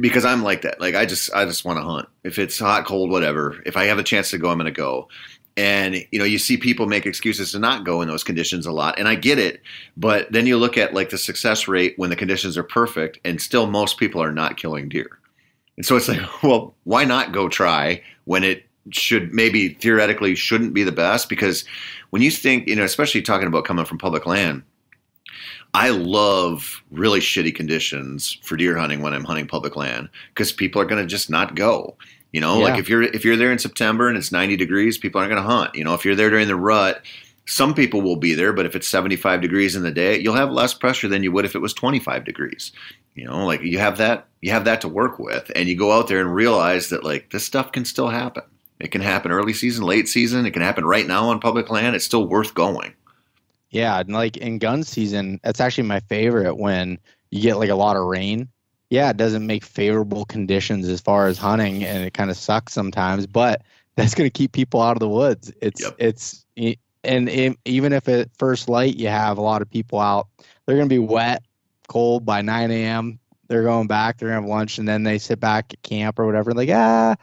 [0.00, 0.80] because I'm like that.
[0.80, 2.08] Like I just I just want to hunt.
[2.24, 3.62] If it's hot, cold, whatever.
[3.64, 5.08] If I have a chance to go, I'm going to go.
[5.56, 8.72] And you know, you see people make excuses to not go in those conditions a
[8.72, 9.60] lot, and I get it.
[9.96, 13.40] But then you look at like the success rate when the conditions are perfect, and
[13.40, 15.18] still most people are not killing deer.
[15.76, 20.74] And so it's like, well, why not go try when it should maybe theoretically shouldn't
[20.74, 21.28] be the best?
[21.28, 21.64] Because
[22.10, 24.62] when you think, you know, especially talking about coming from public land,
[25.74, 30.80] I love really shitty conditions for deer hunting when I'm hunting public land because people
[30.80, 31.96] are going to just not go.
[32.32, 32.64] You know, yeah.
[32.64, 35.42] like if you're if you're there in September and it's 90 degrees, people aren't going
[35.42, 35.74] to hunt.
[35.74, 37.02] You know, if you're there during the rut,
[37.46, 40.50] some people will be there, but if it's 75 degrees in the day, you'll have
[40.50, 42.72] less pressure than you would if it was 25 degrees.
[43.14, 45.92] You know, like you have that you have that to work with and you go
[45.92, 48.44] out there and realize that like this stuff can still happen.
[48.78, 51.96] It can happen early season, late season, it can happen right now on public land.
[51.96, 52.94] It's still worth going.
[53.70, 56.98] Yeah, and like in gun season, that's actually my favorite when
[57.30, 58.48] you get like a lot of rain.
[58.90, 62.72] Yeah, it doesn't make favorable conditions as far as hunting, and it kind of sucks
[62.72, 63.26] sometimes.
[63.26, 63.62] But
[63.96, 65.52] that's going to keep people out of the woods.
[65.60, 65.94] It's yep.
[65.98, 66.44] it's
[67.04, 70.28] and it, even if at first light you have a lot of people out,
[70.66, 71.42] they're going to be wet,
[71.88, 73.18] cold by 9 a.m.
[73.48, 76.18] They're going back, they're going to have lunch, and then they sit back at camp
[76.18, 76.52] or whatever.
[76.52, 77.16] Like, ah,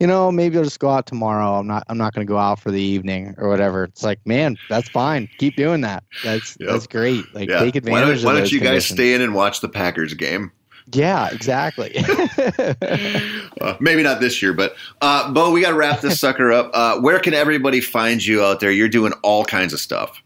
[0.00, 1.58] you know, maybe I'll just go out tomorrow.
[1.58, 3.84] I'm not, I'm not going to go out for the evening or whatever.
[3.84, 5.28] It's like, man, that's fine.
[5.38, 6.02] Keep doing that.
[6.22, 6.68] That's, Yep.
[6.70, 7.32] that's great.
[7.34, 7.60] Like, Yeah.
[7.60, 8.96] take Why advantage don't, why don't you guys conditions.
[8.98, 10.50] stay in and watch the Packers game?
[10.92, 11.92] Yeah, exactly.
[13.60, 16.70] Uh, maybe not this year, but uh, Bo, we got to wrap this sucker up.
[16.72, 18.70] Uh, where can everybody find you out there?
[18.70, 20.22] You're doing all kinds of stuff.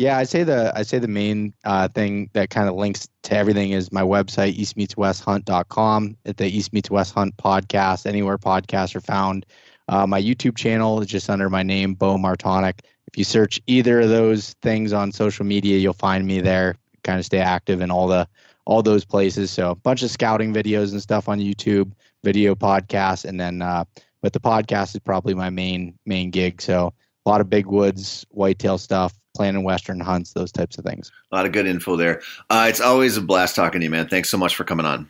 [0.00, 3.36] Yeah, I say the I say the main uh, thing that kind of links to
[3.36, 6.16] everything is my website eastmeetswesthunt.com.
[6.24, 9.44] At the East Meets West Hunt podcast, anywhere podcasts are found.
[9.88, 12.78] Uh, my YouTube channel is just under my name, Bo Martonik.
[13.08, 16.76] If you search either of those things on social media, you'll find me there.
[17.04, 18.26] Kind of stay active in all the
[18.64, 19.50] all those places.
[19.50, 21.92] So a bunch of scouting videos and stuff on YouTube,
[22.24, 23.84] video podcasts, and then uh,
[24.22, 26.62] but the podcast is probably my main main gig.
[26.62, 26.94] So
[27.26, 31.10] a lot of big woods, whitetail stuff, planning western hunts, those types of things.
[31.32, 32.22] A lot of good info there.
[32.48, 34.08] Uh, it's always a blast talking to you, man.
[34.08, 35.08] Thanks so much for coming on.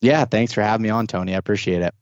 [0.00, 1.34] Yeah, thanks for having me on, Tony.
[1.34, 1.94] I appreciate it.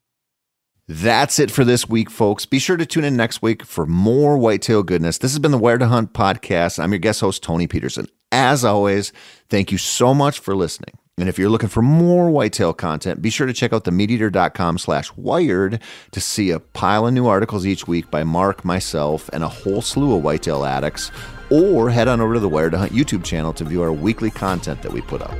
[0.88, 2.46] That's it for this week, folks.
[2.46, 5.18] Be sure to tune in next week for more whitetail goodness.
[5.18, 6.78] This has been the Wired to Hunt podcast.
[6.78, 8.06] I'm your guest host, Tony Peterson.
[8.30, 9.12] As always,
[9.48, 10.94] thank you so much for listening.
[11.18, 14.78] And if you're looking for more whitetail content, be sure to check out the meateater.com
[14.78, 15.80] slash wired
[16.12, 19.80] to see a pile of new articles each week by Mark, myself, and a whole
[19.80, 21.10] slew of whitetail addicts.
[21.50, 24.30] Or head on over to the Wired to Hunt YouTube channel to view our weekly
[24.30, 25.36] content that we put up.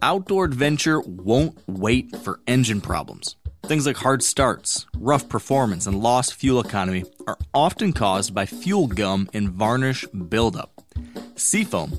[0.00, 3.36] Outdoor adventure won't wait for engine problems.
[3.64, 8.86] Things like hard starts, rough performance, and lost fuel economy are often caused by fuel
[8.86, 10.80] gum and varnish buildup.
[11.34, 11.98] Seafoam